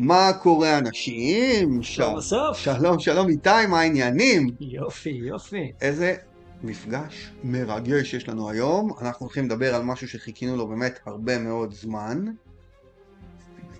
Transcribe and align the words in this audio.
מה 0.00 0.32
קורה 0.42 0.78
אנשים? 0.78 1.82
שלום 1.82 2.16
אסף. 2.16 2.50
שלום, 2.54 2.98
שלום 2.98 3.28
איתי, 3.28 3.66
מה 3.68 3.80
העניינים? 3.80 4.50
יופי, 4.60 5.10
יופי. 5.10 5.72
איזה 5.80 6.14
מפגש 6.62 7.30
מרגש 7.44 8.14
יש 8.14 8.28
לנו 8.28 8.50
היום. 8.50 8.90
אנחנו 9.00 9.26
הולכים 9.26 9.44
לדבר 9.44 9.74
על 9.74 9.82
משהו 9.82 10.08
שחיכינו 10.08 10.56
לו 10.56 10.66
באמת 10.66 10.98
הרבה 11.06 11.38
מאוד 11.38 11.74
זמן. 11.74 12.24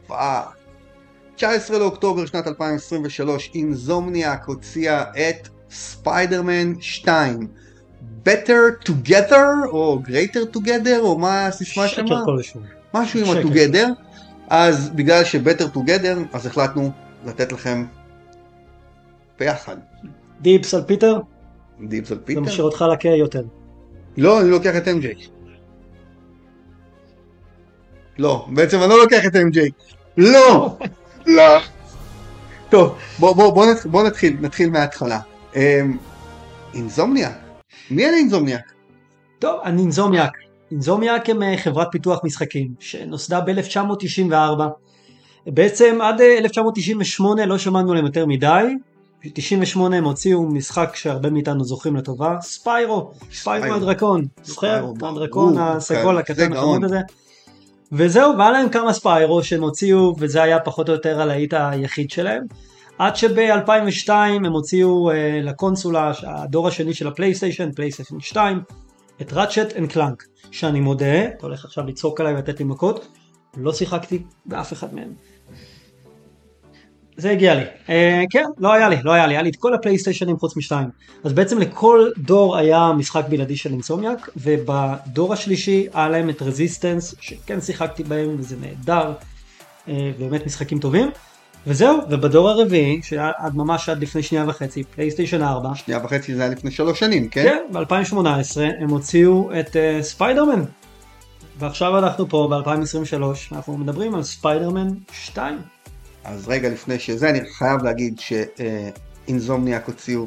Fuck. 0.07 0.45
19 1.37 1.79
לאוקטובר 1.79 2.27
שנת 2.27 2.47
2023, 2.47 3.51
Insomniac 3.55 4.45
הוציאה 4.45 5.03
את 5.03 5.49
ספיידרמן 5.71 6.81
2. 6.81 7.49
Better 8.25 8.85
Together, 8.89 9.67
או 9.67 9.99
Greater 10.05 10.57
Together, 10.57 10.99
או 10.99 11.19
מה 11.19 11.47
הסיסמה 11.47 11.89
שמה? 11.89 12.07
שקר 12.07 12.25
כלשהו. 12.25 12.61
משהו 12.95 13.21
עם. 13.21 13.37
ה-Together. 13.37 14.10
אז 14.51 14.91
בגלל 14.91 15.25
ש-Better 15.25 15.77
Together, 15.77 16.19
אז 16.33 16.47
החלטנו 16.47 16.91
לתת 17.27 17.53
לכם 17.53 17.85
ביחד. 19.39 19.77
dibs 20.41 20.75
על 20.75 20.83
פיטר, 20.83 21.21
dibs 21.81 22.13
על 22.13 22.19
זה 22.19 22.25
פיטר? 22.25 22.41
משאיר 22.41 22.63
אותך 22.65 22.85
לקה 22.93 23.09
יותר. 23.09 23.43
לא, 24.17 24.41
אני 24.41 24.51
לוקח 24.51 24.77
את 24.77 24.89
MJ. 24.89 25.29
לא, 28.19 28.47
בעצם 28.55 28.79
אני 28.79 28.89
לא 28.89 28.99
לוקח 29.03 29.27
את 29.27 29.33
MJ. 29.35 29.59
לא! 30.17 30.77
לא! 31.27 31.59
טוב, 32.71 32.99
בוא, 33.19 33.35
בוא, 33.37 33.53
בוא, 33.53 33.67
נתח, 33.67 33.87
בוא 33.87 34.03
נתחיל, 34.03 34.37
נתחיל 34.41 34.71
מההתחלה. 34.71 35.21
אמ, 35.57 35.97
Insomniac. 36.75 37.33
מי 37.91 38.07
אלה 38.07 38.17
Insomniac? 38.17 38.73
טוב, 39.39 39.61
Insomniac. 39.67 40.33
Insomniac 40.71 41.31
הם 41.31 41.43
אה, 41.43 41.57
חברת 41.57 41.89
פיתוח 41.91 42.21
משחקים 42.25 42.75
שנוסדה 42.81 43.41
ב-1994. 43.41 44.35
בעצם 45.47 45.99
עד 46.03 46.21
אה, 46.21 46.39
1998 46.39 47.47
לא 47.47 47.59
שמענו 47.59 47.91
עליהם 47.91 48.07
יותר 48.07 48.27
מדי. 48.27 48.77
ב-98 49.25 49.81
הם 49.81 50.05
הוציאו 50.05 50.43
משחק 50.43 50.97
שהרבה 50.97 51.31
מאיתנו 51.31 51.65
זוכרים 51.65 51.97
לטובה, 51.97 52.37
Spyro, 52.41 53.11
Spyro. 53.33 53.75
הדרקון, 53.75 54.27
זוכר? 54.43 54.93
הדרקון 55.03 55.55
ברור, 55.55 55.69
הסגול 55.69 56.23
כן, 56.23 56.33
הקטן 56.33 56.53
החמוד. 56.53 56.85
הזה. 56.85 57.01
וזהו, 57.93 58.39
והיה 58.39 58.51
להם 58.51 58.69
כמה 58.69 58.93
Spyro 58.93 59.43
שהם 59.43 59.63
הוציאו, 59.63 60.15
וזה 60.19 60.43
היה 60.43 60.59
פחות 60.61 60.89
או 60.89 60.95
יותר 60.95 61.21
הלהיט 61.21 61.55
היחיד 61.55 62.11
שלהם. 62.11 62.43
עד 62.99 63.17
שב-2002 63.17 64.11
הם 64.11 64.53
הוציאו 64.53 65.11
אה, 65.11 65.41
לקונסולה, 65.43 66.13
הדור 66.23 66.69
השני 66.69 66.95
של 66.95 67.09
הפלייסטיישן, 67.09 67.73
פלייסטיישן 67.73 68.21
2, 68.21 68.63
את 69.21 69.33
Ratchet 69.33 69.77
and 69.79 69.93
Clank, 69.93 70.25
שאני 70.51 70.81
מודה, 70.81 71.25
אתה 71.25 71.47
הולך 71.47 71.65
עכשיו 71.65 71.87
לצעוק 71.87 72.21
עליי 72.21 72.35
ולתת 72.35 72.59
לי 72.59 72.65
מכות, 72.65 73.09
לא 73.57 73.73
שיחקתי 73.73 74.23
באף 74.47 74.73
אחד 74.73 74.95
מהם. 74.95 75.13
זה 77.17 77.31
הגיע 77.31 77.55
לי. 77.55 77.65
אה, 77.89 78.23
כן, 78.31 78.45
לא 78.59 78.73
היה 78.73 78.89
לי, 78.89 78.97
לא 79.03 79.13
היה 79.13 79.27
לי, 79.27 79.35
היה 79.35 79.43
לי 79.43 79.51
את 79.51 79.57
כל 79.57 79.75
הפלייסטיישנים 79.75 80.39
חוץ 80.39 80.57
משתיים. 80.57 80.89
אז 81.25 81.33
בעצם 81.33 81.59
לכל 81.59 82.11
דור 82.19 82.57
היה 82.57 82.93
משחק 82.97 83.25
בלעדי 83.29 83.57
של 83.57 83.73
Insomniac, 83.73 84.31
ובדור 84.37 85.33
השלישי 85.33 85.87
היה 85.95 86.09
להם 86.09 86.31
את 86.31 86.43
Resistance, 86.43 87.15
שכן 87.21 87.61
שיחקתי 87.61 88.05
בהם 88.05 88.37
וזה 88.39 88.57
נהדר, 88.61 89.13
אה, 89.89 90.11
באמת 90.19 90.47
משחקים 90.47 90.79
טובים. 90.79 91.11
וזהו, 91.67 92.01
ובדור 92.11 92.49
הרביעי, 92.49 93.01
שהיה 93.03 93.31
עד 93.37 93.57
ממש 93.57 93.89
עד 93.89 94.03
לפני 94.03 94.23
שנייה 94.23 94.45
וחצי, 94.49 94.85
פלייסטיישן 94.85 95.43
4, 95.43 95.75
שנייה 95.75 96.01
וחצי 96.05 96.35
זה 96.35 96.43
היה 96.43 96.51
לפני 96.51 96.71
שלוש 96.71 96.99
שנים, 96.99 97.29
כן? 97.29 97.43
כן, 97.45 97.73
ב-2018 97.73 98.61
הם 98.81 98.91
הוציאו 98.91 99.51
את 99.61 99.69
אה, 99.69 100.03
ספיידרמן. 100.03 100.65
ועכשיו 101.59 101.99
אנחנו 101.99 102.29
פה 102.29 102.49
ב-2023, 102.51 103.23
אנחנו 103.53 103.79
מדברים 103.79 104.15
על 104.15 104.23
ספיידרמן 104.23 104.89
2. 105.13 105.59
אז 106.25 106.49
רגע 106.49 106.69
לפני 106.69 106.99
שזה, 106.99 107.31
אני 107.31 107.41
חייב 107.59 107.83
להגיד 107.83 108.21
ש 108.21 108.51
Insomniac 108.51 109.87
הוציאו 109.87 110.27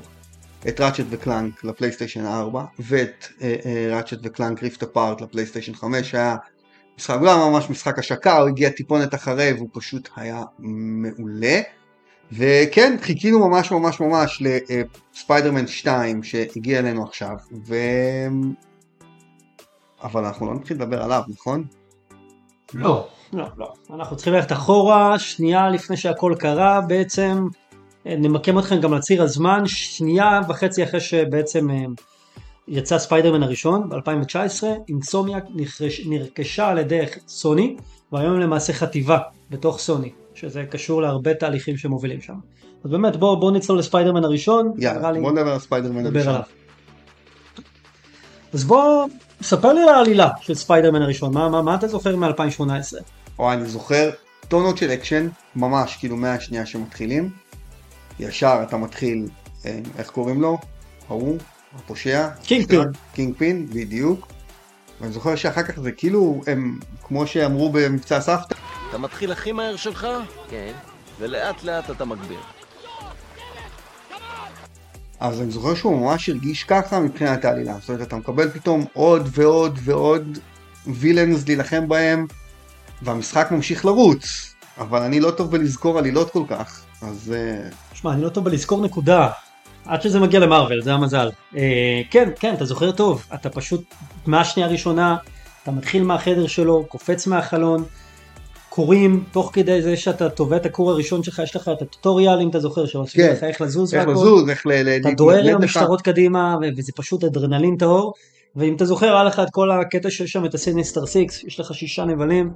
את 0.68 0.82
Ratchet 0.82 1.06
ו 1.10 1.19
Clank 1.19 1.64
לפלייסטיישן 1.64 2.26
4, 2.26 2.64
ואת 2.80 3.28
Ratchet 3.92 4.18
ו 4.24 4.30
Clank 4.30 4.64
Rift 4.64 4.84
Apart 4.84 5.22
לפלייסטיישן 5.22 5.74
5, 5.74 6.12
שהיה 6.12 6.36
משחק, 6.98 7.16
הוא 7.16 7.26
לא 7.26 7.36
היה 7.36 7.50
ממש 7.50 7.70
משחק 7.70 8.00
השקה, 8.00 8.38
הוא 8.38 8.50
הגיע 8.50 8.70
טיפונת 8.70 9.16
אחרי 9.16 9.54
והוא 9.54 9.70
פשוט 9.74 10.10
היה 10.16 10.44
מעולה. 10.60 11.62
וכן, 12.32 12.98
חיכינו 13.02 13.50
ממש 13.50 13.72
ממש 13.72 14.00
ממש 14.00 14.44
לספיידרמן 15.14 15.68
2 15.68 16.24
שהגיע 16.24 16.80
אלינו 16.80 17.04
עכשיו, 17.04 17.36
ו... 17.68 17.76
אבל 20.04 20.26
אנחנו 20.26 20.46
לא 20.46 20.54
נתחיל 20.54 20.78
לדבר 20.78 21.04
עליו, 21.04 21.22
נכון? 21.28 21.66
לא, 22.74 23.08
לא, 23.34 23.46
לא. 23.58 23.74
אנחנו 23.94 24.16
צריכים 24.16 24.34
ללכת 24.34 24.52
אחורה, 24.52 25.20
שנייה 25.20 25.70
לפני 25.70 25.98
שהכל 25.98 26.36
קרה 26.40 26.82
בעצם. 26.82 27.48
אה, 28.08 28.16
נמקם 28.16 28.60
אתכם 28.60 28.80
גם 28.80 28.94
על 28.94 29.00
ציר 29.00 29.24
הזמן, 29.24 29.64
שנייה 29.66 30.40
וחצי 30.50 30.84
אחרי 30.84 31.00
שבעצם 31.00 31.70
אה, 31.70 31.86
יצא 32.68 33.00
ספיידרמן 33.00 33.44
הראשון, 33.44 33.90
ב-2019, 33.90 34.64
אינסומיאק 34.90 35.44
נרכש- 35.56 36.02
נרכשה 36.10 36.68
על 36.68 36.78
ידי 36.78 37.00
סוני, 37.28 37.76
והיום 38.12 38.40
למעשה 38.40 38.74
חטיבה 38.74 39.18
בתוך 39.50 39.80
סוני, 39.80 40.12
שזה 40.36 40.64
קשור 40.70 41.02
להרבה 41.02 41.34
תהליכים 41.34 41.78
שמובילים 41.78 42.22
שם. 42.22 42.34
אז 42.86 42.92
באמת 42.92 43.16
בואו 43.16 43.40
בוא 43.40 43.52
נצלול 43.52 43.80
לספיידרמן 43.80 44.24
הראשון, 44.24 44.74
יאללה, 44.78 45.12
לי- 45.12 45.22
בוא 45.22 45.32
נדבר 45.32 45.54
על 45.54 45.60
ספיידרמן 45.60 46.06
הראשון. 46.06 46.28
עליו. 46.34 46.44
אז 48.54 48.64
בוא, 48.64 49.08
ספר 49.42 49.74
לי 49.74 49.82
על 49.82 49.90
העלילה 49.90 50.30
של 50.42 50.54
ספיידרמן 50.56 51.02
הראשון, 51.02 51.34
מה, 51.34 51.50
מה, 51.50 51.62
מה 51.62 51.76
אתה 51.76 51.88
זוכר 51.88 52.16
מ-2018? 52.16 52.64
או 53.40 53.54
אני 53.54 53.66
זוכר 53.66 54.10
טונות 54.48 54.78
של 54.78 54.90
אקשן, 54.92 55.28
ממש 55.56 55.96
כאילו 56.00 56.18
מהשנייה 56.18 56.66
שמתחילים. 56.66 57.30
ישר 58.20 58.60
אתה 58.68 58.78
מתחיל, 58.78 59.28
אה, 59.66 59.80
איך 59.98 60.10
קוראים 60.10 60.42
לו? 60.42 60.58
ההוא, 61.10 61.38
הפושע. 61.76 62.28
Kingpin. 62.44 62.82
Kingpin, 63.14 63.68
בדיוק. 63.70 64.28
ואני 65.02 65.14
זוכר 65.14 65.36
שאחר 65.36 65.64
כך 65.64 65.80
זה 65.80 65.92
כאילו, 65.92 66.42
הם, 66.48 66.80
כמו 67.04 67.28
שאמרו 67.28 67.72
במבצע 67.72 68.22
סבתא, 68.22 68.56
אתה 68.90 69.02
מתחיל 69.02 69.32
הכי 69.32 69.52
מהר 69.52 69.76
שלך? 69.76 70.08
כן. 70.50 70.72
ולאט 71.20 71.64
לאט 71.64 71.90
אתה 71.90 72.06
מגביר. 72.06 72.40
אז 75.20 75.42
אני 75.42 75.52
זוכר 75.52 75.76
שהוא 75.76 76.02
ממש 76.02 76.30
הרגיש 76.30 76.64
ככה 76.64 77.00
מבחינת 77.00 77.46
העלילה. 77.46 77.74
זאת 77.80 77.90
אומרת, 77.90 78.08
אתה 78.08 78.16
מקבל 78.16 78.50
פתאום 78.50 78.86
עוד 78.94 79.30
ועוד 79.32 79.80
ועוד 79.84 80.38
villains 80.88 81.48
להילחם 81.48 81.88
בהם, 81.88 82.28
והמשחק 83.02 83.48
ממשיך 83.52 83.86
לרוץ. 83.86 84.54
אבל 84.78 85.02
אני 85.02 85.20
לא 85.20 85.32
טוב 85.32 85.52
בלזכור 85.52 86.00
עלילות 86.00 86.30
כל 86.30 86.44
כך, 86.50 86.84
אז... 87.02 87.34
אה, 87.36 87.70
שמע, 87.94 88.14
אני 88.14 88.22
לא 88.22 88.30
טוב 88.30 88.44
בלזכור 88.44 88.82
נקודה. 88.82 89.30
עד 89.86 90.02
שזה 90.02 90.20
מגיע 90.20 90.40
למארוול, 90.40 90.82
זה 90.82 90.94
המזל. 90.94 91.30
אה, 91.58 92.02
כן, 92.12 92.30
כן, 92.40 92.54
אתה 92.54 92.66
זוכר 92.66 92.92
טוב. 92.92 93.26
אתה 93.34 93.50
פשוט, 93.50 93.84
מהשנייה 94.26 94.70
הראשונה, 94.70 95.16
אתה 95.64 95.72
מתחיל 95.72 96.04
מהחדר 96.04 96.48
שלו, 96.48 96.86
קופץ 96.88 97.28
מהחלון, 97.28 97.84
קורים, 98.70 99.24
תוך 99.32 99.50
כדי 99.54 99.82
זה 99.82 99.98
שאתה 99.98 100.30
טווה 100.30 100.56
את 100.56 100.66
הקור 100.66 100.92
הראשון 100.92 101.24
שלך, 101.24 101.40
יש 101.40 101.56
לך 101.56 101.72
את 101.78 101.82
ה 101.82 101.88
tutorial, 101.88 102.40
אם 102.42 102.50
אתה 102.50 102.60
זוכר, 102.60 102.86
שמסביר 102.86 103.28
כן. 103.28 103.34
לך 103.34 103.44
איך 103.44 103.62
לזוז 103.62 103.94
איך 103.94 104.08
והכל. 104.08 104.12
לזוז, 104.12 104.50
איך 104.50 104.68
ל... 104.68 104.72
אתה 104.72 105.12
דוהר 105.12 105.44
עם. 105.44 105.56
המשטרות 105.56 106.02
קדימה, 106.02 106.56
וזה 106.78 106.92
פשוט 106.96 107.24
אדרנלין 107.24 107.78
טהור. 107.78 108.14
ואם 108.56 108.76
אתה 108.76 108.86
זוכר, 108.86 109.14
היה 109.14 109.24
לך 109.24 109.40
את 109.40 109.48
כל 109.52 109.72
הקטע 109.72 110.10
שיש 110.10 110.32
שם 110.32 110.46
את 110.46 110.54
ה 110.54 110.59
Sinister 110.59 111.06
Six, 111.06 111.44
יש 111.44 111.60
לך 111.60 111.74
שישה 111.74 112.06
נבלים, 112.06 112.52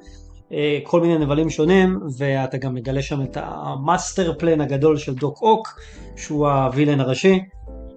כל 0.83 1.01
מיני 1.01 1.17
נבלים 1.17 1.49
שונים, 1.49 1.99
ואתה 2.17 2.57
גם 2.57 2.73
מגלה 2.73 3.01
שם 3.01 3.21
את 3.21 3.37
ה 3.41 3.54
master 3.54 4.33
plan 4.37 4.61
הגדול 4.61 4.97
של 4.97 5.15
Doc 5.15 5.41
Ock, 5.41 5.79
שהוא 6.15 6.47
הווילן 6.47 6.99
הראשי, 6.99 7.39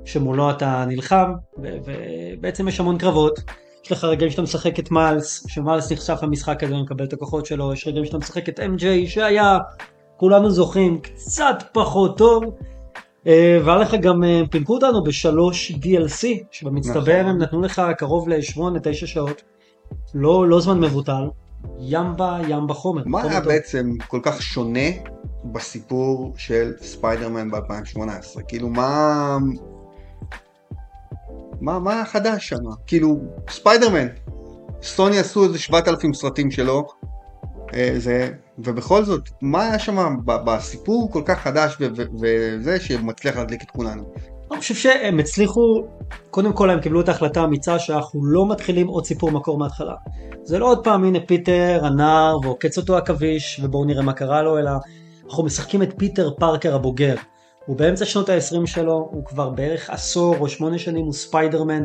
שמולו 0.04 0.50
אתה 0.50 0.84
נלחם, 0.88 1.32
ובעצם 1.58 2.68
יש 2.68 2.80
המון 2.80 2.98
קרבות. 2.98 3.40
יש 3.84 3.92
לך 3.92 4.04
רגעים 4.04 4.30
שאתה 4.30 4.42
משחק 4.42 4.78
את 4.78 4.90
מיילס, 4.90 5.44
שמיילס 5.48 5.92
נחשף 5.92 6.18
למשחק 6.22 6.64
הזה 6.64 6.76
ומקבל 6.76 7.04
את 7.04 7.12
הכוחות 7.12 7.46
שלו, 7.46 7.72
יש 7.72 7.86
רגעים 7.86 8.04
שאתה 8.04 8.18
משחק 8.18 8.48
את 8.48 8.60
MJ 8.60 8.84
שהיה, 9.06 9.58
כולנו 10.16 10.50
זוכרים, 10.50 11.00
קצת 11.00 11.62
פחות 11.72 12.18
טוב. 12.18 12.44
אה, 13.26 13.58
והיה 13.64 13.78
לך 13.78 13.94
גם, 13.94 14.24
אה, 14.24 14.42
פינקו 14.50 14.74
אותנו 14.74 15.04
בשלוש 15.04 15.72
DLC, 15.72 16.26
שבמצטבר 16.50 17.20
נכון. 17.20 17.30
הם 17.30 17.38
נתנו 17.38 17.62
לך 17.62 17.82
קרוב 17.98 18.28
ל-8-9 18.28 18.92
שעות. 18.92 19.42
לא, 20.14 20.48
לא 20.48 20.60
זמן 20.60 20.80
מבוטל, 20.80 21.28
ימבה 21.78 22.38
ימבה 22.48 22.74
חומר. 22.74 23.02
מה 23.06 23.20
חומר 23.20 23.30
היה 23.32 23.40
טוב. 23.40 23.52
בעצם 23.52 23.90
כל 24.08 24.20
כך 24.22 24.42
שונה 24.42 24.88
בסיפור 25.44 26.32
של 26.36 26.72
ספיידרמן 26.82 27.50
ב-2018? 27.50 28.42
כאילו 28.48 28.68
מה... 28.68 29.38
מה, 31.60 31.78
מה 31.78 31.92
היה 31.92 32.04
חדש 32.04 32.48
שם? 32.48 32.56
כאילו, 32.86 33.20
ספיידרמן, 33.50 34.06
סוני 34.82 35.18
עשו 35.18 35.44
איזה 35.44 35.58
7,000 35.58 36.14
סרטים 36.14 36.50
שלו, 36.50 36.86
אה, 37.74 37.94
זה, 37.96 38.32
ובכל 38.58 39.04
זאת, 39.04 39.28
מה 39.42 39.62
היה 39.62 39.78
שם 39.78 40.16
בסיפור 40.24 41.10
כל 41.12 41.22
כך 41.24 41.38
חדש 41.38 41.76
וזה 42.20 42.80
שמצליח 42.80 43.36
להדליק 43.36 43.62
את 43.62 43.70
כולנו? 43.70 44.12
אני 44.52 44.60
חושב 44.60 44.74
שהם 44.74 45.18
הצליחו, 45.18 45.84
קודם 46.30 46.52
כל 46.52 46.70
הם 46.70 46.80
קיבלו 46.80 47.00
את 47.00 47.08
ההחלטה 47.08 47.40
האמיצה 47.40 47.78
שאנחנו 47.78 48.24
לא 48.24 48.48
מתחילים 48.48 48.86
עוד 48.86 49.06
סיפור 49.06 49.30
מקור 49.30 49.58
מההתחלה. 49.58 49.94
זה 50.42 50.58
לא 50.58 50.66
עוד 50.66 50.84
פעם 50.84 51.04
הנה 51.04 51.18
פיטר, 51.26 51.80
הנער, 51.82 52.38
ועוקץ 52.42 52.78
אותו 52.78 52.96
עכביש, 52.96 53.60
ובואו 53.62 53.84
נראה 53.84 54.02
מה 54.02 54.12
קרה 54.12 54.42
לו, 54.42 54.58
אלא 54.58 54.70
אנחנו 55.26 55.44
משחקים 55.44 55.82
את 55.82 55.94
פיטר 55.96 56.30
פארקר 56.38 56.74
הבוגר. 56.74 57.14
הוא 57.66 57.76
באמצע 57.76 58.04
שנות 58.04 58.28
ה-20 58.28 58.66
שלו, 58.66 59.08
הוא 59.10 59.24
כבר 59.24 59.50
בערך 59.50 59.90
עשור 59.90 60.36
או 60.40 60.48
שמונה 60.48 60.78
שנים 60.78 61.04
הוא 61.04 61.12
ספיידרמן, 61.12 61.82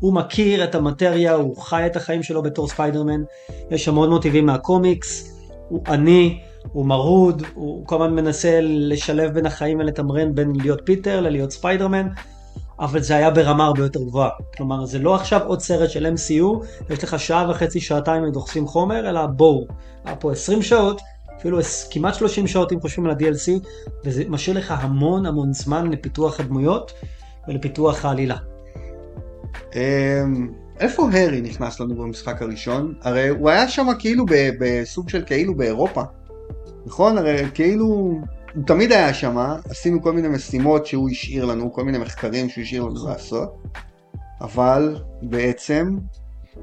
הוא 0.00 0.14
מכיר 0.14 0.64
את 0.64 0.74
המטריה, 0.74 1.34
הוא 1.34 1.56
חי 1.56 1.86
את 1.86 1.96
החיים 1.96 2.22
שלו 2.22 2.42
בתור 2.42 2.68
ספיידרמן, 2.68 3.22
יש 3.70 3.88
המון 3.88 4.10
מוטיבים 4.10 4.46
מהקומיקס, 4.46 5.38
הוא 5.68 5.82
עני, 5.86 6.40
הוא 6.72 6.86
מרוד, 6.86 7.42
הוא 7.54 7.86
כל 7.86 8.02
הזמן 8.02 8.14
מנסה 8.14 8.58
לשלב 8.62 9.34
בין 9.34 9.46
החיים 9.46 9.78
ולתמרן 9.78 10.34
בין 10.34 10.52
להיות 10.56 10.80
פיטר 10.84 11.20
ללהיות 11.20 11.50
ספיידרמן, 11.50 12.08
אבל 12.78 13.00
זה 13.00 13.16
היה 13.16 13.30
ברמה 13.30 13.64
הרבה 13.64 13.82
יותר 13.82 14.02
גבוהה. 14.02 14.30
כלומר, 14.56 14.84
זה 14.84 14.98
לא 14.98 15.14
עכשיו 15.14 15.40
עוד 15.44 15.60
סרט 15.60 15.90
של 15.90 16.14
MCU, 16.14 16.64
יש 16.90 17.04
לך 17.04 17.18
שעה 17.18 17.50
וחצי, 17.50 17.80
שעתיים 17.80 18.22
ודוחסים 18.22 18.66
חומר, 18.66 19.08
אלא 19.08 19.26
בואו, 19.26 19.66
היה 20.04 20.16
פה 20.16 20.32
20 20.32 20.62
שעות, 20.62 21.00
אפילו 21.36 21.58
כמעט 21.90 22.14
30 22.14 22.46
שעות 22.46 22.72
אם 22.72 22.80
חושבים 22.80 23.06
על 23.06 23.10
ה-DLC, 23.12 23.68
וזה 24.04 24.24
משאיר 24.28 24.58
לך 24.58 24.74
המון 24.78 25.26
המון 25.26 25.52
זמן 25.52 25.90
לפיתוח 25.90 26.40
הדמויות 26.40 26.92
ולפיתוח 27.48 28.04
העלילה. 28.04 28.36
אמ, 29.74 30.48
איפה 30.80 31.08
הארי 31.12 31.40
נכנס 31.40 31.80
לנו 31.80 31.94
במשחק 31.94 32.42
הראשון? 32.42 32.94
הרי 33.02 33.28
הוא 33.28 33.50
היה 33.50 33.68
שם 33.68 33.86
כאילו 33.98 34.24
בסוג 34.60 35.08
של 35.08 35.22
כאילו 35.26 35.54
באירופה. 35.54 36.02
נכון? 36.86 37.18
הרי 37.18 37.50
כאילו, 37.54 37.86
הוא 38.54 38.64
תמיד 38.66 38.92
היה 38.92 39.14
שם, 39.14 39.36
עשינו 39.70 40.02
כל 40.02 40.12
מיני 40.12 40.28
משימות 40.28 40.86
שהוא 40.86 41.10
השאיר 41.10 41.44
לנו, 41.44 41.72
כל 41.72 41.84
מיני 41.84 41.98
מחקרים 41.98 42.48
שהוא 42.48 42.62
השאיר 42.62 42.84
לנו 42.84 43.08
לעשות, 43.08 43.54
אבל 44.40 44.96
בעצם... 45.22 45.96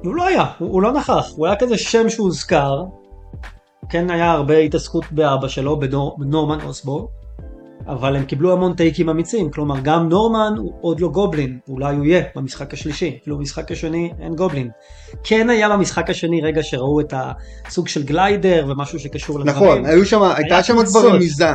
הוא 0.03 0.15
לא 0.15 0.27
היה, 0.27 0.45
הוא, 0.59 0.69
הוא 0.69 0.81
לא 0.81 0.91
נכח, 0.91 1.25
הוא 1.35 1.47
היה 1.47 1.55
כזה 1.55 1.77
שם 1.77 2.09
שהוזכר, 2.09 2.83
כן 3.89 4.09
היה 4.09 4.31
הרבה 4.31 4.57
התעסקות 4.57 5.11
באבא 5.11 5.47
שלו, 5.47 5.79
בנור, 5.79 6.17
בנורמן 6.19 6.61
אוסבורג, 6.61 7.09
אבל 7.87 8.15
הם 8.15 8.25
קיבלו 8.25 8.53
המון 8.53 8.73
טייקים 8.73 9.09
אמיצים, 9.09 9.51
כלומר 9.51 9.75
גם 9.83 10.09
נורמן 10.09 10.53
הוא 10.57 10.73
עוד 10.81 10.99
לא 10.99 11.07
גובלין, 11.07 11.59
אולי 11.67 11.95
הוא 11.95 12.05
יהיה 12.05 12.23
במשחק 12.35 12.73
השלישי, 12.73 13.17
אפילו 13.21 13.37
במשחק 13.37 13.71
השני 13.71 14.11
אין 14.19 14.35
גובלין. 14.35 14.69
כן 15.23 15.49
היה 15.49 15.69
במשחק 15.69 16.09
השני 16.09 16.41
רגע 16.41 16.63
שראו 16.63 16.99
את 16.99 17.13
הסוג 17.67 17.87
של 17.87 18.03
גליידר 18.03 18.65
ומשהו 18.69 18.99
שקשור 18.99 19.39
לדברים. 19.39 19.55
נכון, 19.55 19.85
היו 19.85 20.05
שם, 20.05 20.21
הייתה 20.23 20.63
שם 20.63 20.85
כבר 20.85 21.09
רמיזה. 21.09 21.53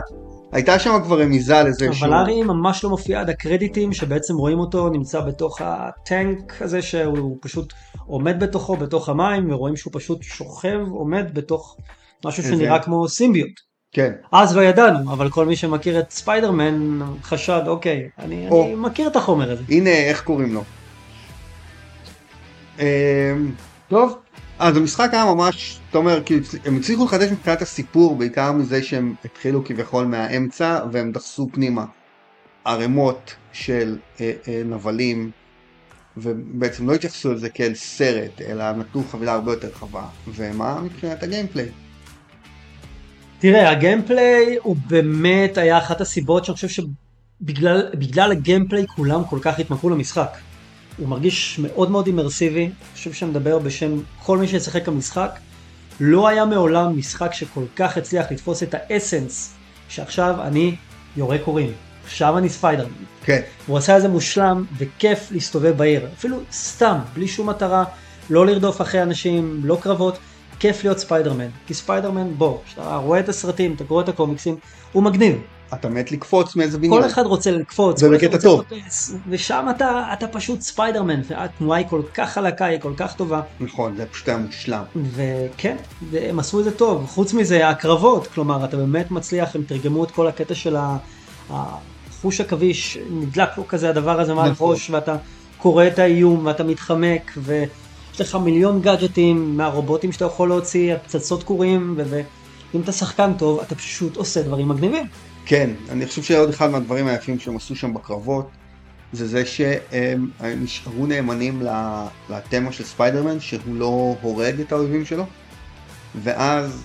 הייתה 0.52 0.78
שם 0.78 0.98
כבר 1.04 1.22
רמיזה 1.22 1.62
לזה 1.62 1.92
שהוא... 1.92 2.08
אבל 2.08 2.16
ארי 2.16 2.42
ממש 2.42 2.84
לא 2.84 2.90
מופיע 2.90 3.20
עד 3.20 3.30
הקרדיטים 3.30 3.92
שבעצם 3.92 4.34
רואים 4.36 4.58
אותו 4.58 4.88
נמצא 4.88 5.20
בתוך 5.20 5.60
הטנק 5.64 6.62
הזה 6.62 6.82
שהוא 6.82 7.38
פשוט 7.42 7.72
עומד 8.06 8.40
בתוכו, 8.40 8.76
בתוך 8.76 9.08
המים, 9.08 9.50
ורואים 9.50 9.76
שהוא 9.76 9.92
פשוט 9.94 10.22
שוכב, 10.22 10.78
עומד 10.90 11.34
בתוך 11.34 11.76
משהו 12.24 12.42
שנראה 12.42 12.78
כמו 12.78 13.08
סימביות. 13.08 13.65
כן. 13.92 14.12
אז 14.32 14.56
לא 14.56 14.62
ידענו, 14.62 15.12
אבל 15.12 15.30
כל 15.30 15.46
מי 15.46 15.56
שמכיר 15.56 16.00
את 16.00 16.10
ספיידרמן 16.10 16.98
חשד, 17.22 17.62
אוקיי, 17.66 18.08
אני, 18.18 18.48
או, 18.50 18.64
אני 18.64 18.74
מכיר 18.74 19.08
את 19.08 19.16
החומר 19.16 19.52
הזה. 19.52 19.62
הנה, 19.68 19.90
איך 19.90 20.22
קוראים 20.22 20.54
לו. 20.54 20.64
אמ, 22.78 22.84
טוב, 23.88 24.18
אז 24.58 24.76
המשחק 24.76 25.08
היה 25.12 25.24
ממש, 25.24 25.78
אתה 25.90 25.98
אומר, 25.98 26.22
כאילו, 26.24 26.40
הם 26.64 26.76
הצליחו 26.76 27.04
לחדש 27.04 27.30
מבחינת 27.32 27.62
הסיפור, 27.62 28.16
בעיקר 28.16 28.52
מזה 28.52 28.82
שהם 28.82 29.14
התחילו 29.24 29.64
כביכול 29.64 30.06
מהאמצע, 30.06 30.80
והם 30.92 31.12
דחסו 31.12 31.48
פנימה 31.52 31.84
ערימות 32.64 33.34
של 33.52 33.98
אה, 34.20 34.32
אה, 34.48 34.62
נבלים, 34.64 35.30
ובעצם 36.16 36.88
לא 36.88 36.94
התייחסו 36.94 37.32
לזה 37.32 37.48
כאל 37.50 37.74
סרט, 37.74 38.40
אלא 38.40 38.72
נתנו 38.72 39.04
חבילה 39.10 39.32
הרבה 39.32 39.52
יותר 39.52 39.68
רחבה. 39.68 40.02
ומה 40.28 40.80
מבחינת 40.80 41.22
הגיימפליי? 41.22 41.85
תראה, 43.38 43.70
הגיימפליי 43.70 44.56
הוא 44.62 44.76
באמת 44.86 45.58
היה 45.58 45.78
אחת 45.78 46.00
הסיבות 46.00 46.44
שאני 46.44 46.54
חושב 46.54 46.68
שבגלל 46.68 48.32
הגיימפליי 48.32 48.86
כולם 48.86 49.24
כל 49.24 49.38
כך 49.42 49.58
התמכרו 49.58 49.90
למשחק. 49.90 50.36
הוא 50.98 51.08
מרגיש 51.08 51.58
מאוד 51.58 51.90
מאוד 51.90 52.06
אימרסיבי, 52.06 52.64
אני 52.64 52.72
חושב 52.94 53.12
שאני 53.12 53.30
מדבר 53.30 53.58
בשם 53.58 53.98
כל 54.22 54.38
מי 54.38 54.48
שישחק 54.48 54.88
במשחק. 54.88 55.38
לא 56.00 56.28
היה 56.28 56.44
מעולם 56.44 56.98
משחק 56.98 57.34
שכל 57.34 57.64
כך 57.76 57.96
הצליח 57.96 58.32
לתפוס 58.32 58.62
את 58.62 58.74
האסנס 58.78 59.54
שעכשיו 59.88 60.36
אני 60.42 60.76
יורה 61.16 61.38
קורים, 61.38 61.72
עכשיו 62.04 62.38
אני 62.38 62.48
ספיידרמן. 62.48 62.92
כן. 63.24 63.40
הוא 63.66 63.78
עשה 63.78 63.96
את 63.96 64.02
זה 64.02 64.08
מושלם 64.08 64.64
וכיף 64.78 65.28
להסתובב 65.30 65.76
בעיר, 65.76 66.06
אפילו 66.18 66.38
סתם, 66.52 66.98
בלי 67.14 67.28
שום 67.28 67.48
מטרה, 67.48 67.84
לא 68.30 68.46
לרדוף 68.46 68.80
אחרי 68.80 69.02
אנשים, 69.02 69.60
לא 69.64 69.78
קרבות. 69.80 70.18
כיף 70.60 70.84
להיות 70.84 70.98
ספיידרמן, 70.98 71.48
כי 71.66 71.74
ספיידרמן, 71.74 72.34
בוא, 72.38 72.58
כשאתה 72.66 72.96
רואה 72.96 73.20
את 73.20 73.28
הסרטים, 73.28 73.74
אתה 73.74 73.84
קורא 73.84 74.02
את 74.02 74.08
הקומיקסים, 74.08 74.56
הוא 74.92 75.02
מגניב. 75.02 75.40
אתה 75.74 75.88
מת 75.88 76.12
לקפוץ 76.12 76.56
מאיזה 76.56 76.78
בניין. 76.78 77.02
כל 77.02 77.06
אחד 77.06 77.22
רוצה 77.22 77.50
לקפוץ. 77.50 78.00
זה 78.00 78.10
בקטע 78.10 78.38
טוב. 78.38 78.60
לקפוץ, 78.60 79.14
ושם 79.28 79.66
אתה, 79.76 80.04
אתה 80.12 80.28
פשוט 80.28 80.60
ספיידרמן, 80.60 81.20
והתנועה 81.28 81.78
היא 81.78 81.86
כל 81.88 82.02
כך 82.14 82.32
חלקה, 82.32 82.64
היא 82.64 82.80
כל 82.80 82.92
כך 82.96 83.14
טובה. 83.14 83.40
נכון, 83.60 83.96
זה 83.96 84.06
פשוט 84.06 84.28
היה 84.28 84.38
מושלם. 84.38 84.82
וכן, 85.14 85.76
הם 86.12 86.38
עשו 86.38 86.60
את 86.60 86.64
זה 86.64 86.70
טוב. 86.70 87.06
חוץ 87.06 87.34
מזה, 87.34 87.68
הקרבות, 87.68 88.26
כלומר, 88.26 88.64
אתה 88.64 88.76
באמת 88.76 89.10
מצליח, 89.10 89.54
הם 89.54 89.62
תרגמו 89.62 90.04
את 90.04 90.10
כל 90.10 90.26
הקטע 90.26 90.54
של 90.54 90.76
החוש 91.50 92.40
עכביש, 92.40 92.98
נדלק 93.10 93.58
לו 93.58 93.68
כזה 93.68 93.90
הדבר 93.90 94.20
הזה 94.20 94.34
מעל 94.34 94.50
נכון. 94.50 94.70
ראש, 94.70 94.90
ואתה 94.90 95.16
קורא 95.58 95.86
את 95.86 95.98
האיום, 95.98 96.46
ואתה 96.46 96.64
מתחמק, 96.64 97.32
ו... 97.36 97.64
יש 98.16 98.20
לך 98.20 98.34
מיליון 98.34 98.80
גאדג'טים 98.80 99.56
מהרובוטים 99.56 100.12
שאתה 100.12 100.24
יכול 100.24 100.48
להוציא, 100.48 100.94
פצצות 100.96 101.42
קורים, 101.42 101.94
ואם 101.96 102.80
אתה 102.80 102.92
שחקן 102.92 103.32
טוב, 103.38 103.60
אתה 103.60 103.74
פשוט 103.74 104.16
עושה 104.16 104.42
דברים 104.42 104.68
מגניבים. 104.68 105.06
כן, 105.46 105.70
אני 105.90 106.06
חושב 106.06 106.22
שעוד 106.22 106.48
אחד 106.48 106.70
מהדברים 106.70 107.06
היפים 107.06 107.38
שהם 107.38 107.56
עשו 107.56 107.76
שם 107.76 107.94
בקרבות, 107.94 108.48
זה 109.12 109.26
זה 109.26 109.46
שהם 109.46 110.30
נשארו 110.42 111.06
נאמנים 111.06 111.62
לתמה 112.30 112.72
של 112.72 112.84
ספיידרמן, 112.84 113.40
שהוא 113.40 113.76
לא 113.76 114.16
הורג 114.22 114.60
את 114.60 114.72
האויבים 114.72 115.04
שלו, 115.04 115.24
ואז 116.22 116.82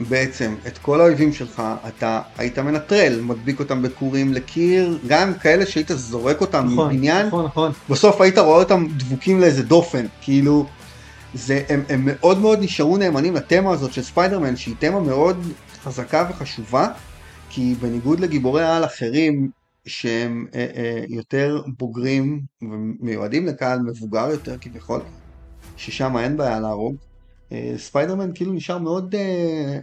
בעצם 0.00 0.54
את 0.66 0.78
כל 0.78 1.00
האויבים 1.00 1.32
שלך 1.32 1.62
אתה 1.88 2.20
היית 2.38 2.58
מנטרל, 2.58 3.20
מדביק 3.20 3.60
אותם 3.60 3.82
בכורים 3.82 4.32
לקיר, 4.32 4.98
גם 5.06 5.34
כאלה 5.34 5.66
שהיית 5.66 5.88
זורק 5.94 6.40
אותם 6.40 6.68
נכון, 6.72 6.88
מבניין, 6.88 7.26
נכון, 7.26 7.44
נכון. 7.44 7.72
בסוף 7.90 8.20
היית 8.20 8.38
רואה 8.38 8.58
אותם 8.58 8.86
דבוקים 8.96 9.40
לאיזה 9.40 9.62
דופן, 9.62 10.06
כאילו, 10.20 10.66
זה, 11.34 11.62
הם, 11.68 11.82
הם 11.88 12.02
מאוד 12.04 12.38
מאוד 12.38 12.58
נשארו 12.62 12.96
נאמנים 12.96 13.34
לתמה 13.34 13.70
הזאת 13.70 13.92
של 13.92 14.02
ספיידרמן, 14.02 14.56
שהיא 14.56 14.74
תמה 14.78 15.00
מאוד 15.00 15.36
חזקה 15.82 16.28
וחשובה, 16.30 16.88
כי 17.50 17.74
בניגוד 17.80 18.20
לגיבורי 18.20 18.64
העל 18.64 18.84
אחרים, 18.84 19.50
שהם 19.86 20.46
אה, 20.54 20.66
אה, 20.76 21.04
יותר 21.08 21.62
בוגרים 21.78 22.40
ומיועדים 22.62 23.46
לקהל 23.46 23.78
מבוגר 23.78 24.28
יותר 24.30 24.58
כביכול, 24.60 25.00
ששם 25.76 26.16
אין 26.16 26.36
בעיה 26.36 26.60
להרוג, 26.60 26.96
ספיידרמן 27.76 28.30
כאילו 28.34 28.52
נשאר 28.52 28.78
מאוד 28.78 29.14
אה, 29.14 29.20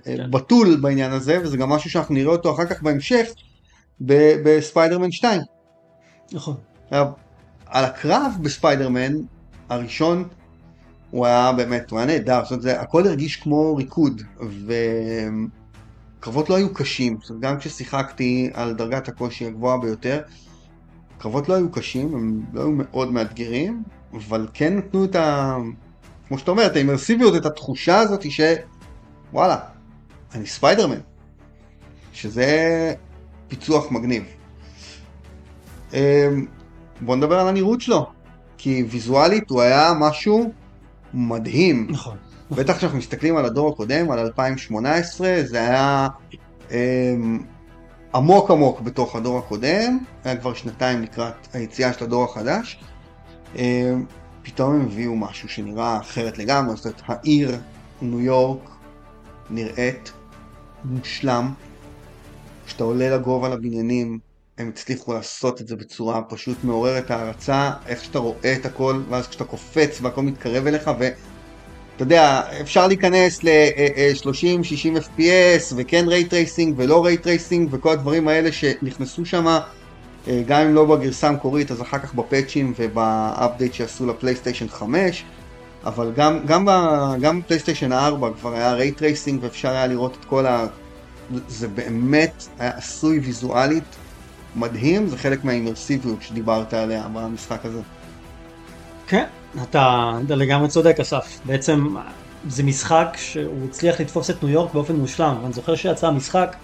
אה, 0.07 0.17
כן. 0.17 0.31
בתול 0.31 0.75
בעניין 0.81 1.11
הזה, 1.11 1.39
וזה 1.43 1.57
גם 1.57 1.69
משהו 1.69 1.89
שאנחנו 1.89 2.15
נראה 2.15 2.31
אותו 2.31 2.53
אחר 2.53 2.65
כך 2.65 2.81
בהמשך 2.81 3.27
בספיידרמן 4.01 5.11
2. 5.11 5.41
נכון. 6.31 6.55
על 7.65 7.85
הקרב 7.85 8.31
בספיידרמן 8.41 9.13
הראשון 9.69 10.27
הוא 11.11 11.25
היה 11.25 11.51
באמת, 11.51 11.91
הוא 11.91 11.99
היה 11.99 12.05
נהדר, 12.05 12.43
זאת 12.43 12.63
אומרת, 12.63 12.77
הכל 12.79 13.07
הרגיש 13.07 13.35
כמו 13.35 13.75
ריקוד, 13.75 14.21
וקרבות 16.19 16.49
לא 16.49 16.55
היו 16.55 16.73
קשים, 16.73 17.17
זאת 17.21 17.29
אומרת, 17.29 17.43
גם 17.43 17.57
כששיחקתי 17.59 18.49
על 18.53 18.73
דרגת 18.73 19.07
הקושי 19.07 19.45
הגבוהה 19.45 19.77
ביותר, 19.77 20.21
קרבות 21.17 21.49
לא 21.49 21.53
היו 21.53 21.71
קשים, 21.71 22.15
הם 22.15 22.41
לא 22.53 22.61
היו 22.61 22.71
מאוד 22.71 23.11
מאתגרים, 23.11 23.83
אבל 24.13 24.47
כן 24.53 24.77
נתנו 24.77 25.05
את 25.05 25.15
ה... 25.15 25.57
כמו 26.33 26.39
שאתה 26.39 26.51
אומר, 26.51 26.65
את 26.65 26.75
האימרסיביות, 26.75 27.35
את 27.35 27.45
התחושה 27.45 27.99
הזאת 27.99 28.25
שוואלה, 29.31 29.57
אני 30.35 30.45
ספיידרמן. 30.45 30.99
שזה 32.13 32.93
פיצוח 33.47 33.91
מגניב. 33.91 34.23
אמ, 35.93 36.45
בוא 37.01 37.15
נדבר 37.15 37.39
על 37.39 37.47
הנראות 37.47 37.81
שלו, 37.81 38.05
כי 38.57 38.85
ויזואלית 38.89 39.49
הוא 39.49 39.61
היה 39.61 39.93
משהו 39.99 40.51
מדהים. 41.13 41.87
נכון. 41.89 42.17
בטח 42.51 42.77
כשאנחנו 42.77 42.97
מסתכלים 42.97 43.37
על 43.37 43.45
הדור 43.45 43.69
הקודם, 43.69 44.11
על 44.11 44.19
2018, 44.19 45.33
זה 45.43 45.59
היה 45.59 46.07
אמ, 46.71 47.39
עמוק 48.15 48.51
עמוק 48.51 48.81
בתוך 48.81 49.15
הדור 49.15 49.37
הקודם, 49.37 49.97
היה 50.23 50.37
כבר 50.37 50.53
שנתיים 50.53 51.01
לקראת 51.01 51.47
היציאה 51.53 51.93
של 51.93 52.03
הדור 52.03 52.23
החדש. 52.23 52.79
אמ, 53.55 54.05
פתאום 54.43 54.73
הם 54.73 54.81
הביאו 54.81 55.15
משהו 55.15 55.49
שנראה 55.49 55.99
אחרת 56.01 56.37
לגמרי, 56.37 56.75
זאת 56.75 56.85
אומרת, 56.85 57.01
העיר 57.05 57.57
ניו 58.01 58.19
יורק 58.19 58.69
נראית 59.49 60.11
מושלם. 60.85 61.53
כשאתה 62.65 62.83
עולה 62.83 63.15
לגובה 63.15 63.49
לבניינים, 63.49 64.19
הם 64.57 64.69
הצליחו 64.69 65.13
לעשות 65.13 65.61
את 65.61 65.67
זה 65.67 65.75
בצורה 65.75 66.21
פשוט 66.21 66.57
מעוררת 66.63 67.11
הערצה, 67.11 67.71
איך 67.85 68.03
שאתה 68.03 68.19
רואה 68.19 68.53
את 68.53 68.65
הכל, 68.65 69.01
ואז 69.09 69.27
כשאתה 69.27 69.43
קופץ 69.43 69.99
והכל 70.01 70.21
מתקרב 70.21 70.67
אליך, 70.67 70.91
אתה 71.95 72.03
יודע, 72.03 72.41
אפשר 72.61 72.87
להיכנס 72.87 73.43
ל-30-60 73.43 74.97
FPS 74.97 75.73
וכן 75.75 76.05
ray 76.07 76.27
tracing 76.27 76.73
ולא 76.77 77.05
ray 77.05 77.25
tracing 77.25 77.69
וכל 77.71 77.89
הדברים 77.89 78.27
האלה 78.27 78.51
שנכנסו 78.51 79.25
שם, 79.25 79.47
אה, 79.47 79.59
גם 80.27 80.61
אם 80.61 80.75
לא 80.75 80.85
בגרסה 80.85 81.27
המקורית 81.27 81.71
אז 81.71 81.81
אחר 81.81 81.99
כך 81.99 82.13
בפאצ'ים 82.13 82.73
וב 82.79 83.03
update 83.03 83.73
שעשו 83.73 84.07
לפלייסטיישן 84.07 84.67
5, 84.67 85.23
אבל 85.85 86.11
גם, 86.15 86.39
גם, 86.45 86.67
גם 87.21 87.41
בפלייסטיישן 87.41 87.91
4 87.91 88.29
כבר 88.39 88.53
היה 88.53 88.73
ray 88.73 88.94
tracing 88.94 89.43
ואפשר 89.43 89.69
היה 89.69 89.87
לראות 89.87 90.17
את 90.19 90.25
כל 90.25 90.45
ה... 90.45 90.65
זה 91.47 91.67
באמת 91.67 92.47
היה 92.59 92.71
עשוי 92.77 93.19
ויזואלית 93.19 93.83
מדהים, 94.55 95.07
זה 95.07 95.17
חלק 95.17 95.43
מהאימרסיביות 95.43 96.21
שדיברת 96.21 96.73
עליה 96.73 97.07
במשחק 97.13 97.65
הזה. 97.65 97.81
כן, 99.07 99.25
אתה, 99.63 100.11
אתה 100.25 100.35
לגמרי 100.35 100.67
צודק 100.67 100.99
אסף. 100.99 101.39
בעצם 101.45 101.95
זה 102.47 102.63
משחק 102.63 103.07
שהוא 103.17 103.65
הצליח 103.69 104.01
לתפוס 104.01 104.29
את 104.29 104.43
ניו 104.43 104.51
יורק 104.51 104.73
באופן 104.73 104.95
מושלם. 104.95 105.35
אני 105.45 105.53
זוכר 105.53 105.75
שיצא 105.75 106.07
המשחק, 106.07 106.55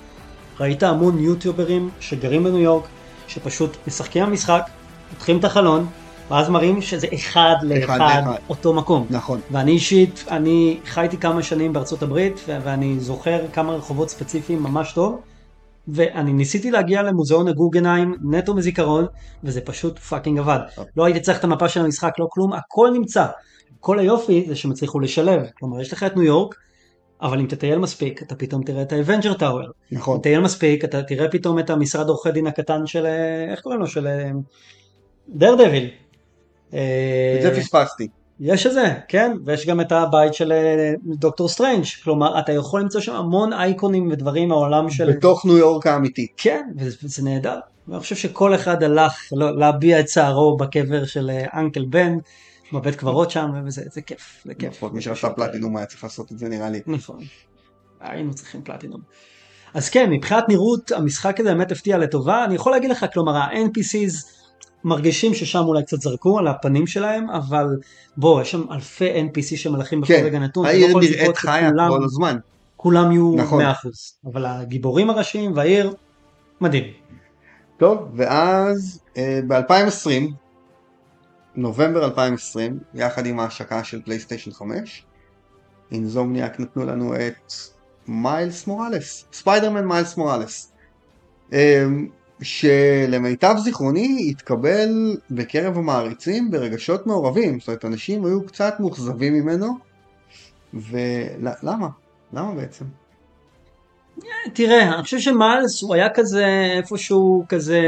ראית 0.60 0.84
המון 0.84 1.20
יוטיוברים 1.20 1.90
שגרים 2.00 2.44
בניו 2.44 2.60
יורק, 2.60 2.84
שפשוט 3.30 3.78
משחקים 3.88 4.26
במשחק, 4.26 4.70
פותחים 5.10 5.38
את 5.38 5.44
החלון, 5.44 5.88
ואז 6.30 6.50
מראים 6.50 6.82
שזה 6.82 7.08
אחד 7.16 7.56
לאחד 7.64 8.00
לאחד. 8.00 8.22
אותו 8.50 8.74
מקום. 8.74 9.06
נכון. 9.10 9.40
ואני 9.52 9.72
אישית, 9.72 10.26
אני 10.32 10.80
חייתי 10.86 11.18
כמה 11.18 11.44
שנים 11.44 11.74
בארצות 11.74 12.04
הברית, 12.04 12.46
ואני 12.48 13.00
זוכר 13.00 13.40
כמה 13.54 13.74
רחובות 13.74 14.10
ספציפיים 14.10 14.64
ממש 14.64 14.94
טוב, 14.94 15.22
ואני 15.88 16.34
ניסיתי 16.34 16.72
להגיע 16.72 17.04
למוזיאון 17.04 17.48
הגוגנהיים 17.48 18.16
נטו 18.22 18.56
מזיכרון, 18.56 19.06
וזה 19.44 19.62
פשוט 19.62 20.00
fucking 20.00 20.40
עבד. 20.40 20.60
לא 20.98 21.06
הייתי 21.06 21.20
צריך 21.20 21.40
את 21.40 21.44
המפה 21.44 21.70
של 21.70 21.82
המשחק, 21.82 22.12
לא 22.20 22.28
כלום, 22.30 22.54
הכל 22.54 22.90
נמצא. 22.94 23.26
כל 23.80 24.00
היופי 24.00 24.46
זה 24.48 24.56
שהם 24.56 24.72
הצליחו 24.72 25.00
לשלב. 25.00 25.42
כלומר, 25.60 25.82
יש 25.82 25.94
לך 25.94 26.04
את 26.04 26.16
ניו 26.16 26.24
יורק, 26.24 26.56
אבל 27.22 27.40
אם 27.40 27.46
תטייל 27.46 27.80
מספיק, 27.80 28.22
אתה 28.22 28.36
פתאום 28.36 28.64
תראה 28.64 28.82
את 28.82 28.92
ה 28.92 28.97
Avenger 28.97 29.34
Tower. 29.34 29.64
אם 29.64 29.98
נכון. 29.98 30.20
תטייל 30.20 30.40
מספיק, 30.40 30.84
אתה 30.84 31.04
תראה 31.04 31.30
פתאום 31.30 31.60
את 31.60 31.70
המשרד 31.70 32.10
עורכי 32.10 32.32
דין 32.32 32.48
הקטן 32.48 32.88
של, 32.88 33.06
אה, 33.06 33.52
איך 33.52 33.62
קוראים 33.62 33.80
לו? 33.80 33.88
של 33.88 34.08
דרדוויל. 35.30 35.90
את 36.70 37.42
זה 37.42 37.56
פספסתי. 37.56 38.08
יש 38.40 38.66
את 38.66 38.74
זה, 38.74 38.94
כן, 39.08 39.32
ויש 39.46 39.68
גם 39.68 39.82
את 39.82 39.92
הבית 39.92 40.34
של 40.34 40.52
אה, 40.52 40.94
דוקטור 41.06 41.48
סטרנג', 41.48 41.84
כלומר 42.04 42.40
אתה 42.40 42.52
יכול 42.52 42.82
למצוא 42.82 43.02
שם 43.02 43.16
המון 43.16 43.54
אייקונים 43.54 44.10
ודברים 44.12 44.50
מהעולם 44.50 44.90
של... 44.90 45.12
בתוך 45.12 45.46
ניו 45.46 45.58
יורק 45.58 45.88
האמיתית. 45.88 46.32
כן, 46.38 46.64
וזה, 46.78 47.24
נהדר. 47.24 47.60
ואני 47.88 48.00
חושב 48.00 48.16
שכל 48.16 48.56
אחד 48.56 48.84
הלך 48.84 49.20
לא, 49.32 49.58
להביע 49.58 50.00
את 50.00 50.06
צערו 50.06 50.58
בקבר 50.58 51.06
של 51.06 51.30
אה, 51.30 51.60
אנקל 51.60 51.86
בן, 51.86 52.18
בבית 52.74 52.96
קברות 52.96 53.32
שם, 53.32 53.50
וזה 53.66 53.84
זה 53.92 54.02
כיף, 54.02 54.42
זה 54.46 54.54
כיף. 54.54 54.74
לפחות 54.74 54.94
מי 54.94 55.02
שעשה 55.02 55.30
פלטינום 55.30 55.78
היה 55.78 55.86
צריך 55.86 56.04
לעשות 56.04 56.32
את 56.32 56.40
זה 56.40 56.50
נראה 56.50 56.70
לי. 56.70 56.80
נכון, 56.88 57.20
היינו 58.00 58.34
צריכים 58.34 58.62
פלטינום. 58.64 59.02
אז 59.74 59.90
כן, 59.90 60.10
מבחינת 60.10 60.44
נראות 60.50 60.92
המשחק 60.92 61.40
הזה 61.40 61.54
באמת 61.54 61.72
הפתיע 61.72 61.98
לטובה, 61.98 62.46
אני 62.46 62.56
יכול 62.56 62.72
להגיד 62.72 62.90
לך, 62.90 63.06
כלומר 63.14 63.38
ה-NPCs 63.38 64.26
מרגישים 64.84 65.34
ששם 65.34 65.60
אולי 65.60 65.84
קצת 65.84 66.02
זרקו 66.02 66.40
על 66.40 66.48
הפנים 66.48 66.88
שלהם, 66.88 67.30
אבל 67.30 67.66
בוא, 68.18 68.42
יש 68.42 68.52
שם 68.52 68.72
אלפי 68.72 69.22
NPC 69.22 69.58
שמלכים 69.58 70.02
בכל 70.02 70.14
כן, 70.14 70.22
רגע 70.26 70.40
נתון, 70.40 70.66
לא 70.66 70.70
העיר 70.70 70.90
יכול 70.90 71.04
נראית 71.04 71.38
חיה 71.38 71.70
כל 71.90 72.04
הזמן. 72.04 72.38
כולם 72.76 73.12
יהיו 73.12 73.36
נכון. 73.36 73.66
100%, 73.66 73.66
אבל 74.26 74.46
הגיבורים 74.46 75.10
הראשיים 75.10 75.52
והעיר, 75.56 75.94
מדהים. 76.62 76.84
טוב, 77.78 78.00
ואז 78.16 79.02
ב-2020, 79.48 80.32
נובמבר 81.56 82.06
2020, 82.06 82.80
יחד 82.94 83.26
עם 83.26 83.40
ההשקה 83.40 83.84
של 83.84 84.02
פלייסטיישן 84.02 84.52
5, 84.52 85.06
אינזומניאק 85.92 86.60
נתנו 86.60 86.86
לנו 86.86 87.16
את 87.16 87.54
מיילס 88.08 88.68
מוראלס, 88.68 89.26
ספיידרמן 89.34 89.86
מיילס 89.86 90.18
מוראלס, 90.18 90.72
אמ, 91.54 92.08
שלמיטב 92.42 93.56
זיכרוני 93.58 94.28
התקבל 94.30 95.18
בקרב 95.32 95.78
המעריצים 95.78 96.52
ברגשות 96.52 97.08
מעורבים, 97.08 97.60
זאת 97.60 97.68
אומרת 97.68 97.86
אנשים 97.86 98.26
היו 98.26 98.46
קצת 98.46 98.76
מאוכזבים 98.80 99.34
ממנו, 99.34 99.78
ולמה? 100.74 101.88
למה 102.34 102.56
בעצם? 102.56 102.86
תראה, 104.54 104.94
אני 104.94 105.04
חושב 105.04 105.20
שמיילס 105.20 105.84
הוא 105.84 105.96
היה 105.96 106.08
כזה 106.14 106.46
איפשהו 106.78 107.46
כזה 107.50 107.82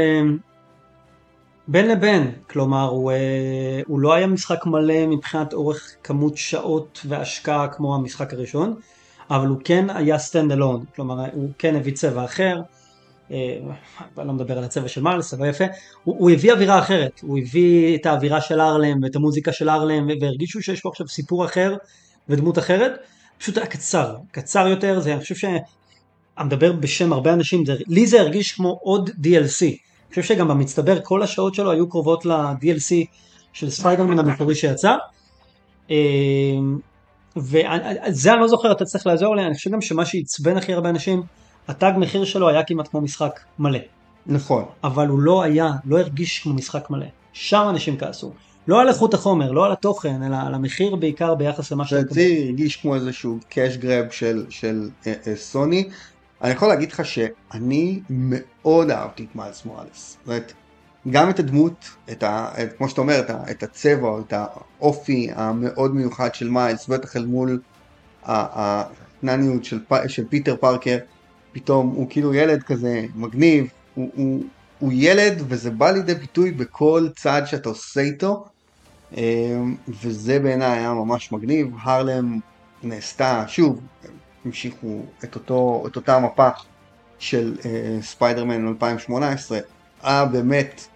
בין 1.68 1.88
לבין, 1.88 2.32
כלומר 2.50 2.88
הוא, 2.88 3.12
אה, 3.12 3.80
הוא 3.86 4.00
לא 4.00 4.12
היה 4.12 4.26
משחק 4.26 4.66
מלא 4.66 5.06
מבחינת 5.06 5.52
אורך 5.52 5.94
כמות 6.02 6.36
שעות 6.36 7.00
והשקעה 7.08 7.68
כמו 7.68 7.94
המשחק 7.94 8.32
הראשון, 8.32 8.74
אבל 9.30 9.46
הוא 9.46 9.58
כן 9.64 9.90
היה 9.90 10.16
stand 10.16 10.52
alone, 10.52 10.94
כלומר 10.96 11.24
הוא 11.32 11.50
כן 11.58 11.76
הביא 11.76 11.92
צבע 11.92 12.24
אחר, 12.24 12.60
אה, 13.30 13.58
אני 14.18 14.26
לא 14.28 14.32
מדבר 14.32 14.58
על 14.58 14.64
הצבע 14.64 14.88
של 14.88 15.02
מיילס, 15.02 15.34
אבל 15.34 15.48
יפה, 15.48 15.64
הוא, 16.04 16.16
הוא 16.18 16.30
הביא 16.30 16.52
אווירה 16.52 16.78
אחרת, 16.78 17.20
הוא 17.22 17.38
הביא 17.38 17.96
את 17.96 18.06
האווירה 18.06 18.40
של 18.40 18.60
ארלם 18.60 19.02
ואת 19.02 19.16
המוזיקה 19.16 19.52
של 19.52 19.68
ארלם 19.68 20.08
והרגישו 20.20 20.62
שיש 20.62 20.80
פה 20.80 20.88
עכשיו 20.88 21.08
סיפור 21.08 21.44
אחר 21.44 21.76
ודמות 22.28 22.58
אחרת, 22.58 22.92
פשוט 23.38 23.56
היה 23.58 23.66
קצר, 23.66 24.16
קצר 24.30 24.66
יותר, 24.66 25.00
זה 25.00 25.12
אני 25.12 25.20
חושב 25.20 25.34
ש... 25.34 25.44
אני 26.38 26.46
מדבר 26.46 26.72
בשם 26.72 27.12
הרבה 27.12 27.32
אנשים, 27.32 27.66
זה, 27.66 27.74
לי 27.88 28.06
זה 28.06 28.20
הרגיש 28.20 28.52
כמו 28.52 28.78
עוד 28.82 29.10
DLC. 29.10 29.91
חושב 30.12 30.34
שגם 30.34 30.48
במצטבר 30.48 30.98
כל 31.02 31.22
השעות 31.22 31.54
שלו 31.54 31.70
היו 31.70 31.88
קרובות 31.88 32.26
ל-DLC 32.26 32.94
של 33.52 33.70
ספיידרמן 33.70 34.18
המקורי 34.18 34.54
שיצא. 34.54 34.94
וזה 37.36 38.32
אני 38.32 38.40
לא 38.40 38.48
זוכר, 38.48 38.72
אתה 38.72 38.84
צריך 38.84 39.06
לעזור 39.06 39.36
לי, 39.36 39.46
אני 39.46 39.54
חושב 39.54 39.70
גם 39.70 39.80
שמה 39.80 40.04
שעצבן 40.04 40.56
הכי 40.56 40.72
הרבה 40.72 40.88
אנשים, 40.88 41.22
התג 41.68 41.92
מחיר 41.96 42.24
שלו 42.24 42.48
היה 42.48 42.62
כמעט 42.62 42.88
כמו 42.88 43.00
משחק 43.00 43.40
מלא. 43.58 43.78
נכון, 44.26 44.64
אבל 44.84 45.08
הוא 45.08 45.20
לא 45.20 45.42
היה, 45.42 45.70
לא 45.84 45.98
הרגיש 45.98 46.38
כמו 46.38 46.54
משחק 46.54 46.90
מלא. 46.90 47.06
שם 47.32 47.66
אנשים 47.70 47.98
כעסו. 47.98 48.32
לא 48.68 48.80
על 48.80 48.88
איכות 48.88 49.14
החומר, 49.14 49.52
לא 49.52 49.66
על 49.66 49.72
התוכן, 49.72 50.22
אלא 50.22 50.36
על 50.46 50.54
המחיר 50.54 50.96
בעיקר 50.96 51.34
ביחס 51.34 51.72
למה 51.72 51.84
שאתה 51.84 52.00
לדעתי 52.00 52.44
הרגיש 52.48 52.76
כמו 52.76 52.94
איזשהו 52.94 53.38
cash 53.48 53.76
grab 53.76 54.10
של, 54.10 54.46
של 54.50 54.88
אה, 55.06 55.12
אה, 55.26 55.36
סוני. 55.36 55.88
אני 56.42 56.50
יכול 56.50 56.68
להגיד 56.68 56.92
לך 56.92 57.04
שאני 57.04 58.00
מאוד 58.10 58.90
אהבתי 58.90 59.26
את 59.30 59.36
מיילס 59.36 59.64
מוראלס. 59.64 60.16
זאת 60.20 60.26
אומרת, 60.28 60.52
גם 61.10 61.30
את 61.30 61.38
הדמות, 61.38 61.90
את 62.12 62.22
ה, 62.22 62.48
את, 62.62 62.72
כמו 62.78 62.88
שאתה 62.88 63.00
אומר, 63.00 63.20
את, 63.20 63.30
ה, 63.30 63.50
את 63.50 63.62
הצבע, 63.62 64.20
את 64.20 64.32
האופי 64.36 65.30
המאוד 65.34 65.94
מיוחד 65.94 66.34
של 66.34 66.50
מיילס, 66.50 66.86
בטח 66.86 67.16
אל 67.16 67.26
מול 67.26 67.60
הקטנניות 68.22 69.64
של, 69.64 69.78
של 70.06 70.28
פיטר 70.28 70.56
פארקר, 70.56 70.98
פתאום 71.52 71.88
הוא 71.88 72.06
כאילו 72.10 72.34
ילד 72.34 72.62
כזה 72.62 73.06
מגניב, 73.14 73.66
הוא, 73.94 74.10
הוא, 74.14 74.44
הוא 74.78 74.92
ילד 74.94 75.42
וזה 75.48 75.70
בא 75.70 75.90
לידי 75.90 76.14
ביטוי 76.14 76.50
בכל 76.50 77.08
צעד 77.16 77.46
שאתה 77.46 77.68
עושה 77.68 78.00
איתו. 78.00 78.44
אמ, 79.16 79.76
וזה 79.88 80.38
בעיניי 80.38 80.78
היה 80.78 80.92
ממש 80.92 81.32
מגניב, 81.32 81.70
הרלם 81.82 82.38
נעשתה, 82.82 83.44
שוב, 83.48 83.80
המשיכו 84.44 85.02
את, 85.24 85.34
אותו, 85.34 85.84
את 85.86 85.96
אותה 85.96 86.18
מפה 86.18 86.48
של 87.18 87.54
uh, 87.58 87.64
ספיידרמן 88.02 88.68
2018, 88.68 89.58
היה 90.02 90.24
באמת, 90.24 90.86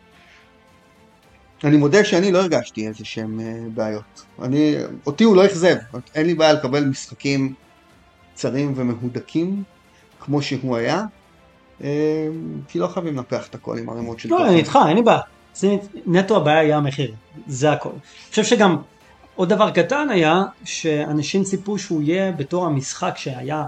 אני 1.64 1.76
מודה 1.76 2.04
שאני 2.04 2.32
לא 2.32 2.38
הרגשתי 2.38 2.88
איזה 2.88 3.04
שהם 3.04 3.40
uh, 3.40 3.70
בעיות, 3.74 4.24
אני, 4.42 4.76
אותי 5.06 5.24
הוא 5.24 5.36
לא 5.36 5.46
אכזב, 5.46 5.76
אין 6.14 6.26
לי 6.26 6.34
בעיה 6.34 6.52
לקבל 6.52 6.84
משחקים 6.84 7.54
קצרים 8.34 8.72
ומהודקים 8.76 9.62
כמו 10.20 10.42
שהוא 10.42 10.76
היה, 10.76 11.04
אה, 11.80 11.84
כי 12.68 12.78
לא 12.78 12.86
חייבים 12.86 13.16
לנפח 13.16 13.46
את 13.48 13.54
הכל 13.54 13.78
עם 13.78 13.88
ערימות 13.88 14.20
של 14.20 14.28
לא, 14.28 14.48
אני 14.48 14.56
איתך, 14.56 14.78
אין 14.88 14.96
לי 14.96 15.02
בעיה. 15.02 15.20
זה 15.54 15.76
נטו 16.06 16.36
הבעיה 16.36 16.58
היה 16.58 16.76
המחיר, 16.76 17.14
זה 17.46 17.72
הכל. 17.72 17.90
אני 17.90 18.30
חושב 18.30 18.44
שגם 18.44 18.76
עוד 19.36 19.48
דבר 19.48 19.70
קטן 19.70 20.08
היה, 20.10 20.42
שאנשים 20.64 21.44
ציפו 21.44 21.78
שהוא 21.78 22.02
יהיה 22.02 22.32
בתור 22.32 22.66
המשחק 22.66 23.14
שהיה 23.16 23.64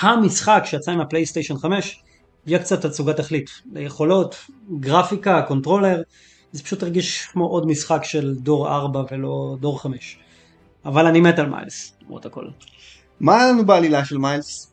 המשחק 0.00 0.62
שיצא 0.64 0.90
עם 0.90 1.00
הפלייסטיישן 1.00 1.58
5, 1.58 2.02
יהיה 2.46 2.58
קצת 2.58 2.86
תצוגת 2.86 3.16
תכלית. 3.16 3.50
יכולות, 3.76 4.36
גרפיקה, 4.80 5.42
קונטרולר, 5.42 6.02
זה 6.52 6.62
פשוט 6.62 6.82
הרגיש 6.82 7.26
כמו 7.26 7.46
עוד 7.46 7.66
משחק 7.66 8.04
של 8.04 8.34
דור 8.34 8.68
4 8.68 9.02
ולא 9.10 9.56
דור 9.60 9.82
5. 9.82 10.18
אבל 10.84 11.06
אני 11.06 11.20
מת 11.20 11.38
על 11.38 11.48
מיילס, 11.48 11.92
למרות 12.02 12.26
הכל. 12.26 12.44
מה 13.20 13.36
היה 13.36 13.52
לנו 13.52 13.66
בעלילה 13.66 14.04
של 14.04 14.18
מיילס? 14.18 14.72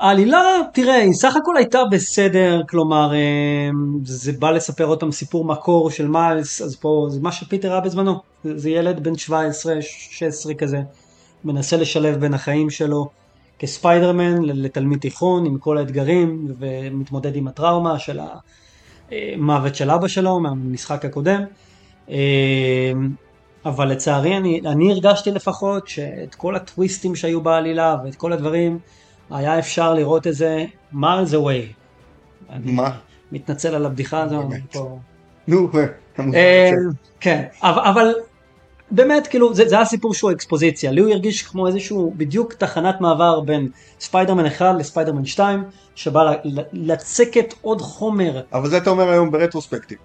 העלילה, 0.00 0.42
תראה, 0.72 0.94
היא 0.94 1.12
סך 1.12 1.36
הכל 1.36 1.56
הייתה 1.56 1.78
בסדר, 1.90 2.62
כלומר, 2.68 3.14
אה, 3.14 3.70
זה 4.04 4.32
בא 4.32 4.50
לספר 4.50 4.96
פעם 4.98 5.12
סיפור 5.12 5.44
מקור 5.44 5.90
של 5.90 6.08
מיילס, 6.08 6.62
אז 6.62 6.76
פה 6.76 7.06
זה 7.10 7.20
מה 7.20 7.32
שפיטר 7.32 7.72
היה 7.72 7.80
בזמנו, 7.80 8.20
זה 8.44 8.70
ילד 8.70 9.02
בן 9.02 9.16
17, 9.16 9.82
16 9.82 10.54
כזה, 10.54 10.80
מנסה 11.44 11.76
לשלב 11.76 12.20
בין 12.20 12.34
החיים 12.34 12.70
שלו 12.70 13.08
כספיידרמן 13.58 14.42
לתלמיד 14.42 15.00
תיכון 15.00 15.46
עם 15.46 15.58
כל 15.58 15.78
האתגרים, 15.78 16.54
ומתמודד 16.58 17.36
עם 17.36 17.48
הטראומה 17.48 17.98
של 17.98 18.20
המוות 19.10 19.74
של 19.74 19.90
אבא 19.90 20.08
שלו 20.08 20.40
מהמשחק 20.40 21.04
הקודם. 21.04 21.42
אה, 22.10 22.92
אבל 23.64 23.88
לצערי 23.88 24.36
אני, 24.36 24.60
אני 24.66 24.92
הרגשתי 24.92 25.30
לפחות 25.30 25.88
שאת 25.88 26.34
כל 26.34 26.56
הטוויסטים 26.56 27.14
שהיו 27.14 27.40
בעלילה 27.40 27.96
ואת 28.04 28.14
כל 28.14 28.32
הדברים, 28.32 28.78
היה 29.30 29.58
אפשר 29.58 29.94
לראות 29.94 30.26
את 30.26 30.34
זה 30.34 30.64
miles 30.94 31.32
away. 31.32 31.72
מה? 32.64 32.90
מתנצל 33.32 33.74
על 33.74 33.86
הבדיחה 33.86 34.22
הזו. 34.22 34.48
נו, 35.48 35.70
כמובן. 36.14 36.34
אה, 36.34 36.70
כן, 37.20 37.44
אבל, 37.62 38.14
באמת, 38.90 39.26
כאילו, 39.26 39.54
זה, 39.54 39.68
זה 39.68 39.76
היה 39.76 39.84
סיפור 39.84 40.14
שהוא 40.14 40.32
אקספוזיציה. 40.32 40.90
לי 40.92 41.00
הוא 41.00 41.10
הרגיש 41.10 41.42
כמו 41.42 41.66
איזשהו, 41.66 42.14
בדיוק 42.16 42.52
תחנת 42.52 43.00
מעבר 43.00 43.40
בין 43.40 43.68
ספיידרמן 44.00 44.46
1 44.46 44.74
לספיידרמן 44.78 45.24
2, 45.24 45.64
שבא 45.94 46.22
ל- 46.22 46.34
ל- 46.44 46.92
לצקת 46.92 47.54
עוד 47.60 47.80
חומר. 47.80 48.40
אבל 48.52 48.70
זה 48.70 48.78
אתה 48.78 48.90
אומר 48.90 49.08
היום 49.08 49.30
ברטרוספקטיב. 49.30 49.98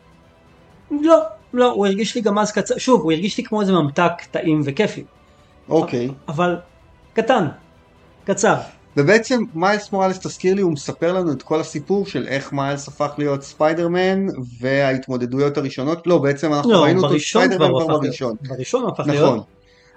לא, 0.92 1.18
לא, 1.54 1.72
הוא 1.72 1.86
הרגיש 1.86 2.16
לי 2.16 2.22
גם 2.22 2.40
אז 2.40 2.52
קצר, 2.52 2.78
שוב, 2.78 3.02
הוא 3.02 3.12
הרגיש 3.12 3.38
לי 3.38 3.44
כמו 3.44 3.62
איזה 3.62 3.72
ממתק 3.74 4.12
טעים 4.32 4.62
וכיפי. 4.66 5.04
אוקיי. 5.70 6.10
אבל 6.28 6.58
קטן, 7.14 7.48
קצר. 8.24 8.56
ובעצם 8.98 9.44
מיילס 9.56 9.92
מוראלס 9.92 10.20
תזכיר 10.20 10.54
לי 10.54 10.62
הוא 10.62 10.72
מספר 10.72 11.14
לנו 11.14 11.32
את 11.32 11.44
כל 11.44 11.60
הסיפור 11.60 12.06
של 12.06 12.28
איך 12.28 12.54
מיילס 12.54 12.88
הפך 12.88 13.12
להיות 13.18 13.44
ספיידרמן 13.44 14.26
וההתמודדויות 14.60 15.58
הראשונות 15.58 16.08
לא 16.08 16.18
בעצם 16.18 16.54
אנחנו 16.54 16.72
לא, 16.72 16.84
ראינו 16.84 17.04
אותו 17.04 17.20
ספיידרמן 17.20 17.68
כבר 17.68 17.98
בראשון. 17.98 18.36
בראשון 18.42 18.86
הפך 18.88 19.00
נכון 19.00 19.14
להיות. 19.14 19.46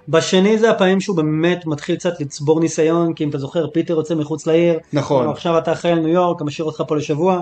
בשני 0.08 0.58
זה 0.58 0.70
הפעמים 0.70 1.00
שהוא 1.00 1.16
באמת 1.16 1.66
מתחיל 1.66 1.96
קצת 1.96 2.20
לצבור 2.20 2.60
ניסיון, 2.60 3.14
כי 3.14 3.24
אם 3.24 3.28
אתה 3.28 3.38
זוכר, 3.38 3.66
פיטר 3.70 3.94
יוצא 3.94 4.14
מחוץ 4.14 4.46
לעיר, 4.46 4.78
נכון 4.92 5.28
עכשיו 5.28 5.58
אתה 5.58 5.72
אחראי 5.72 5.92
על 5.92 5.98
ניו 5.98 6.08
יורק, 6.08 6.40
אני 6.40 6.46
משאיר 6.46 6.66
אותך 6.66 6.82
פה 6.88 6.96
לשבוע, 6.96 7.40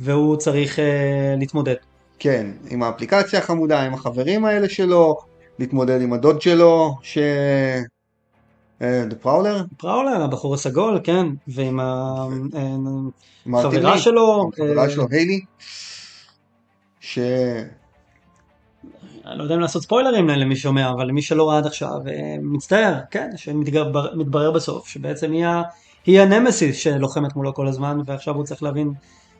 והוא 0.00 0.36
צריך 0.36 0.78
אה, 0.78 1.34
להתמודד. 1.38 1.74
כן 2.18 2.46
עם 2.70 2.82
האפליקציה 2.82 3.38
החמודה 3.38 3.82
עם 3.82 3.94
החברים 3.94 4.44
האלה 4.44 4.68
שלו 4.68 5.16
להתמודד 5.58 6.00
עם 6.02 6.12
הדוד 6.12 6.42
שלו 6.42 6.94
ש... 7.02 7.18
דה 8.80 9.16
פראולר? 9.20 9.64
פראולר, 9.76 10.22
הבחור 10.22 10.54
הסגול, 10.54 11.00
כן, 11.04 11.26
ועם 11.48 11.80
מרטין 13.46 13.78
החברה 13.78 13.98
שלו, 13.98 14.50
החברה 14.52 14.84
אה, 14.84 14.90
שלו 14.90 15.06
היילי 15.10 15.40
ש... 17.00 17.18
אני 19.26 19.38
לא 19.38 19.42
יודע 19.42 19.54
אם 19.54 19.60
לעשות 19.60 19.82
ספוילרים 19.82 20.28
למי 20.28 20.56
שומע, 20.56 20.90
אבל 20.90 21.06
למי 21.06 21.22
שלא 21.22 21.48
ראה 21.48 21.58
עד 21.58 21.66
עכשיו, 21.66 22.08
אה, 22.08 22.36
מצטער, 22.42 22.94
כן, 23.10 23.30
שמתברר 23.36 24.50
בסוף, 24.50 24.88
שבעצם 24.88 25.32
היא 25.32 25.46
היא 26.06 26.20
הנמסיס 26.20 26.76
שלוחמת 26.76 27.36
מולו 27.36 27.54
כל 27.54 27.68
הזמן, 27.68 27.98
ועכשיו 28.06 28.34
הוא 28.34 28.44
צריך 28.44 28.62
להבין, 28.62 28.92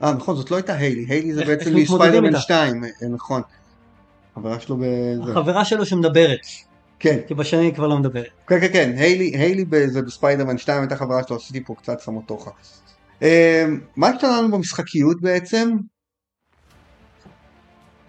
אה 0.03 0.13
נכון 0.13 0.37
זאת 0.37 0.51
לא 0.51 0.57
הייתה 0.57 0.75
היילי 0.75 1.07
היילי 1.09 1.35
זה 1.35 1.45
בעצם 1.45 1.75
מספיידרמן 1.75 2.27
איתה? 2.27 2.41
2 2.41 2.85
אה, 2.85 2.91
נכון. 3.09 3.43
חברה 4.35 4.61
שלו 4.61 4.77
בזה. 4.77 5.33
החברה 5.33 5.65
שלו 5.65 5.87
שמדברת, 5.87 6.47
כן 6.99 7.19
כי 7.27 7.35
בשני 7.35 7.65
היא 7.65 7.75
כבר 7.75 7.87
לא 7.87 7.99
מדברת. 7.99 8.29
כן 8.47 8.61
כן 8.61 8.73
כן 8.73 8.93
היילי 8.97 9.37
היילי 9.37 9.65
זה 9.87 10.03
בספיידרמן 10.03 10.59
2 10.59 10.81
הייתה 10.81 10.97
חברה 10.97 11.23
שלו 11.29 11.37
עשיתי 11.37 11.65
פה 11.65 11.75
קצת 11.75 12.01
סמטוחה 12.01 12.51
אה, 13.23 13.65
מה 13.97 14.09
השתנה 14.09 14.41
לנו 14.41 14.51
במשחקיות 14.51 15.21
בעצם? 15.21 15.77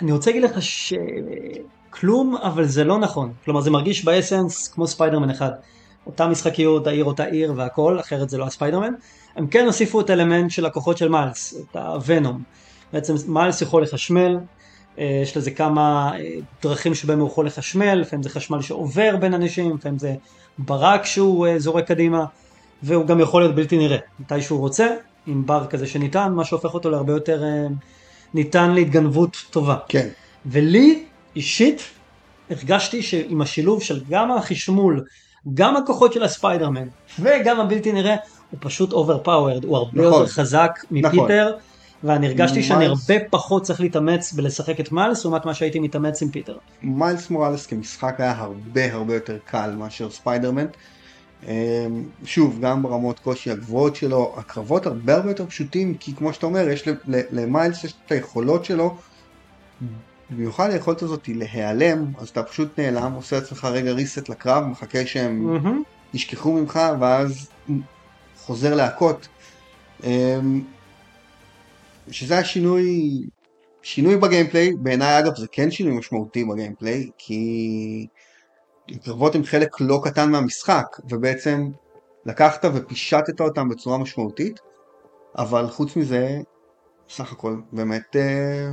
אני 0.02 0.12
רוצה 0.12 0.32
להגיד 0.32 0.44
לך 0.44 0.58
שכלום, 0.62 2.36
אבל 2.36 2.66
זה 2.66 2.84
לא 2.84 3.00
נכון. 3.00 3.34
כלומר, 3.46 3.62
זה 3.62 3.72
מרגיש 3.72 4.06
ב 4.06 4.13
essence 4.13 4.68
כמו 4.68 4.88
ספיידרמן 4.88 5.30
אחד. 5.30 5.52
אותה 6.06 6.28
משחקיות, 6.28 6.88
העיר 6.88 7.06
אותה 7.06 7.24
עיר 7.24 7.54
והכל, 7.56 8.00
אחרת 8.00 8.30
זה 8.30 8.38
לא 8.38 8.46
הספיידרמן. 8.46 8.94
הם 9.36 9.48
כן 9.48 9.66
הוסיפו 9.66 10.02
את 10.02 10.10
האלמנט 10.10 10.52
של 10.52 10.66
הכוחות 10.66 10.98
של 10.98 11.10
מיילס, 11.10 11.56
את 11.72 11.76
הוונום. 11.76 12.44
בעצם 12.94 13.14
מיילס 13.28 13.62
יכול 13.62 13.84
לחשמל, 13.84 14.38
יש 14.98 15.38
לזה 15.38 15.52
כמה 15.52 16.12
אה, 16.20 16.36
דרכים 16.64 16.96
שבהם 16.96 17.20
הוא 17.20 17.28
יכול 17.28 17.46
לחשמל, 17.46 17.94
לפעמים 17.94 18.24
זה 18.24 18.30
חשמל 18.30 18.62
שעובר 18.62 19.16
בין 19.20 19.34
אנשים, 19.34 19.76
לפעמים 19.76 20.00
זה 20.00 20.16
ברק 20.58 21.06
שהוא 21.06 21.48
אה, 21.48 21.60
זורק 21.60 21.88
קדימה, 21.88 22.26
והוא 22.84 23.06
גם 23.06 23.20
יכול 23.20 23.42
להיות 23.42 23.56
בלתי 23.56 23.78
נראה, 23.78 23.98
מתי 24.20 24.42
שהוא 24.42 24.60
רוצה, 24.60 24.88
עם 25.28 25.46
בר 25.46 25.66
כזה 25.68 25.88
שניתן, 25.88 26.32
מה 26.32 26.46
שהופך 26.46 26.74
אותו 26.74 26.90
להרבה 26.90 27.14
יותר 27.14 27.44
אה, 27.44 27.68
ניתן 28.34 28.72
להתגנבות 28.72 29.38
טובה. 29.52 29.76
כן 29.88 30.08
ולי 30.46 31.04
אישית 31.36 31.82
הרגשתי 32.50 33.02
שעם 33.02 33.42
השילוב 33.42 33.84
של 33.84 34.04
גם 34.10 34.32
החשמול, 34.32 35.04
גם 35.54 35.76
הכוחות 35.76 36.14
של 36.14 36.24
הספיידרמן 36.24 36.88
וגם 37.20 37.60
הבלתי 37.60 37.92
נראה, 37.92 38.16
הוא 38.52 38.58
פשוט 38.62 38.92
overpowered, 38.92 39.66
הוא 39.66 39.78
הרבה 39.78 40.02
נכון. 40.02 40.04
יותר 40.04 40.28
חזק 40.28 40.72
מפיטר, 40.92 41.54
ואני 42.04 42.28
הרגשתי 42.28 42.64
שאני. 42.64 42.86
הרבה 42.86 43.16
פחות 43.30 43.64
צריך 43.64 43.82
להתאמץ 43.82 44.34
בלשחק 44.34 44.80
את 44.80 44.92
מיילס 44.92 45.26
לעומת 45.26 45.46
מה 45.46 45.54
שהייתי 45.54 45.80
מתאמץ 45.80 46.22
עם 46.22 46.30
פיטר. 46.30 46.58
מיילס 46.82 47.30
מוראלס 47.30 47.66
כמשחק 47.66 48.16
היה 48.18 48.32
הרבה 48.32 48.94
הרבה 48.94 49.14
יותר 49.14 49.38
קל 49.46 49.76
מאשר 49.78 50.10
ספיידרמן. 50.10 50.66
אמ, 51.48 51.52
שוב, 52.26 52.60
גם 52.62 52.84
ברמות 52.84 53.20
קושי 53.20 53.52
הגבוהות 53.52 53.96
שלו, 53.96 54.34
הקרבות 54.38 54.86
הרבה 54.86 55.16
הרבה 55.16 55.30
יותר 55.30 55.46
פשוטים, 55.46 55.94
כי 56.00 56.16
כמו 56.16 56.34
שאתה 56.34 56.46
אומר, 56.46 56.70
יש 56.70 56.88
למיילס 57.08 57.84
יש 57.84 57.94
את 58.06 58.12
היכולות 58.12 58.66
שלו, 58.66 58.96
במיוחד 60.30 60.70
היכולת 60.70 61.02
הזאת 61.02 61.26
היא 61.26 61.36
להיעלם, 61.36 62.06
אז 62.20 62.30
אתה 62.30 62.44
פשוט 62.44 62.80
נעלם, 62.80 63.14
עושה 63.14 63.36
לעצמך 63.36 63.66
רגע 63.66 63.92
reset 63.94 64.32
לקרב, 64.32 64.64
מחכה 64.64 65.06
שהם 65.06 65.54
מהמם. 65.54 65.84
ישכחו 66.14 66.54
ממך, 66.54 66.80
ואז 67.00 67.50
חוזר 68.38 68.76
להכות. 68.76 69.28
שזה 72.12 72.38
השינוי, 72.38 73.22
שינוי 73.82 74.18
בגיימפליי, 74.18 74.74
בעיניי 74.74 75.20
אגב 75.20 75.36
זה 75.36 75.48
כן 75.52 75.72
שינוי 75.72 75.98
משמעותי 75.98 76.46
בגיימפליי, 76.46 77.10
כי 77.18 78.08
קרבות 79.04 79.36
הם 79.36 79.44
חלק 79.44 79.82
לא 79.82 80.02
קטן 80.04 80.32
מהמשחק, 80.32 80.86
ובעצם 81.10 81.70
לקחת 82.26 82.66
ופישטת 82.74 83.42
אותם 83.42 83.70
בצורה 83.70 83.98
משמעותית, 83.98 84.60
אבל 85.38 85.68
חוץ 85.68 85.96
מזה, 85.96 86.40
סך 87.10 87.32
הכל 87.32 87.56
באמת 87.72 88.16
אה, 88.16 88.70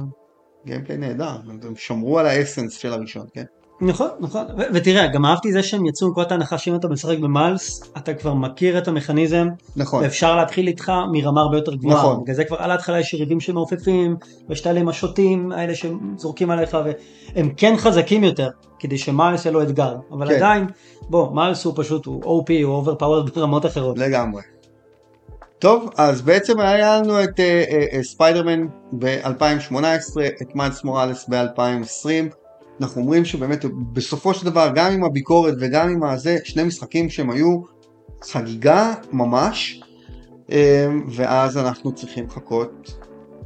גיימפליי 0.67 0.99
נהדר, 0.99 1.37
הם 1.63 1.77
שמרו 1.77 2.19
על 2.19 2.27
האסנס 2.27 2.77
של 2.77 2.93
הראשון, 2.93 3.27
כן? 3.33 3.45
נכון, 3.85 4.09
נכון, 4.21 4.45
ו- 4.59 4.63
ותראה, 4.75 5.07
גם 5.07 5.27
אהבתי 5.27 5.53
זה 5.53 5.63
שהם 5.63 5.87
יצאו 5.87 6.09
מנקודת 6.09 6.33
ההנחה 6.33 6.59
שאם 6.59 6.75
אתה 6.75 6.89
משחק 6.89 7.19
במיילס, 7.19 7.83
אתה 7.97 8.15
כבר 8.15 8.35
מכיר 8.35 8.79
את 8.79 8.89
המכניזם, 8.89 9.49
נכון, 9.77 10.03
ואפשר 10.03 10.37
להתחיל 10.37 10.67
איתך 10.67 10.93
מרמה 11.13 11.41
הרבה 11.41 11.57
יותר 11.57 11.75
גבוהה. 11.75 11.97
נכון. 11.97 12.23
בגלל 12.23 12.37
זה 12.37 12.45
כבר 12.45 12.57
על 12.57 12.71
ההתחלה 12.71 13.01
יש 13.01 13.15
יריבים 13.15 13.41
שמעופפים, 13.41 14.17
ויש 14.49 14.61
את 14.61 14.67
האלה 14.67 14.81
עם 14.81 14.89
השוטים, 14.89 15.53
האלה 15.53 15.73
שזורקים 15.75 16.51
עליך, 16.51 16.77
והם 17.35 17.51
כן 17.57 17.75
חזקים 17.77 18.25
יותר, 18.25 18.49
כדי 18.79 18.99
שמיילס 18.99 19.45
יהיה 19.45 19.53
לו 19.53 19.63
אתגר. 19.63 19.97
אבל 20.13 20.29
כן. 20.29 20.35
עדיין, 20.35 20.67
בוא, 21.09 21.35
מיילס 21.35 21.65
הוא 21.65 21.73
פשוט, 21.77 22.07
הוא 22.07 22.43
OP, 22.43 22.65
הוא 22.65 22.85
overpowered 22.85 23.31
ברמות 23.37 23.67
אחרות. 23.67 23.99
לגמרי. 23.99 24.43
טוב, 25.59 25.91
אז 25.97 26.23
בעצם 26.23 26.61
היה 26.61 27.01
לנו 27.01 27.25
את 27.25 27.41
אה, 27.41 27.65
אה, 27.71 27.85
אה, 27.93 28.03
ספיידרמן 28.03 28.67
ב-2018, 28.93 29.77
את 30.43 30.55
מיילס 30.55 30.85
מוראלס 30.85 31.29
ב-2020. 31.29 32.44
אנחנו 32.81 33.01
אומרים 33.01 33.25
שבאמת 33.25 33.65
בסופו 33.93 34.35
של 34.35 34.47
דבר, 34.47 34.71
גם 34.75 34.93
עם 34.93 35.05
הביקורת 35.05 35.55
וגם 35.61 35.89
עם 35.89 36.03
הזה, 36.03 36.39
שני 36.45 36.63
משחקים 36.63 37.11
שהם 37.11 37.31
היו 37.31 37.61
חגיגה 38.23 38.95
ממש, 39.13 39.81
אה, 40.53 40.87
ואז 41.09 41.59
אנחנו 41.59 41.95
צריכים 41.95 42.27
לחכות 42.27 42.99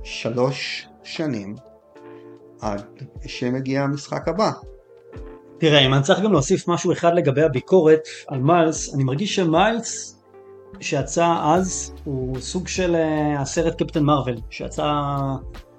שלוש 0.02 0.86
שנים 1.02 1.54
עד 2.60 2.82
שמגיע 3.26 3.82
המשחק 3.82 4.28
הבא. 4.28 4.50
תראה, 5.58 5.86
אם 5.86 5.94
אני 5.94 6.02
צריך 6.02 6.20
גם 6.20 6.32
להוסיף 6.32 6.68
משהו 6.68 6.92
אחד 6.92 7.14
לגבי 7.14 7.42
הביקורת 7.42 8.00
על 8.28 8.40
מיילס, 8.40 8.94
אני 8.94 9.04
מרגיש 9.04 9.34
שמיילס 9.34 10.18
שיצא 10.80 11.36
אז 11.42 11.92
הוא 12.04 12.40
סוג 12.40 12.68
של 12.68 12.94
אה, 12.94 13.40
הסרט 13.40 13.82
קפטן 13.82 14.04
מרוויל, 14.04 14.40
שיצא 14.50 14.92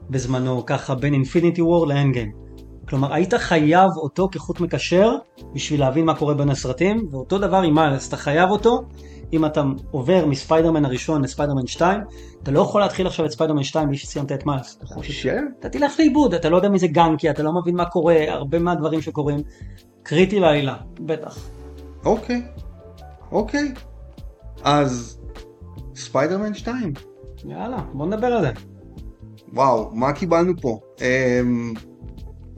בזמנו 0.09 0.65
ככה 0.65 0.95
בין 0.95 1.13
אינפיניטי 1.13 1.62
וור 1.62 1.88
לאנד 1.88 2.13
גיים. 2.13 2.48
כלומר, 2.89 3.13
היית 3.13 3.34
חייב 3.34 3.89
אותו 3.97 4.30
כחוט 4.32 4.60
מקשר 4.60 5.15
בשביל 5.54 5.80
להבין 5.80 6.06
מה 6.06 6.15
קורה 6.15 6.34
בין 6.34 6.49
הסרטים, 6.49 7.08
ואותו 7.12 7.38
דבר 7.38 7.58
עם 7.58 7.75
מיילס, 7.75 8.08
אתה 8.08 8.17
חייב 8.17 8.49
אותו. 8.49 8.82
אם 9.34 9.45
אתה 9.45 9.63
עובר 9.91 10.25
מספיידרמן 10.25 10.86
הראשון 10.86 11.21
לספיידרמן 11.21 11.67
2, 11.67 12.02
אתה 12.43 12.52
לא 12.52 12.60
יכול 12.60 12.82
להתחיל 12.82 13.08
עכשיו 13.08 13.25
את 13.25 13.32
ספיידרמן 13.32 13.63
2 13.63 13.88
בלי 13.88 13.97
שסיימת 13.97 14.32
את 14.32 14.45
מיילס. 14.45 14.78
אתה 14.78 14.86
חושב 14.86 15.13
חושב? 15.13 15.38
אתה 15.60 15.69
תלך 15.69 15.99
לאיבוד, 15.99 16.34
אתה 16.34 16.49
לא 16.49 16.56
יודע 16.56 16.69
מי 16.69 16.80
זה 16.80 16.88
גנקי, 16.88 17.30
אתה 17.30 17.43
לא 17.43 17.52
מבין 17.62 17.75
מה 17.75 17.86
קורה, 17.86 18.15
הרבה 18.28 18.60
מהדברים 18.60 19.02
שקורים. 19.02 19.39
קריטי 20.04 20.39
לעלילה, 20.39 20.75
בטח. 20.99 21.49
אוקיי, 22.06 22.41
אוקיי. 23.32 23.73
אז 24.63 25.19
ספיידרמן 25.95 26.54
2. 26.54 26.93
יאללה, 27.45 27.78
בוא 27.93 28.06
נדבר 28.06 28.28
על 28.28 28.41
זה. 28.41 28.52
וואו, 29.54 29.89
מה 29.93 30.13
קיבלנו 30.13 30.54
פה? 30.62 30.80
אמ, 31.02 31.73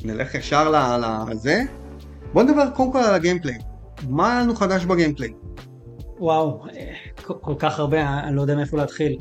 נלך 0.06 0.36
ישר 0.36 0.72
לזה? 1.30 1.62
בוא 2.34 2.44
נדבר 2.44 2.70
קודם 2.76 2.92
כל 2.92 3.00
על 3.00 3.14
הגיימפליי. 3.14 3.58
מה 4.10 4.42
לנו 4.42 4.56
חדש 4.56 4.86
בגיימפליי? 4.86 5.34
וואו, 6.20 6.66
אה, 6.76 6.94
כל, 7.42 7.54
כך 7.60 7.80
הרבה, 7.80 8.20
אני 8.20 8.36
לא 8.36 8.42
יודע 8.42 8.56
מאיפה 8.56 8.78
להתחיל. 8.78 9.18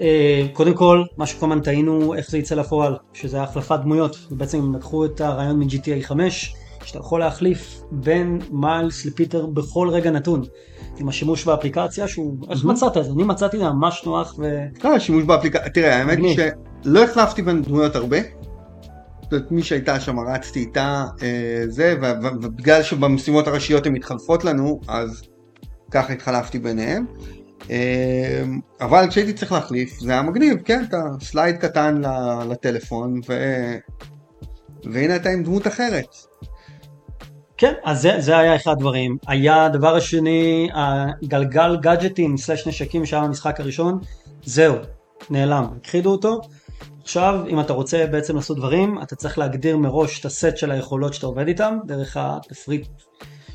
אה, 0.00 0.46
קודם 0.52 0.74
כל, 0.74 1.02
מה 1.16 1.26
שכל 1.26 1.46
הזמן 1.46 1.60
טעינו 1.60 2.14
איך 2.14 2.30
זה 2.30 2.38
יצא 2.38 2.54
לפועל, 2.54 2.96
שזה 3.12 3.42
החלפת 3.42 3.78
דמויות. 3.82 4.16
בעצם 4.30 4.58
הם 4.58 4.74
לקחו 4.74 5.04
את 5.04 5.20
הרעיון 5.20 5.58
מ-GTA 5.58 6.02
5, 6.02 6.54
שאתה 6.84 6.98
יכול 6.98 7.20
להחליף 7.20 7.82
בין 7.90 8.38
מיילס 8.50 9.06
לפיטר 9.06 9.46
בכל 9.46 9.88
רגע 9.88 10.10
נתון. 10.10 10.42
עם 10.98 11.08
השימוש 11.08 11.44
באפליקציה 11.44 12.08
שהוא, 12.08 12.36
איך 12.50 12.64
מצאת 12.64 12.96
את 12.96 13.04
זה? 13.04 13.10
אני 13.10 13.24
מצאתי 13.24 13.58
זה 13.58 13.64
ממש 13.64 14.02
נוח 14.06 14.34
ו... 14.38 14.64
לא, 14.84 14.94
השימוש 14.94 15.24
באפליקציה, 15.24 15.68
תראה, 15.68 15.96
האמת 15.96 16.18
היא 16.18 16.36
שלא 16.84 17.04
החלפתי 17.04 17.42
בין 17.42 17.62
דמויות 17.62 17.96
הרבה. 17.96 18.18
אומרת, 19.32 19.50
מי 19.50 19.62
שהייתה 19.62 20.00
שם 20.00 20.20
רצתי 20.20 20.58
איתה 20.58 21.04
אה, 21.22 21.64
זה, 21.68 21.94
ובגלל 22.22 22.82
שבמשימות 22.82 23.46
הראשיות 23.46 23.86
הן 23.86 23.92
מתחלפות 23.92 24.44
לנו, 24.44 24.80
אז 24.88 25.22
ככה 25.90 26.12
התחלפתי 26.12 26.58
ביניהם. 26.58 27.06
אה, 27.70 28.44
אבל 28.80 29.06
כשהייתי 29.08 29.32
צריך 29.32 29.52
להחליף, 29.52 29.98
זה 30.00 30.12
היה 30.12 30.22
מגניב, 30.22 30.56
כן, 30.64 30.84
אתה 30.88 31.02
slide 31.20 31.56
קטן 31.56 32.02
לטלפון, 32.48 33.20
ו... 33.28 33.34
והנה 34.84 35.16
אתה 35.16 35.28
עם 35.28 35.42
דמות 35.42 35.66
אחרת. 35.66 36.06
כן, 37.56 37.72
אז 37.84 38.02
זה, 38.02 38.20
זה 38.20 38.38
היה 38.38 38.56
אחד 38.56 38.70
הדברים. 38.70 39.16
היה 39.26 39.64
הדבר 39.64 39.96
השני, 39.96 40.68
הגלגל 40.74 41.76
גאדג'טים 41.76 42.36
סלש 42.36 42.66
נשקים 42.66 43.06
שהיה 43.06 43.22
במשחק 43.22 43.60
הראשון, 43.60 43.98
זהו, 44.44 44.74
נעלם, 45.30 45.64
הכחידו 45.80 46.10
אותו. 46.10 46.40
עכשיו, 47.04 47.44
אם 47.48 47.60
אתה 47.60 47.72
רוצה 47.72 48.06
בעצם 48.06 48.36
לעשות 48.36 48.56
דברים, 48.56 49.02
אתה 49.02 49.16
צריך 49.16 49.38
להגדיר 49.38 49.76
מראש 49.76 50.20
את 50.20 50.24
הסט 50.24 50.56
של 50.56 50.70
היכולות 50.70 51.14
שאתה 51.14 51.26
עובד 51.26 51.48
איתם, 51.48 51.78
דרך 51.86 52.16
התפריט 52.20 52.86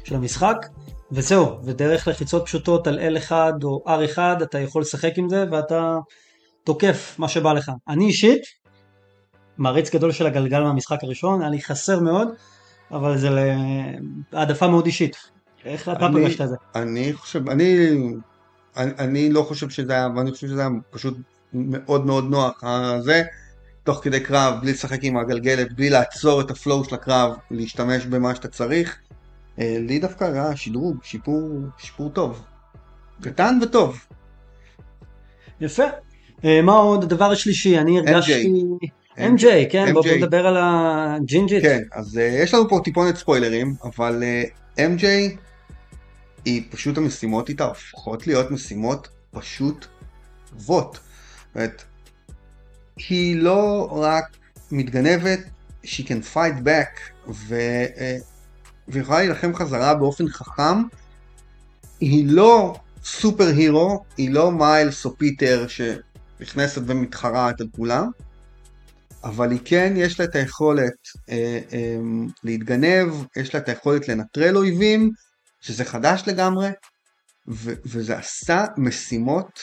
של 0.03 0.15
המשחק, 0.15 0.65
וזהו, 1.11 1.59
ודרך 1.63 2.07
לחיצות 2.07 2.45
פשוטות 2.45 2.87
על 2.87 2.99
L1 2.99 3.31
או 3.63 3.83
R1, 3.87 4.43
אתה 4.43 4.59
יכול 4.59 4.81
לשחק 4.81 5.11
עם 5.17 5.29
זה, 5.29 5.45
ואתה 5.51 5.97
תוקף 6.63 7.15
מה 7.19 7.27
שבא 7.27 7.53
לך. 7.53 7.71
אני 7.87 8.05
אישית, 8.05 8.41
מעריץ 9.57 9.95
גדול 9.95 10.11
של 10.11 10.27
הגלגל 10.27 10.63
מהמשחק 10.63 11.03
הראשון, 11.03 11.41
היה 11.41 11.49
לי 11.49 11.61
חסר 11.61 11.99
מאוד, 11.99 12.27
אבל 12.91 13.17
זה 13.17 13.29
העדפה 14.31 14.67
מאוד 14.67 14.85
אישית. 14.85 15.17
איך 15.65 15.89
אתה 15.89 16.07
פגשת 16.13 16.41
את 16.41 16.49
זה? 16.49 16.55
אני 16.75 17.13
חושב, 17.13 17.49
אני, 17.49 17.89
אני, 18.77 18.91
אני 18.97 19.29
לא 19.29 19.41
חושב 19.41 19.69
שזה 19.69 19.93
היה, 19.93 20.07
ואני 20.15 20.31
חושב 20.31 20.47
שזה 20.47 20.61
היה 20.61 20.69
פשוט 20.89 21.17
מאוד 21.53 22.05
מאוד 22.05 22.29
נוח, 22.29 22.63
אה, 22.63 23.01
זה, 23.01 23.23
תוך 23.83 23.99
כדי 24.03 24.19
קרב, 24.19 24.53
בלי 24.61 24.71
לשחק 24.71 24.99
עם 25.01 25.17
הגלגלת, 25.17 25.73
בלי 25.73 25.89
לעצור 25.89 26.41
את 26.41 26.51
הפלואו 26.51 26.83
של 26.83 26.95
הקרב, 26.95 27.33
להשתמש 27.51 28.05
במה 28.05 28.35
שאתה 28.35 28.47
צריך. 28.47 28.99
אה, 29.59 29.77
לי 29.79 29.99
דווקא 29.99 30.23
היה 30.23 30.55
שדרוג, 30.55 30.97
שיפור, 31.03 31.49
שיפור 31.77 32.09
טוב. 32.09 32.43
קטן 33.21 33.59
וטוב. 33.61 34.05
יפה. 35.61 35.83
אה, 36.45 36.61
מה 36.61 36.73
עוד? 36.73 37.03
הדבר 37.03 37.31
השלישי, 37.31 37.77
אני 37.77 37.99
הרגשתי... 37.99 38.53
MJ, 39.17 39.45
כן, 39.71 39.93
בוא 39.93 40.03
MJ. 40.03 40.07
בוא 40.07 40.15
נדבר 40.17 40.47
על 40.47 40.57
הג'ינג'ית. 40.59 41.63
כן, 41.63 41.81
אז 41.91 42.17
יש 42.17 42.53
לנו 42.53 42.69
פה 42.69 42.79
טיפונת 42.83 43.15
ספוילרים, 43.15 43.75
אבל 43.83 44.23
MJ 44.77 45.03
היא 46.45 46.63
פשוט 46.69 46.97
המשימות 46.97 47.49
איתה 47.49 47.63
הופכות 47.63 48.27
להיות 48.27 48.51
משימות 48.51 49.07
פשוט 49.31 49.85
טובות. 50.49 50.99
זאת 51.55 51.81
היא 53.09 53.35
לא 53.35 53.89
רק 53.91 54.25
מתגנבת, 54.71 55.39
she 55.83 56.03
can 56.03 56.35
fight 56.35 56.65
back, 56.65 56.99
ו, 57.27 57.55
uh, 57.95 58.23
ויכולה 58.87 59.19
להילחם 59.19 59.55
חזרה 59.55 59.95
באופן 59.95 60.27
חכם. 60.29 60.83
היא 61.99 62.27
לא 62.27 62.75
סופר 63.03 63.47
הירו, 63.47 64.03
היא 64.17 64.31
לא 64.31 64.51
מיילס 64.51 65.05
או 65.05 65.17
פיטר 65.17 65.65
שנכנסת 65.67 66.81
ומתחרעת 66.85 67.61
על 67.61 67.67
כולם. 67.75 68.09
אבל 69.23 69.51
היא 69.51 69.59
כן, 69.65 69.93
יש 69.95 70.19
לה 70.19 70.25
את 70.25 70.35
היכולת 70.35 70.93
אה, 71.29 71.59
אה, 71.73 71.97
להתגנב, 72.43 73.13
יש 73.37 73.53
לה 73.53 73.59
את 73.59 73.69
היכולת 73.69 74.07
לנטרל 74.07 74.57
אויבים, 74.57 75.11
שזה 75.61 75.85
חדש 75.85 76.23
לגמרי, 76.27 76.69
ו- 77.47 77.73
וזה 77.85 78.17
עשה 78.17 78.65
משימות 78.77 79.59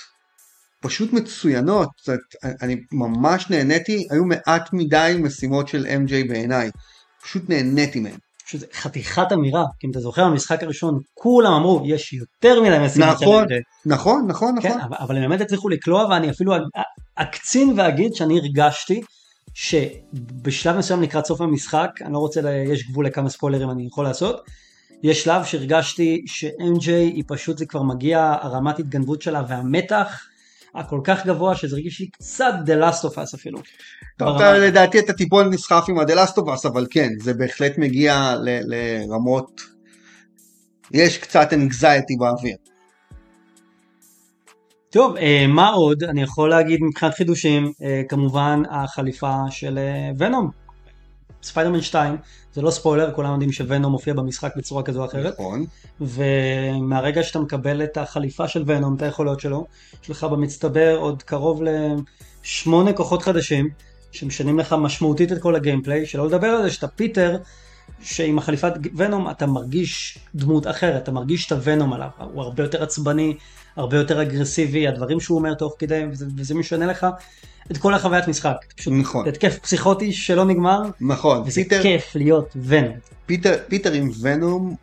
פשוט 0.87 1.13
מצוינות, 1.13 1.89
זאת 1.99 2.09
אומרת, 2.09 2.55
אני 2.63 2.77
ממש 2.93 3.51
נהניתי, 3.51 4.07
היו 4.11 4.25
מעט 4.25 4.69
מדי 4.73 5.17
משימות 5.23 5.69
של 5.69 5.87
MJ 5.87 6.29
בעיניי, 6.29 6.71
פשוט 7.23 7.43
נהניתי 7.49 8.01
מהן. 8.01 8.17
שזה 8.47 8.67
חתיכת 8.73 9.33
אמירה, 9.33 9.65
כי 9.81 9.87
אם 9.87 9.91
אתה 9.91 10.01
זוכר 10.01 10.25
במשחק 10.29 10.63
הראשון 10.63 10.99
כולם 11.15 11.53
אמרו 11.53 11.83
יש 11.87 12.13
יותר 12.13 12.63
מדי 12.63 12.79
משימות. 12.79 13.09
נכון, 13.09 13.45
של 13.49 13.55
MJ. 13.55 13.59
נכון, 13.87 14.27
נכון, 14.29 14.55
נכון. 14.59 14.71
כן, 14.71 14.81
אבל, 14.81 14.97
אבל 15.01 15.17
הם 15.17 15.23
באמת 15.23 15.41
הצליחו 15.41 15.69
לקלוע 15.69 16.05
ואני 16.11 16.31
אפילו 16.31 16.57
אק- 16.57 16.61
אקצין 17.15 17.75
ואגיד 17.81 18.15
שאני 18.15 18.39
הרגשתי 18.39 19.01
שבשלב 19.55 20.77
מסוים 20.77 21.03
לקראת 21.03 21.27
סוף 21.27 21.41
המשחק, 21.41 21.91
אני 22.05 22.13
לא 22.13 22.19
רוצה, 22.19 22.41
ל... 22.41 22.47
יש 22.73 22.91
גבול 22.91 23.07
לכמה 23.07 23.29
ספוילרים 23.31 23.71
אני 23.71 23.87
יכול 23.87 24.05
לעשות, 24.05 24.37
יש 25.03 25.25
שלב 25.25 25.45
שהרגשתי 25.45 26.23
ש-MJ 26.27 26.91
היא 26.91 27.25
פשוט 27.29 27.59
זה 27.59 27.67
כבר 27.67 27.83
מגיע 27.83 28.37
הרמת 28.41 28.79
התגנבות 28.79 29.23
שלה 29.23 29.43
והמתח 29.49 30.21
הכל 30.77 31.01
כך 31.05 31.27
גבוה 31.27 31.55
שזה 31.57 31.77
הרגיש 31.77 32.01
לי 32.01 32.07
קצת 32.09 32.55
The 32.67 32.83
Last 32.83 33.05
of 33.05 33.15
Us 33.15 33.35
אפילו. 33.35 33.59
טוב, 34.19 34.37
אתה, 34.37 34.59
לדעתי 34.59 34.99
אתה 34.99 35.13
טיפול 35.13 35.49
נסחף 35.49 35.85
עם 35.89 35.99
הדלסטובס, 35.99 36.67
אבל 36.67 36.87
כן, 36.91 37.09
זה 37.21 37.35
בהחלט 37.35 37.79
מגיע 37.79 38.35
ל- 38.45 38.75
לרמות, 38.75 39.61
יש 40.93 41.19
קצת 41.19 41.53
אנגזייטי 41.53 42.17
באוויר. 42.17 42.57
טוב, 44.91 45.17
אה, 45.17 45.47
מה 45.49 45.69
עוד? 45.69 46.05
אני 46.05 46.23
יכול 46.23 46.51
להגיד 46.51 46.81
מבחינת 46.83 47.15
חידושים, 47.15 47.73
אה, 47.83 48.03
כמובן 48.09 48.63
החליפה 48.71 49.35
של 49.51 49.79
אה, 49.79 50.11
ונום. 50.19 50.66
ספיידרמן 51.47 51.83
2, 51.83 52.17
זה 52.55 52.63
לא 52.63 52.71
ספוילר, 52.71 53.13
כולם 53.13 53.33
יודעים 53.33 53.53
שוונום 53.53 53.93
מופיע 53.93 54.15
במשחק 54.15 54.57
בצורה 54.57 54.83
כזו 54.83 55.01
או 55.01 55.07
אחרת, 55.07 55.35
נכון. 55.35 55.67
ומהרגע 56.01 57.23
שאתה 57.23 57.39
מקבל 57.39 57.85
את 57.85 57.97
החליפה 57.97 58.49
של 58.49 58.63
ונום, 58.67 58.97
את 58.97 59.03
היכולות 59.03 59.41
שלו, 59.41 59.67
יש 60.03 60.11
לך 60.11 60.25
במצטבר 60.25 60.97
עוד 60.97 61.23
קרוב 61.23 61.63
לשמונה 62.43 62.93
כוחות 62.93 63.23
חדשים, 63.23 63.69
שמשנים 64.13 64.59
לך 64.59 64.73
משמעותית 64.79 65.33
את 65.33 65.43
כל 65.43 65.55
ה 65.55 65.60
gameplay, 65.60 66.07
שלא 66.07 66.27
לדבר 66.27 66.47
על 66.47 66.63
זה 66.63 66.71
שאתה 66.71 66.89
פיטר, 66.89 67.37
שעם 68.03 68.39
החליפת 68.39 68.73
ונום 68.97 69.31
אתה 69.31 69.47
מרגיש 69.47 70.19
דמות 70.35 70.67
אחרת, 70.67 71.03
אתה 71.03 71.13
מרגיש 71.13 71.47
את 71.47 71.53
הוונום 71.53 71.93
עליו, 71.93 72.09
הוא 72.19 72.43
הרבה 72.43 72.63
יותר 72.63 72.83
עצבני, 72.83 73.37
הרבה 73.77 73.97
יותר 73.97 74.23
אגרסיבי, 74.23 74.89
הדברים 74.89 75.21
שהוא 75.21 75.39
אומר 75.39 75.55
תוך 75.55 75.75
כדי, 75.79 76.03
וזה, 76.11 76.27
וזה 76.37 76.55
משנה 76.55 76.87
לך 76.87 77.07
את 77.71 77.77
כל 77.77 77.95
החוויית 77.95 78.29
משחק. 78.29 78.57
פשוט 78.77 78.93
נכון. 78.97 79.29
התקף 79.29 79.59
פסיכוטי 79.59 80.13
שלא 80.13 80.45
נגמר, 80.45 80.83
נכון, 81.01 81.43
וזה 81.47 81.55
פיטר, 81.55 81.83
כיף 81.83 82.17
להיות 82.17 82.57
ונום. 82.65 82.97
פיטר, 83.27 83.55
פיטר 83.69 83.93
עם 83.93 84.11
ונום 84.21 84.77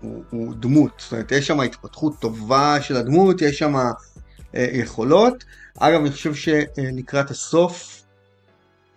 הוא, 0.00 0.22
הוא 0.30 0.54
דמות, 0.54 0.90
זאת 0.98 1.12
אומרת 1.12 1.32
יש 1.32 1.46
שם 1.46 1.60
התפתחות 1.60 2.20
טובה 2.20 2.76
של 2.80 2.96
הדמות, 2.96 3.42
יש 3.42 3.58
שם 3.58 3.74
אה, 4.54 4.66
יכולות. 4.72 5.44
אגב 5.78 6.00
אני 6.00 6.10
חושב 6.10 6.34
שלקראת 6.34 7.30
הסוף, 7.30 8.02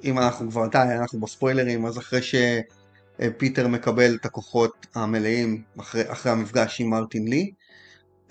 אם 0.03 0.19
אנחנו 0.19 0.51
כבר, 0.51 0.67
די, 0.67 0.77
אנחנו 0.77 1.19
בספוילרים, 1.19 1.85
אז 1.85 1.97
אחרי 1.97 2.19
שפיטר 2.21 3.67
מקבל 3.67 4.15
את 4.15 4.25
הכוחות 4.25 4.87
המלאים 4.95 5.63
אחרי, 5.79 6.03
אחרי 6.07 6.31
המפגש 6.31 6.81
עם 6.81 6.89
מרטין 6.89 7.27
לי, 7.27 7.51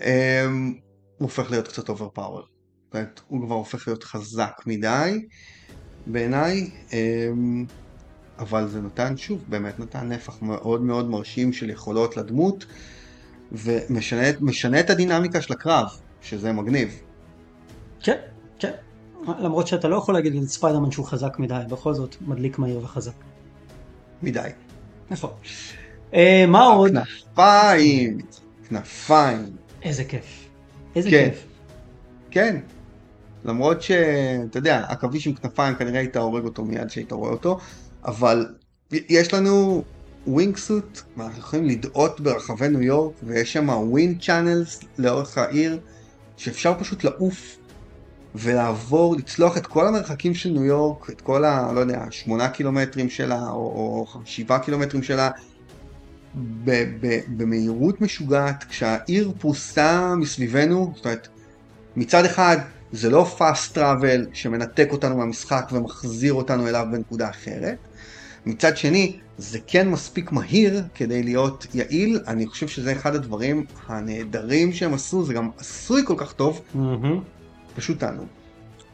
אה, 0.01 0.45
הוא 1.17 1.25
הופך 1.25 1.51
להיות 1.51 1.67
קצת 1.67 1.89
overpower. 1.89 2.41
זאת 2.41 2.93
אומרת, 2.93 3.21
הוא 3.27 3.45
כבר 3.45 3.55
הופך 3.55 3.87
להיות 3.87 4.03
חזק 4.03 4.61
מדי 4.65 5.25
בעיניי. 6.07 6.69
אה, 6.93 7.29
אבל 8.39 8.67
זה 8.67 8.81
נתן 8.81 9.17
שוב, 9.17 9.43
באמת 9.47 9.79
נתן 9.79 10.09
נפח 10.09 10.41
מאוד 10.41 10.81
מאוד 10.81 11.09
מרשים 11.09 11.53
של 11.53 11.69
יכולות 11.69 12.17
לדמות 12.17 12.65
ומשנה 13.51 14.23
משנה 14.41 14.79
את 14.79 14.89
הדינמיקה 14.89 15.41
של 15.41 15.53
הקרב, 15.53 15.87
שזה 16.21 16.51
מגניב. 16.51 17.01
כן, 18.03 18.17
כן. 18.59 18.71
למרות 19.27 19.67
שאתה 19.67 19.87
לא 19.87 19.95
יכול 19.95 20.13
להגיד 20.13 20.35
על 20.35 20.45
ספיידרמן 20.45 20.91
שהוא 20.91 21.05
חזק 21.05 21.39
מדי, 21.39 21.61
בכל 21.69 21.93
זאת 21.93 22.15
מדליק 22.21 22.59
מהיר 22.59 22.79
וחזק. 22.83 23.13
מדי. 24.21 24.49
איפה? 25.11 25.37
אה, 26.13 26.45
מה 26.47 26.63
עוד? 26.63 26.91
כנפיים, 26.91 28.17
כנפיים, 28.69 29.55
איזה 29.83 30.03
כיף. 30.03 30.44
איזה 30.95 31.09
כן. 31.09 31.29
כיף. 31.29 31.45
כן. 32.31 32.59
למרות 33.45 33.81
שאתה 33.81 34.57
יודע, 34.57 34.85
עכביש 34.87 35.27
עם 35.27 35.33
כנפיים 35.33 35.75
כנראה 35.75 35.99
היית 35.99 36.17
הורג 36.17 36.43
אותו 36.43 36.63
מיד 36.65 36.89
שהיית 36.89 37.11
רואה 37.11 37.31
אותו, 37.31 37.59
אבל 38.05 38.45
יש 38.91 39.33
לנו 39.33 39.83
wing 40.27 40.57
suit, 40.57 41.01
ואנחנו 41.17 41.39
יכולים 41.39 41.65
לדאות 41.65 42.19
ברחבי 42.19 42.67
ניו 42.67 42.81
יורק, 42.81 43.13
ויש 43.23 43.53
שם 43.53 43.69
wind 43.69 44.21
channels 44.21 44.79
לאורך 44.97 45.37
העיר, 45.37 45.79
שאפשר 46.37 46.73
פשוט 46.79 47.03
לעוף 47.03 47.57
ולעבור, 48.35 49.15
לצלוח 49.15 49.57
את 49.57 49.67
כל 49.67 49.87
המרחקים 49.87 50.33
של 50.33 50.49
ניו 50.49 50.63
יורק, 50.63 51.09
את 51.09 51.21
כל 51.21 51.45
ה... 51.45 51.71
לא 51.73 51.79
יודע, 51.79 52.05
שמונה 52.11 52.49
קילומטרים 52.49 53.09
שלה, 53.09 53.49
או, 53.49 54.05
או 54.13 54.21
שבעה 54.25 54.59
קילומטרים 54.59 55.03
שלה, 55.03 55.29
במהירות 57.37 58.01
משוגעת, 58.01 58.63
כשהעיר 58.63 59.31
פרוסה 59.39 60.15
מסביבנו, 60.15 60.91
זאת 60.95 61.05
אומרת, 61.05 61.27
מצד 61.95 62.25
אחד 62.25 62.57
זה 62.91 63.09
לא 63.09 63.35
fast 63.37 63.75
travel 63.75 64.29
שמנתק 64.33 64.87
אותנו 64.91 65.17
מהמשחק 65.17 65.69
ומחזיר 65.71 66.33
אותנו 66.33 66.67
אליו 66.67 66.87
בנקודה 66.91 67.29
אחרת, 67.29 67.77
מצד 68.45 68.77
שני, 68.77 69.19
זה 69.37 69.59
כן 69.67 69.89
מספיק 69.89 70.31
מהיר 70.31 70.83
כדי 70.95 71.23
להיות 71.23 71.67
יעיל, 71.73 72.19
אני 72.27 72.47
חושב 72.47 72.67
שזה 72.67 72.91
אחד 72.91 73.15
הדברים 73.15 73.65
הנהדרים 73.87 74.73
שהם 74.73 74.93
עשו, 74.93 75.25
זה 75.25 75.33
גם 75.33 75.49
עשוי 75.57 76.01
כל 76.05 76.15
כך 76.17 76.33
טוב, 76.33 76.61
מהמם. 76.75 77.19
פשוט 77.75 77.99
תענוג. 77.99 78.25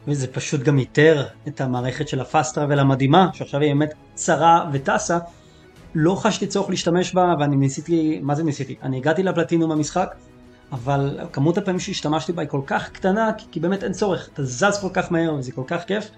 וזה 0.08 0.26
פשוט 0.26 0.60
גם 0.62 0.78
ייתר 0.78 1.26
את 1.48 1.60
המערכת 1.60 2.08
של 2.08 2.20
הפאסט 2.20 2.54
טראבל 2.54 2.78
המדהימה, 2.78 3.28
שעכשיו 3.32 3.60
היא 3.60 3.74
באמת 3.74 3.92
צרה 4.14 4.70
וטסה. 4.72 5.18
לא 5.94 6.14
חשתי 6.14 6.46
צורך 6.46 6.70
להשתמש 6.70 7.14
בה, 7.14 7.34
ואני 7.40 7.56
ניסיתי, 7.56 8.20
מה 8.22 8.34
זה 8.34 8.44
ניסיתי? 8.44 8.76
אני 8.82 8.96
הגעתי 8.96 9.22
לפלטינום 9.22 9.70
במשחק, 9.70 10.14
אבל 10.72 11.18
כמות 11.32 11.58
הפעמים 11.58 11.80
שהשתמשתי 11.80 12.32
בה 12.32 12.42
היא 12.42 12.48
כל 12.48 12.60
כך 12.66 12.90
קטנה, 12.90 13.30
כי, 13.38 13.46
כי 13.50 13.60
באמת 13.60 13.84
אין 13.84 13.92
צורך, 13.92 14.28
אתה 14.32 14.44
זז 14.44 14.78
כל 14.80 14.88
כך 14.92 15.12
מהר 15.12 15.34
וזה 15.34 15.52
כל 15.52 15.62
כך 15.66 15.84
כיף, 15.84 16.08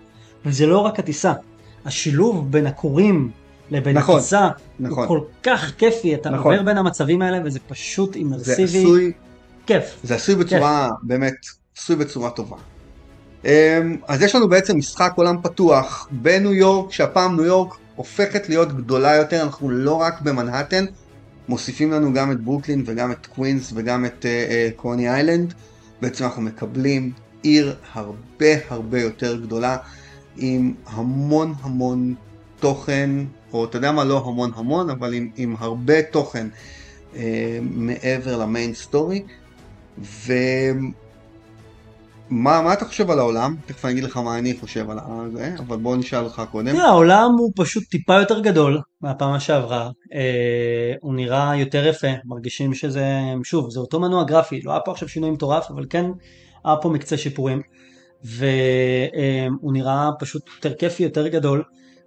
וזה 0.46 0.66
לא 0.66 0.78
רק 0.78 0.98
הטיסה, 0.98 1.32
השילוב 1.84 2.52
בין 2.52 2.66
הכורים 2.66 3.30
לבין 3.70 3.96
נכון, 3.96 4.16
הטיסה, 4.16 4.48
נכון. 4.80 5.08
הוא 5.08 5.08
כל 5.08 5.20
כך 5.42 5.72
כיפי, 5.78 6.14
אתה 6.14 6.30
נכון. 6.30 6.52
עובר 6.52 6.64
בין 6.64 6.78
המצבים 6.78 7.22
האלה 7.22 7.38
וזה 7.44 7.58
פשוט 7.68 8.12
זה 8.12 8.18
אימרסיבי, 8.18 8.78
עשוי, 8.78 9.12
כיף. 9.66 10.00
זה 10.02 10.14
עשוי 10.14 10.34
בצורה, 10.34 10.88
באמת, 11.02 11.34
עשוי 11.78 11.96
בצורה 11.96 12.30
טובה. 12.30 12.56
אמ, 13.44 13.50
אז 14.08 14.22
יש 14.22 14.34
לנו 14.34 14.48
בעצם 14.48 14.78
משחק 14.78 15.12
עולם 15.16 15.42
פתוח 15.42 16.08
בניו 16.10 16.52
יורק, 16.54 16.92
שהפעם 16.92 17.36
ניו 17.36 17.44
יורק 17.44 17.74
הופכת 17.96 18.48
להיות 18.48 18.76
גדולה 18.76 19.16
יותר, 19.16 19.42
אנחנו 19.42 19.70
לא 19.70 19.94
רק 19.94 20.20
במנהטן, 20.20 20.84
מוסיפים 21.48 21.92
לנו 21.92 22.12
גם 22.12 22.32
את 22.32 22.40
ברוקלין 22.40 22.82
וגם 22.86 23.12
את 23.12 23.26
קווינס 23.26 23.72
וגם 23.74 24.04
את 24.04 24.26
אה, 24.26 24.30
אה, 24.30 24.68
קוני 24.76 25.10
איילנד. 25.10 25.54
בעצם 26.00 26.24
אנחנו 26.24 26.42
מקבלים 26.42 27.12
עיר 27.42 27.76
הרבה 27.92 28.46
הרבה 28.68 29.00
יותר 29.00 29.40
גדולה, 29.40 29.76
עם 30.36 30.74
המון 30.86 31.54
המון 31.62 32.14
תוכן, 32.60 33.10
או 33.52 33.64
אתה 33.64 33.76
יודע 33.76 33.92
מה, 33.92 34.04
לא 34.04 34.24
המון 34.26 34.50
המון, 34.56 34.90
אבל 34.90 35.14
עם, 35.14 35.30
עם 35.36 35.56
הרבה 35.58 36.02
תוכן 36.02 36.46
אה, 37.16 37.58
מעבר 37.62 38.36
ל 38.36 38.44
main 38.44 38.74
story. 38.74 39.22
ומה 39.98 40.90
מה 42.34 42.72
אתה 42.72 42.84
חושב 42.84 43.10
על 43.10 43.18
העולם? 43.18 43.56
תכף 43.66 43.84
אני 43.84 43.92
אגיד 43.92 44.04
לך 44.04 44.16
מה 44.16 44.38
אני 44.38 44.56
חושב 44.60 44.90
על 44.90 44.98
זה, 45.32 45.54
אבל 45.58 45.76
בוא 45.76 45.96
נשאל 45.96 46.24
אותך 46.24 46.42
קודם. 46.50 46.72
תראה, 46.72 46.86
העולם 46.86 47.30
הוא 47.38 47.52
פשוט 47.56 47.84
טיפה 47.90 48.14
יותר 48.14 48.40
גדול 48.40 48.80
מהפעם 49.00 49.40
שעברה, 49.40 49.90
אה, 50.14 50.94
הוא 51.00 51.14
נראה 51.14 51.56
יותר 51.56 51.86
יפה, 51.86 52.06
מרגישים 52.24 52.74
שזה, 52.74 53.06
שוב, 53.44 53.70
זה 53.70 53.80
אותו 53.80 54.00
מנוע 54.00 54.24
גרפי, 54.24 54.62
לא 54.62 54.70
היה 54.70 54.80
פה 54.80 54.92
עכשיו 54.92 55.08
שינוי 55.08 55.30
מטורף, 55.30 55.70
אבל 55.70 55.86
כן 55.90 56.04
היה 56.64 56.76
פה 56.76 56.88
מקצה 56.88 57.16
שיפורים, 57.16 57.62
והוא 58.24 59.72
נראה 59.72 60.10
פשוט 60.18 60.42
יותר 60.56 60.74
כיפי, 60.74 61.02
יותר 61.02 61.28
גדול. 61.28 61.62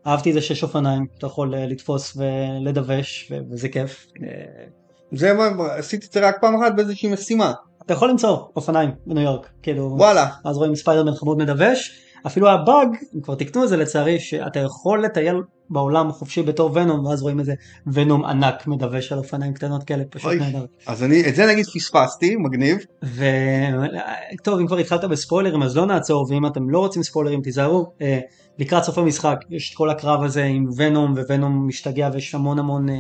אהבתי 0.08 0.30
את 0.30 0.34
זה 0.34 0.42
שיש 0.42 0.64
אופניים, 0.64 1.06
אתה 1.18 1.28
יכול 1.28 1.56
אה, 1.56 1.66
לתפוס 1.66 2.18
ולדווש, 2.18 3.32
וזה 3.52 3.70
כיף. 3.70 4.08
אה, 4.24 4.66
זה 5.12 5.34
מה, 5.34 5.74
עשיתי 5.76 6.08
את 6.08 6.12
זה 6.12 6.28
רק 6.28 6.36
פעם 6.42 6.62
אחת 6.62 6.76
באיזושהי 6.76 7.14
משימה. 7.14 7.54
אתה 7.88 7.94
יכול 7.94 8.10
למצוא 8.10 8.38
אופניים 8.56 8.92
בניו 9.06 9.24
יורק, 9.24 9.50
כאילו, 9.64 9.96
וואלה. 9.98 10.28
אז 10.46 10.58
רואים 10.58 10.76
ספיידרמן 10.76 11.16
חמוד 11.16 11.38
מדווש, 11.38 12.02
אפילו 12.28 12.50
הבאג, 12.50 12.88
הם 13.14 13.22
כבר 13.22 13.36
תיקנו 13.36 13.64
את 13.64 13.70
זה 13.70 13.78
לצערי, 13.78 14.20
שאתה 14.20 14.60
יכול 14.60 15.04
לטייל 15.06 15.36
בעולם 15.70 16.12
חופשי 16.12 16.44
בתור 16.44 16.72
ונום, 16.74 17.06
ואז 17.06 17.22
רואים 17.22 17.40
איזה 17.40 17.54
ונום 17.88 18.26
ענק 18.26 18.68
מדווש 18.68 19.12
על 19.12 19.18
אופניים 19.18 19.54
קטנות 19.54 19.84
כאלה, 19.84 20.04
פשוט 20.10 20.26
אוי. 20.26 20.40
נהדר. 20.40 20.66
אז 20.88 21.04
אני, 21.04 21.30
את 21.30 21.36
זה 21.36 21.46
נגיד 21.46 21.66
פספסתי, 21.66 22.36
מגניב. 22.36 22.78
וטוב, 23.04 24.60
אם 24.60 24.68
כבר 24.68 24.78
התחלת 24.78 25.04
בספוילרים 25.04 25.64
אז 25.64 25.78
לא 25.78 25.86
נעצור, 25.86 26.26
ואם 26.30 26.46
אתם 26.46 26.70
לא 26.70 26.80
רוצים 26.80 27.04
ספוילרים 27.04 27.42
תיזהרו. 27.42 27.92
אה, 28.02 28.20
לקראת 28.60 28.84
סוף 28.84 28.98
המשחק 28.98 29.40
יש 29.50 29.72
את 29.72 29.78
כל 29.78 29.90
הקרב 29.90 30.24
הזה 30.24 30.44
עם 30.44 30.66
ונום, 30.78 31.14
וונום 31.30 31.68
משתגע 31.68 32.10
ויש 32.14 32.36
המון 32.36 32.60
המון 32.60 32.90
אה, 32.90 32.96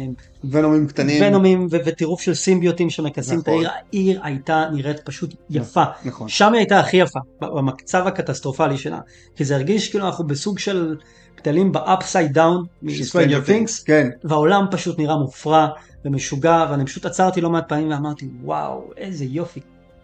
ונומים 0.52 0.88
קטנים. 0.88 1.24
ונומים 1.24 1.68
ו- 1.72 1.78
וטירוף 1.86 2.22
של 2.22 2.34
סימביוטים 2.34 2.90
שמכסים 2.90 3.40
את 3.40 3.48
נכון. 3.48 3.66
העיר, 3.66 3.70
העיר 3.92 4.20
הייתה 4.24 4.66
נראית 4.74 5.00
פשוט 5.00 5.34
יפה. 5.50 5.84
נכון. 6.06 6.30
שם 6.30 6.54
היא 6.54 6.60
הייתה 6.60 6.80
הכי 6.80 6.98
יפה, 6.98 7.20
במצב 7.42 8.08
הקטסטרופלי 8.08 8.78
שלה. 8.78 9.00
כי 9.36 9.46
זה 9.46 9.56
הרגיש 9.56 9.90
כאילו 9.90 10.06
אנחנו 10.06 10.28
בסוג 10.28 10.60
של 10.60 10.96
גדלים 11.38 11.72
ב-upside 11.72 12.34
down 12.63 12.86
מ-Stranger 12.86 13.48
Things, 13.50 13.86
כן. 13.86 14.10
והעולם 14.24 14.65
פשוט 14.72 15.00
נראה 15.00 15.17
מופרע 15.17 15.67
ומשוגע, 16.06 16.67
ואני 16.72 16.86
פשוט 16.86 17.06
עצרתי 17.06 17.41
לא 17.41 17.50
מעט 17.50 17.70
פעמים 17.70 17.89
ואמרתי, 17.91 18.28
וואו, 18.43 18.84
איזה 18.98 19.26
יופי, 19.26 19.60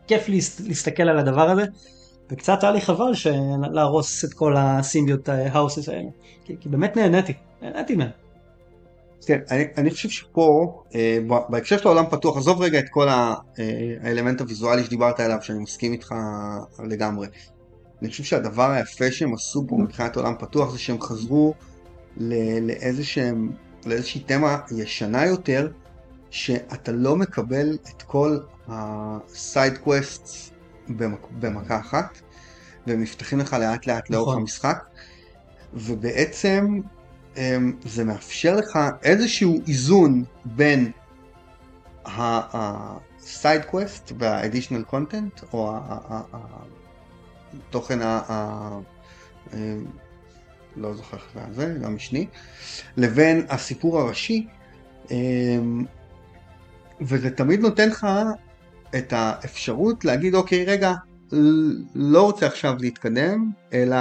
כיף 0.07 0.29
להס- 0.29 0.61
להסתכל 0.67 1.03
על 1.03 1.19
הדבר 1.19 1.49
הזה, 1.49 1.65
וקצת 2.31 2.63
היה 2.63 2.71
לי 2.71 2.81
חבל 2.81 3.11
להרוס 3.71 4.25
את 4.25 4.33
כל 4.33 4.55
הסימביוט 4.57 5.29
האוסס 5.29 5.89
האלה, 5.89 6.09
כי, 6.45 6.55
כי 6.59 6.69
באמת 6.69 6.95
נהניתי, 6.97 7.33
נהניתי 7.61 7.95
מהם. 7.95 8.09
כן, 9.25 9.39
אני, 9.51 9.63
אני 9.77 9.91
חושב 9.91 10.09
שפה, 10.09 10.73
אה, 10.95 11.17
בהקשר 11.49 11.77
של 11.77 11.87
העולם 11.87 12.05
פתוח, 12.09 12.37
עזוב 12.37 12.61
רגע 12.61 12.79
את 12.79 12.85
כל 12.89 13.09
ה- 13.09 13.33
אה, 13.59 13.63
האלמנט 14.01 14.41
הוויזואלי 14.41 14.83
שדיברת 14.83 15.19
עליו, 15.19 15.37
שאני 15.41 15.59
מסכים 15.59 15.93
איתך 15.93 16.15
לגמרי. 16.83 17.27
אני 18.01 18.09
חושב 18.09 18.23
שהדבר 18.23 18.71
היפה 18.71 19.11
שהם 19.11 19.33
עשו 19.33 19.65
פה 19.67 19.75
מבחינת 19.77 20.15
עולם 20.15 20.33
פתוח 20.39 20.71
זה 20.71 20.79
שהם 20.79 21.01
חזרו 21.01 21.53
לאיזשהם, 22.17 23.51
לאיזושהי 23.85 24.21
תמה 24.21 24.57
ישנה 24.77 25.25
יותר, 25.25 25.71
שאתה 26.29 26.91
לא 26.91 27.15
מקבל 27.15 27.77
את 27.89 28.01
כל 28.01 28.37
ה 28.67 28.89
side 28.89 29.77
quest 29.77 30.53
במק, 30.89 31.27
במכה 31.39 31.79
אחת, 31.79 32.21
והם 32.87 33.01
נפתחים 33.01 33.39
לך 33.39 33.53
לאט 33.53 33.87
לאט 33.87 34.09
לאורך 34.09 34.29
נכון. 34.29 34.41
המשחק, 34.41 34.83
ובעצם 35.73 36.79
אמ, 37.37 37.73
זה 37.85 38.03
מאפשר 38.03 38.55
לך 38.55 38.79
איזשהו 39.03 39.61
איזון 39.67 40.23
בין 40.45 40.91
ה-side 42.05 43.71
quest 43.71 44.13
וה-additional 44.19 44.93
content, 44.93 45.43
או 45.53 45.73
התוכן 47.53 48.01
ה... 48.01 48.79
לא 50.75 50.93
זוכר 50.93 51.17
איך 51.17 51.45
זה, 51.51 51.77
גם 51.81 51.95
משני, 51.95 52.27
לבין 52.97 53.45
הסיפור 53.49 53.99
הראשי, 53.99 54.47
אמ, 55.11 55.85
וזה 57.01 57.31
תמיד 57.31 57.59
נותן 57.59 57.89
לך 57.89 58.07
את 58.97 59.13
האפשרות 59.13 60.05
להגיד, 60.05 60.35
אוקיי, 60.35 60.65
רגע, 60.65 60.93
לא 61.95 62.21
רוצה 62.21 62.45
עכשיו 62.45 62.75
להתקדם, 62.79 63.51
אלא 63.73 63.97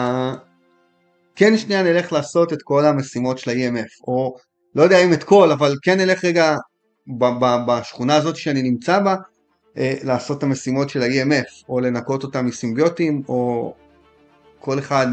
כן 1.36 1.56
שנייה 1.56 1.82
נלך 1.82 2.12
לעשות 2.12 2.52
את 2.52 2.62
כל 2.62 2.84
המשימות 2.84 3.38
של 3.38 3.50
ה-EMF, 3.50 4.04
או 4.08 4.36
לא 4.74 4.82
יודע 4.82 4.98
אם 4.98 5.12
את 5.12 5.24
כל, 5.24 5.52
אבל 5.52 5.76
כן 5.82 6.00
נלך 6.00 6.24
רגע 6.24 6.56
בשכונה 7.66 8.14
הזאת 8.14 8.36
שאני 8.36 8.62
נמצא 8.62 8.98
בה, 8.98 9.16
אה, 9.76 9.94
לעשות 10.02 10.38
את 10.38 10.42
המשימות 10.42 10.90
של 10.90 11.02
ה-EMF, 11.02 11.64
או 11.68 11.80
לנקות 11.80 12.22
אותה 12.22 12.42
מסימביוטים, 12.42 13.22
או 13.28 13.74
כל 14.58 14.78
אחד 14.78 15.06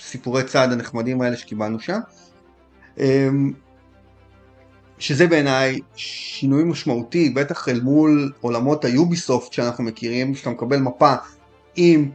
מהסיפורי 0.00 0.44
צעד 0.44 0.72
הנחמדים 0.72 1.20
האלה 1.20 1.36
שקיבלנו 1.36 1.80
שם. 1.80 1.98
אמ, 2.98 3.52
שזה 4.98 5.26
בעיניי 5.26 5.78
שינוי 5.96 6.64
משמעותי, 6.64 7.30
בטח 7.30 7.68
אל 7.68 7.80
מול 7.80 8.32
עולמות 8.40 8.84
היוביסופט 8.84 9.52
שאנחנו 9.52 9.84
מכירים, 9.84 10.34
שאתה 10.34 10.50
מקבל 10.50 10.78
מפה 10.78 11.14
עם 11.76 12.10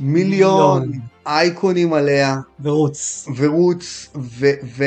מיליון 0.00 0.82
מיליון. 0.82 1.00
אייקונים 1.26 1.92
עליה, 1.92 2.36
ורוץ. 2.62 3.28
ורוץ, 3.36 4.10
ו- 4.16 4.86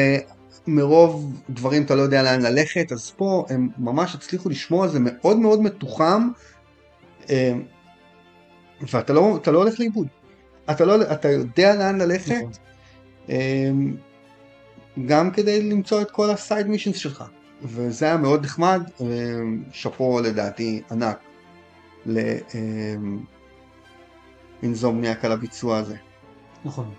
ומרוב 0.67 1.41
דברים 1.49 1.83
אתה 1.83 1.95
לא 1.95 2.01
יודע 2.01 2.23
לאן 2.23 2.41
ללכת, 2.41 2.91
אז 2.91 3.11
פה 3.17 3.45
הם 3.49 3.69
ממש 3.77 4.15
הצליחו 4.15 4.49
לשמור 4.49 4.83
על 4.83 4.89
זה 4.89 4.99
מאוד 4.99 5.39
מאוד 5.39 5.61
מתוחם, 5.61 6.29
אמ, 7.29 7.61
ואתה 8.93 9.13
לא, 9.13 9.39
לא 9.47 9.57
הולך 9.57 9.79
לאיבוד. 9.79 10.07
אתה, 10.71 10.85
לא, 10.85 11.01
אתה 11.01 11.29
יודע 11.29 11.75
לאן 11.75 12.01
ללכת, 12.01 12.35
נכון. 12.35 12.51
אמ, 13.29 13.95
גם 15.05 15.31
כדי 15.31 15.69
למצוא 15.69 16.01
את 16.01 16.11
כל 16.11 16.29
הסייד 16.29 16.67
מישנס 16.67 16.97
שלך. 16.97 17.23
וזה 17.61 18.05
היה 18.05 18.17
מאוד 18.17 18.43
נחמד, 18.43 18.81
אמ, 19.01 19.63
שאפו 19.71 20.19
לדעתי 20.19 20.81
ענק 20.91 21.19
לאינזומניאק 24.61 25.25
על 25.25 25.31
הביצוע 25.31 25.77
הזה. 25.77 25.95
נכון. 26.65 26.93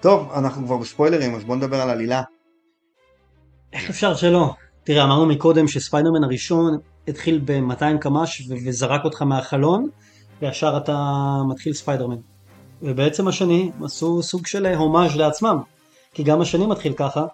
טוב, 0.00 0.32
אנחנו 0.32 0.66
כבר 0.66 0.76
בספוילרים, 0.76 1.34
אז 1.34 1.44
בוא 1.44 1.56
נדבר 1.56 1.80
על 1.80 1.90
עלילה. 1.90 2.22
איך 3.72 3.90
אפשר 3.90 4.14
שלא? 4.14 4.54
תראה, 4.84 5.04
אמרנו 5.04 5.26
מקודם 5.26 5.68
שספיידרמן 5.68 6.24
הראשון 6.24 6.78
התחיל 7.08 7.40
ב-200 7.44 7.98
קמ"ש 8.00 8.48
ו- 8.48 8.54
וזרק 8.66 9.04
אותך 9.04 9.22
מהחלון, 9.22 9.88
וישר 10.42 10.76
אתה 10.76 10.96
מתחיל 11.50 11.72
ספיידרמן. 11.72 12.16
ובעצם 12.82 13.28
השני 13.28 13.70
עשו 13.84 14.22
סוג 14.22 14.46
של 14.46 14.66
הומאז' 14.66 15.16
לעצמם, 15.16 15.58
כי 16.14 16.22
גם 16.22 16.40
השני 16.40 16.66
מתחיל 16.66 16.92
ככה, 16.92 17.26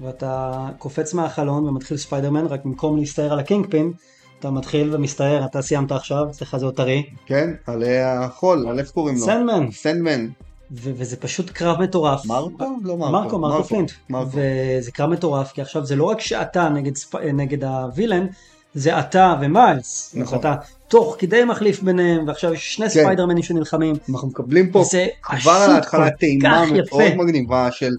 ואתה 0.00 0.66
קופץ 0.78 1.14
מהחלון 1.14 1.68
ומתחיל 1.68 1.96
ספיידרמן, 1.96 2.46
רק 2.46 2.64
במקום 2.64 2.98
להסתער 2.98 3.32
על 3.32 3.38
הקינג 3.38 3.66
פין, 3.70 3.92
אתה 4.38 4.50
מתחיל 4.50 4.94
ומסתער, 4.94 5.44
אתה 5.44 5.62
סיימת 5.62 5.92
עכשיו, 5.92 6.30
אצלך 6.30 6.56
זה 6.56 6.64
עוד 6.64 6.74
טרי. 6.74 7.06
כן, 7.26 7.50
על 7.66 7.77
איש 7.77 8.00
החול, 8.00 8.68
על 8.68 8.78
איך 8.78 8.90
קוראים 8.90 9.16
לו? 9.16 9.22
סנדמן, 9.22 9.70
סנדמן. 9.70 10.26
ו- 10.72 10.92
וזה 10.96 11.16
פשוט 11.16 11.50
קרב 11.50 11.80
מטורף. 11.80 12.26
מרקו? 12.26 12.64
לא 12.82 12.96
מרקו. 12.96 13.12
מרקו, 13.12 13.38
מרקו 13.38 13.64
פלינט. 13.64 13.90
וזה 14.32 14.90
קרב 14.92 15.10
מטורף, 15.10 15.52
כי 15.52 15.62
עכשיו 15.62 15.86
זה 15.86 15.96
לא 15.96 16.04
רק 16.04 16.20
שאתה 16.20 16.68
נגד, 16.68 16.96
ספ... 16.96 17.14
נגד 17.16 17.64
ה 17.64 17.71
villain, 17.71 18.26
זה 18.74 19.00
אתה 19.00 19.36
ומיילס. 19.40 20.14
נכון. 20.16 20.38
אתה 20.38 20.54
תוך 20.88 21.16
כדי 21.18 21.44
מחליף 21.44 21.82
ביניהם, 21.82 22.28
ועכשיו 22.28 22.54
יש 22.54 22.74
שני 22.74 22.84
כן. 22.84 22.90
ספיידרמנים 22.90 23.42
שנלחמים. 23.42 23.94
אנחנו 24.10 24.28
מקבלים 24.28 24.70
פה 24.70 24.84
זה 24.84 25.06
כבר 25.22 25.52
על 25.52 25.70
ההתחלה 25.70 26.10
טעימה 26.10 26.66
מאוד 26.66 26.84
יפה. 26.86 27.14
מגניבה 27.16 27.70
של 27.70 27.92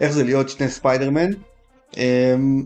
איך 0.00 0.12
זה 0.12 0.24
להיות 0.24 0.48
שני 0.48 0.68
ספיידרמן. 0.68 1.30
אמ, 1.96 2.62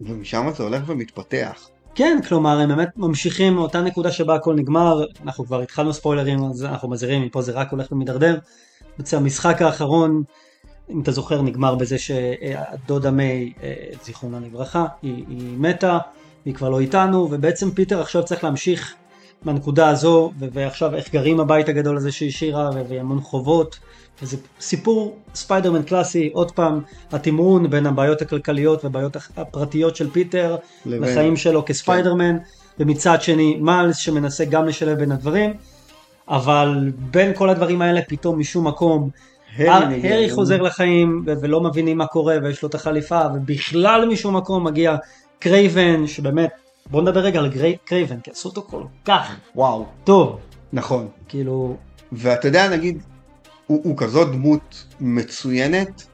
ומשם 0.00 0.46
זה 0.56 0.62
הולך 0.62 0.82
ומתפתח. 0.86 1.68
כן, 1.94 2.18
כלומר, 2.28 2.60
הם 2.60 2.68
באמת 2.68 2.88
ממשיכים 2.96 3.54
מאותה 3.54 3.80
נקודה 3.80 4.12
שבה 4.12 4.34
הכל 4.34 4.54
נגמר, 4.54 5.04
אנחנו 5.24 5.46
כבר 5.46 5.60
התחלנו 5.60 5.92
ספוילרים, 5.92 6.44
אז 6.44 6.64
אנחנו 6.64 6.90
מזהירים, 6.90 7.22
מפה 7.22 7.42
זה 7.42 7.52
רק 7.52 7.70
הולך 7.70 7.92
ומידרדר. 7.92 8.38
בעצם 8.98 9.16
המשחק 9.16 9.62
האחרון, 9.62 10.22
אם 10.90 11.00
אתה 11.00 11.12
זוכר, 11.12 11.42
נגמר 11.42 11.74
בזה 11.74 11.98
שהדודה 11.98 13.10
מיי, 13.10 13.52
אה, 13.62 13.74
זיכרונה 14.04 14.40
לברכה, 14.40 14.86
היא, 15.02 15.24
היא 15.28 15.58
מתה, 15.58 15.98
היא 16.44 16.54
כבר 16.54 16.68
לא 16.68 16.80
איתנו, 16.80 17.28
ובעצם 17.30 17.70
פיטר 17.70 18.00
עכשיו 18.00 18.24
צריך 18.24 18.44
להמשיך 18.44 18.94
מהנקודה 19.44 19.88
הזו, 19.88 20.32
ועכשיו 20.38 20.94
איך 20.94 21.12
גרים 21.12 21.40
הבית 21.40 21.68
הגדול 21.68 21.96
הזה 21.96 22.12
שהיא 22.12 22.28
השאירה, 22.28 22.70
והמון 22.88 23.20
חובות. 23.20 23.78
וזה 24.22 24.36
סיפור 24.60 25.16
ספיידרמן 25.34 25.82
קלאסי, 25.82 26.30
עוד 26.32 26.50
פעם, 26.50 26.80
התמרון 27.12 27.70
בין 27.70 27.86
הבעיות 27.86 28.22
הכלכליות 28.22 28.84
והבעיות 28.84 29.16
הפרטיות 29.36 29.96
של 29.96 30.10
פיטר, 30.10 30.56
לבין- 30.86 31.10
לחיים 31.10 31.36
שלו 31.36 31.64
כספיידרמן, 31.64 32.36
ומצד 32.78 33.22
שני 33.22 33.56
מיילס 33.60 33.96
שמנסה 33.96 34.44
גם 34.44 34.66
לשלב 34.66 34.98
בין 34.98 35.12
הדברים, 35.12 35.54
אבל 36.28 36.90
בין 36.98 37.32
כל 37.34 37.50
הדברים 37.50 37.82
האלה 37.82 38.00
פתאום 38.08 38.38
משום 38.38 38.66
מקום 38.66 39.10
הארי. 39.56 40.12
הארי 40.12 40.30
חוזר 40.30 40.62
לחיים 40.62 41.24
ולא 41.26 41.60
מבינים 41.60 41.98
מה 41.98 42.06
קורה 42.06 42.36
ויש 42.42 42.62
לו 42.62 42.68
את 42.68 42.74
החליפה 42.74 43.20
ובכלל 43.34 44.08
משום 44.08 44.36
מקום 44.36 44.64
מגיע 44.64 44.96
קרייבן 45.38 46.06
שבאמת 46.06 46.50
בוא 46.90 47.02
נדבר 47.02 47.20
רגע 47.20 47.38
על 47.38 47.48
גרי- 47.50 47.76
קרייבן 47.84 48.20
כי 48.20 48.30
עשו 48.30 48.48
אותו 48.48 48.62
כל 48.62 48.84
כך 49.04 49.36
וואו. 49.54 49.86
טוב 50.04 50.40
נכון. 50.72 51.08
כאילו 51.28 51.76
ואתה 52.12 52.48
יודע, 52.48 52.68
נגיד, 52.68 53.02
הוא, 53.66 53.80
הוא 53.84 53.96
כזאת 53.96 54.32
דמות 54.32 54.84
מצוינת, 55.00 56.06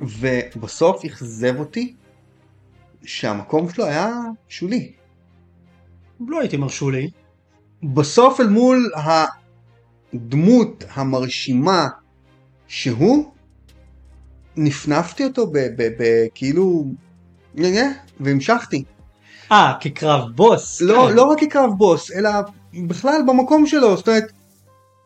ובסוף 0.00 1.04
אכזב 1.04 1.58
אותי 1.58 1.94
שהמקום 3.04 3.70
שלו 3.70 3.84
היה 3.84 4.10
שולי. 4.48 4.92
לא 6.28 6.40
הייתי 6.40 6.56
מרשו 6.56 6.90
לי 6.90 7.10
בסוף 7.82 8.40
אל 8.40 8.48
מול 8.48 8.90
הדמות 10.14 10.84
המרשימה 10.94 11.88
שהוא, 12.68 13.32
נפנפתי 14.56 15.24
אותו 15.24 15.46
ב- 15.46 15.52
ב- 15.58 15.92
ב- 15.98 16.26
כאילו, 16.34 16.84
נה, 16.84 16.90
נה, 16.90 17.11
והמשכתי. 18.20 18.84
אה 19.52 19.72
כקרב 19.80 20.30
בוס 20.34 20.80
לא, 20.80 21.06
כן. 21.08 21.14
לא 21.14 21.22
רק 21.22 21.40
כקרב 21.40 21.70
בוס, 21.76 22.10
אלא 22.12 22.30
בכלל 22.86 23.22
במקום 23.26 23.66
שלו, 23.66 23.96
זאת 23.96 24.08
אומרת, 24.08 24.32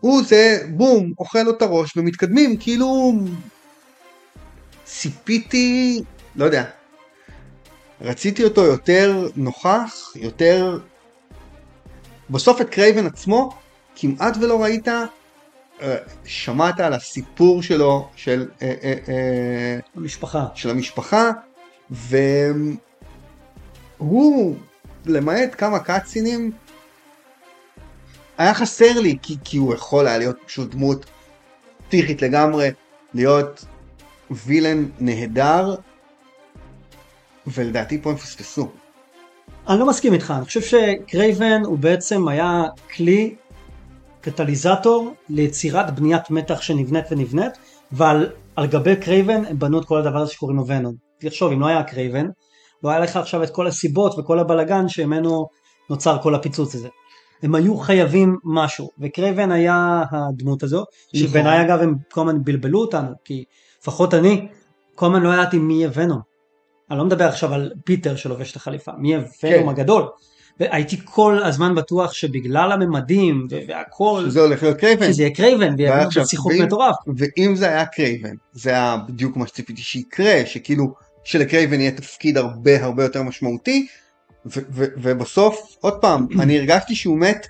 הוא 0.01 0.23
זה, 0.23 0.63
בום, 0.71 1.13
אוכל 1.19 1.43
לו 1.43 1.51
את 1.51 1.63
הראש 1.63 1.97
ומתקדמים, 1.97 2.57
כאילו 2.57 3.13
ציפיתי, 4.85 6.03
לא 6.37 6.45
יודע, 6.45 6.65
רציתי 8.01 8.45
אותו 8.45 8.65
יותר 8.65 9.29
נוכח, 9.37 10.13
יותר... 10.15 10.79
בסוף 12.31 12.61
את 12.61 12.71
קרייבן 12.71 13.07
עצמו 13.07 13.51
כמעט 13.97 14.37
ולא 14.41 14.63
ראית, 14.63 14.89
אה, 14.89 15.97
שמעת 16.25 16.81
על 16.81 16.93
הסיפור 16.93 17.63
שלו, 17.63 18.09
של, 18.17 18.49
אה, 18.63 18.75
אה, 18.83 19.79
המשפחה 19.97 20.47
של 20.55 20.71
המשפחה, 20.71 21.31
והוא, 21.91 22.79
למעט 25.07 25.55
כמה 25.59 25.79
קאצינים, 25.79 26.53
היה 28.39 28.55
חסר 28.55 29.01
לי, 29.01 29.19
כי, 29.23 29.37
כי 29.45 29.57
הוא 29.57 29.75
יכול 29.75 30.07
היה 30.07 30.19
להיות 30.19 30.37
פשוט 30.47 30.71
דמות 30.71 31.07
פתיחית 31.87 32.23
לגמרי, 32.23 32.71
להיות 33.15 33.65
וילן 34.31 34.85
נהדר, 34.99 35.75
ולדעתי 37.47 38.03
פה 38.03 38.11
הם 38.11 38.17
פספסו. 38.17 38.69
אני 39.69 39.79
לא 39.79 39.87
מסכים 39.87 40.13
איתך, 40.13 40.35
אני 40.37 40.45
חושב 40.45 40.61
שקרייבן 40.61 41.63
הוא 41.65 41.79
בעצם 41.79 42.29
היה 42.29 42.63
כלי 42.97 43.35
קטליזטור 44.21 45.15
ליצירת 45.29 45.95
בניית 45.95 46.31
מתח 46.31 46.61
שנבנית 46.61 47.05
ונבנית, 47.11 47.53
ועל 47.93 48.31
על 48.57 48.67
גבי 48.67 48.97
קרייבן 48.97 49.45
הם 49.45 49.59
בנו 49.59 49.81
את 49.81 49.85
כל 49.85 49.99
הדבר 49.99 50.19
הזה 50.19 50.33
שקוראים 50.33 50.57
לו 50.57 50.67
ונום. 50.67 51.06
תחשוב, 51.21 51.53
אם 51.53 51.61
לא 51.61 51.67
היה 51.67 51.83
קרייבן, 51.83 52.27
לא 52.85 52.91
היה 52.91 53.01
לך 53.01 53.17
עכשיו 53.17 53.43
את 53.43 53.51
כל 53.51 53.67
הסיבות 53.67 54.19
וכל 54.19 54.39
הבלגן 54.39 54.89
שממנו 54.89 55.47
נוצר 55.91 56.19
כל 56.23 56.35
הפיצוץ 56.35 56.75
הזה. 56.75 56.89
הם 57.43 57.55
היו 57.55 57.77
חייבים 57.79 58.37
משהו, 58.45 58.89
וקרייבן 59.01 59.53
היה 59.53 60.03
הדמות 60.11 60.63
הזו. 60.63 60.85
שבעיניי 61.17 61.61
אגב 61.63 61.81
הם 61.81 61.95
כל 62.13 62.21
הזמן 62.21 62.45
בלבלו 62.45 62.81
אותנו, 62.81 63.11
כי 63.25 63.45
לפחות 63.83 64.15
אני, 64.15 64.49
כל 64.95 65.07
הזמן 65.07 65.23
לא 65.23 65.35
ידעתי 65.35 65.59
מי 65.59 65.75
יהיה 65.75 65.91
ונום. 65.95 66.21
אני 66.91 66.99
לא 66.99 67.05
מדבר 67.05 67.25
עכשיו 67.25 67.55
על 67.55 67.73
פיטר 67.85 68.17
שלובש 68.17 68.51
את 68.51 68.57
החליפה, 68.57 68.93
מי 68.99 69.09
יהיה 69.09 69.19
ונום 69.43 69.63
כן. 69.63 69.69
הגדול. 69.69 70.09
והייתי 70.61 71.01
כל 71.05 71.43
הזמן 71.43 71.75
בטוח 71.75 72.13
שבגלל 72.13 72.73
הממדים 72.73 73.47
והכל, 73.69 74.23
שזה 74.27 74.41
הולך 74.41 74.63
להיות 74.63 74.77
קרייבן. 74.79 75.13
שזה 75.13 75.23
יהיה 75.23 75.35
קרייבן 75.35 75.75
ויהיה 75.79 76.09
ואם- 76.51 76.63
מטורף. 76.65 76.95
ואם 77.17 77.57
זה 77.57 77.69
היה 77.69 77.87
קרייבן, 77.87 78.35
זה 78.53 78.71
היה 78.71 78.97
בדיוק 79.09 79.37
מה 79.37 79.47
שציפיתי 79.47 79.83
שיקרה, 79.83 80.47
שכאילו 80.47 80.95
שלקרייבן 81.27 81.81
יהיה 81.81 81.91
תפקיד 81.91 82.37
הרבה 82.37 82.85
הרבה 82.85 83.03
יותר 83.03 83.23
משמעותי, 83.23 83.87
ו- 84.47 84.61
ו- 84.71 84.87
ובסוף, 84.97 85.77
עוד 85.81 86.01
פעם, 86.01 86.27
אני 86.43 86.59
הרגשתי 86.59 86.95
שהוא 86.95 87.19
מת 87.19 87.47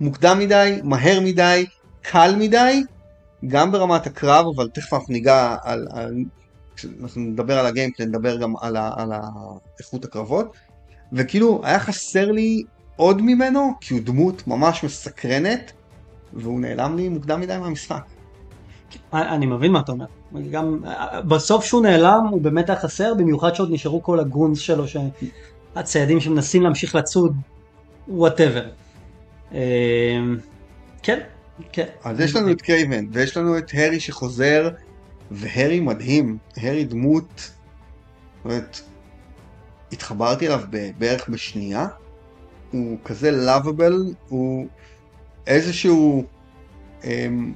מוקדם 0.00 0.38
מדי, 0.38 0.80
מהר 0.84 1.20
מדי, 1.20 1.66
קל 2.02 2.34
מדי, 2.38 2.82
גם 3.46 3.72
ברמת 3.72 4.06
הקרב, 4.06 4.46
אבל 4.56 4.68
תכף 4.74 4.92
אנחנו 4.92 5.12
ניגע 5.12 5.56
על, 5.62 5.86
על 5.90 6.14
כשאנחנו 6.76 7.20
נדבר 7.20 7.58
על 7.58 7.66
ה 7.66 7.70
gameplay, 7.70 8.06
נדבר 8.06 8.36
גם 8.36 8.56
על, 8.60 8.76
ה- 8.76 8.90
על 8.96 9.12
איכות 9.80 10.04
הקרבות, 10.04 10.56
וכאילו 11.12 11.60
היה 11.64 11.78
חסר 11.80 12.32
לי 12.32 12.62
עוד 12.96 13.22
ממנו, 13.22 13.72
כי 13.80 13.94
הוא 13.94 14.02
דמות 14.02 14.46
ממש 14.46 14.84
מסקרנת, 14.84 15.72
והוא 16.32 16.60
נעלם 16.60 16.96
לי 16.96 17.08
מוקדם 17.08 17.40
מדי 17.40 17.58
מהמשחק. 17.58 18.02
אני 19.12 19.28
אני 19.28 19.46
מבין 19.46 19.72
מה 19.72 19.80
אתה 19.80 19.92
אומר. 19.92 20.06
גם 20.50 20.80
בסוף 21.28 21.64
שהוא 21.64 21.82
נעלם 21.82 22.26
הוא 22.30 22.40
באמת 22.40 22.70
היה 22.70 22.80
חסר, 22.80 23.14
במיוחד 23.14 23.54
שעוד 23.54 23.72
נשארו 23.72 24.02
כל 24.02 24.20
ה 24.20 24.26
goons 24.26 24.58
שלו, 24.58 24.84
שהציידים 24.88 26.20
שמנסים 26.20 26.62
להמשיך 26.62 26.94
לצוד, 26.94 27.36
whatever. 28.08 28.68
כן, 31.02 31.20
כן. 31.72 31.86
אז 32.04 32.20
יש 32.20 32.36
לנו 32.36 32.50
את 32.50 32.62
קרייבן, 32.62 33.06
ויש 33.12 33.36
לנו 33.36 33.58
את 33.58 33.70
הארי 33.74 34.00
שחוזר, 34.00 34.68
והארי 35.30 35.80
מדהים, 35.80 36.38
הארי 36.56 36.84
דמות, 36.84 37.30
זאת 37.36 38.44
אומרת, 38.44 38.80
התחברתי 39.92 40.46
אליו 40.46 40.60
בערך 40.98 41.28
בשנייה, 41.28 41.86
הוא 42.70 42.98
כזה 43.04 43.30
לאביבל, 43.30 44.12
הוא 44.28 44.66
איזשהו 45.46 46.24
אמ, 47.04 47.52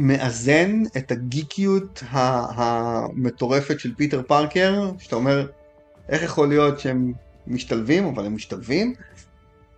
מאזן 0.00 0.82
את 0.96 1.10
הגיקיות 1.10 2.02
המטורפת 2.10 3.80
של 3.80 3.94
פיטר 3.94 4.22
פארקר, 4.22 4.90
שאתה 4.98 5.16
אומר, 5.16 5.46
איך 6.08 6.22
יכול 6.22 6.48
להיות 6.48 6.80
שהם 6.80 7.12
משתלבים, 7.46 8.04
אבל 8.06 8.26
הם 8.26 8.34
משתלבים. 8.34 8.94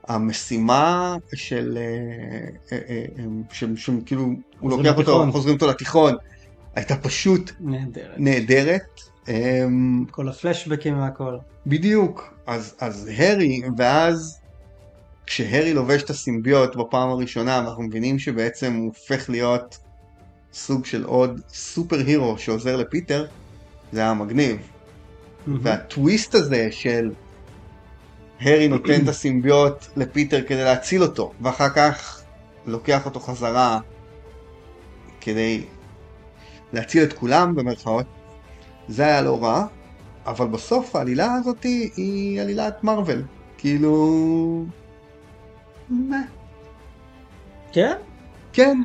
המשימה 0.08 1.16
של, 1.34 1.78
אה, 1.80 2.76
אה, 2.78 2.78
אה, 2.88 3.24
של- 3.52 4.00
כאילו, 4.06 4.28
הוא 4.60 4.70
לוקח 4.70 4.96
אותו. 4.96 5.32
חוזרים 5.32 5.54
אותו 5.54 5.66
לתיכון, 5.66 6.14
הייתה 6.74 6.96
פשוט 6.96 7.50
נהדרת. 7.60 8.14
נהדרת. 8.16 9.00
אמ, 9.28 10.04
כל 10.10 10.28
הפלשבקים 10.28 10.98
והכל. 10.98 11.36
בדיוק, 11.66 12.34
אז, 12.46 12.74
אז 12.80 13.10
הארי, 13.16 13.62
ואז 13.76 14.40
כשהארי 15.26 15.74
לובש 15.74 16.02
את 16.02 16.10
הסימביוט 16.10 16.76
בפעם 16.76 17.08
הראשונה, 17.08 17.62
ואנחנו 17.64 17.82
מבינים 17.82 18.18
שבעצם 18.18 18.74
הוא 18.74 18.86
הופך 18.86 19.30
להיות 19.30 19.78
סוג 20.52 20.84
של 20.84 21.04
עוד 21.04 21.40
סופר 21.48 21.96
הירו 21.96 22.38
שעוזר 22.38 22.76
לפיטר, 22.76 23.26
זה 23.92 24.00
היה 24.00 24.14
מגניב. 24.14 24.56
והטוויסט 25.46 26.34
הזה 26.34 26.68
של 26.70 27.10
הארי 28.40 28.68
נותן 28.68 29.02
את 29.02 29.08
הסימביוט 29.08 29.86
לפיטר 29.96 30.42
כדי 30.42 30.64
להציל 30.64 31.02
אותו, 31.02 31.32
ואחר 31.40 31.68
כך 31.68 32.22
לוקח 32.66 33.06
אותו 33.06 33.20
חזרה 33.20 33.80
כדי 35.20 35.64
להציל 36.72 37.02
את 37.02 37.12
כולם 37.12 37.54
במרכאות, 37.54 38.06
זה 38.88 39.02
היה 39.02 39.22
לא 39.22 39.42
רע, 39.42 39.66
אבל 40.26 40.46
בסוף 40.46 40.96
העלילה 40.96 41.34
הזאת 41.34 41.62
היא, 41.62 41.90
היא 41.96 42.40
עלילת 42.40 42.84
מארוול. 42.84 43.22
כאילו... 43.58 44.64
מה? 45.88 46.22
כן? 47.72 47.96
כן, 48.52 48.82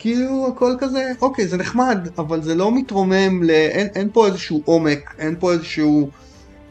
כאילו 0.00 0.46
הכל 0.48 0.74
כזה, 0.78 1.12
אוקיי, 1.20 1.46
זה 1.46 1.56
נחמד, 1.56 1.98
אבל 2.18 2.42
זה 2.42 2.54
לא 2.54 2.74
מתרומם 2.74 3.42
ל... 3.42 3.50
אין, 3.50 3.88
אין 3.94 4.10
פה 4.12 4.26
איזשהו 4.26 4.62
עומק, 4.64 5.14
אין 5.18 5.36
פה 5.40 5.52
איזשהו 5.52 6.10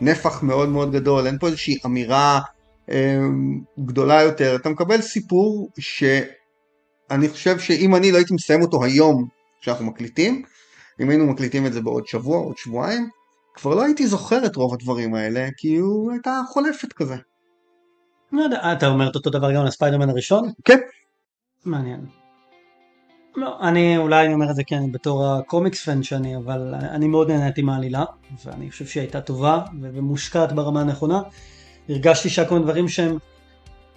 נפח 0.02 0.44
מאוד 0.44 0.70
מאוד 0.70 0.92
גדול, 0.92 1.28
אין 1.28 1.38
פה 1.40 1.48
איזושהי 1.48 1.78
אמירה 1.86 2.40
אה, 2.90 3.20
גדולה 3.80 4.22
יותר. 4.22 4.56
אתה 4.56 4.70
מקבל 4.70 5.02
סיפור 5.02 5.70
שאני 5.80 7.30
חושב 7.30 7.60
שאם 7.60 7.96
אני 7.96 8.12
לא 8.12 8.18
הייתי 8.18 8.34
מסיים 8.34 8.62
אותו 8.62 8.84
היום, 8.84 9.28
כשאנחנו 9.62 9.86
מקליטים, 9.86 10.44
אם 11.02 11.10
היינו 11.10 11.26
מקליטים 11.26 11.66
את 11.66 11.74
זה 11.74 11.82
בעוד 11.82 12.08
שבוע, 12.08 12.38
עוד 12.38 12.58
שבועיים, 12.58 13.10
כבר 13.54 13.76
לא 13.76 13.84
הייתי 13.84 14.08
זוכר 14.08 14.46
את 14.46 14.56
רוב 14.56 14.74
הדברים 14.74 15.16
האלה, 15.16 15.48
כי 15.58 15.76
הוא 15.76 16.12
הייתה 16.12 16.42
חולפת 16.48 16.94
כזה. 16.94 17.16
לא 18.32 18.42
יודע, 18.42 18.74
אתה 18.74 18.88
אומר 18.88 19.10
את 19.10 19.16
אותו 19.16 19.30
דבר 19.30 19.56
גם 19.56 19.66
לספיידרמן 19.66 20.10
הראשון? 20.10 20.52
כן. 20.66 20.78
מעניין. 21.66 22.19
לא, 23.36 23.58
אני 23.62 23.98
אולי 23.98 24.26
אני 24.26 24.34
אומר 24.34 24.50
את 24.52 24.56
זה 24.56 24.64
כן 24.64 24.92
בתור 24.92 25.28
הקומיקס 25.28 25.86
פן 25.86 26.04
שאני, 26.04 26.38
אבל 26.38 26.76
אני 26.76 27.08
מאוד 27.08 27.32
נהניתי 27.32 27.62
מהעלילה, 27.62 28.04
ואני 28.46 28.72
חושב 28.72 28.86
שהיא 28.86 29.02
הייתה 29.02 29.22
טובה 29.22 29.60
ומושקעת 29.82 30.52
ברמה 30.52 30.82
הנכונה. 30.82 31.22
הרגשתי 31.90 32.30
שהיה 32.30 32.48
כל 32.48 32.56
מיני 32.56 32.66
דברים 32.66 32.88
שהם 32.88 33.18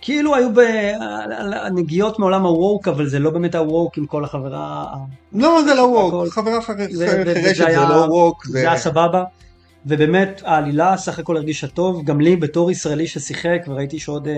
כאילו 0.01 0.35
היו 0.35 0.49
בנגיעות 0.55 2.19
מעולם 2.19 2.43
הווק, 2.43 2.89
אבל 2.89 3.07
זה 3.07 3.19
לא 3.19 3.31
באמת 3.31 3.55
הווק 3.55 3.99
עם 3.99 4.07
כל 4.07 4.25
החברה. 4.25 4.87
לא, 5.33 5.63
זה 5.65 5.75
לא 5.75 5.83
woke, 5.83 6.33
חברה 6.33 6.63
חירשת 6.63 6.91
זה 7.57 7.77
לא 7.89 8.07
woke. 8.09 8.47
זה 8.47 8.59
היה 8.59 8.77
סבבה. 8.77 9.25
ובאמת 9.87 10.43
העלילה 10.45 10.97
סך 10.97 11.19
הכל 11.19 11.37
הרגישה 11.37 11.67
טוב, 11.67 12.05
גם 12.05 12.21
לי 12.21 12.37
בתור 12.37 12.71
ישראלי 12.71 13.07
ששיחק 13.07 13.59
וראיתי 13.69 13.99
שעוד 13.99 14.29
אה, 14.29 14.35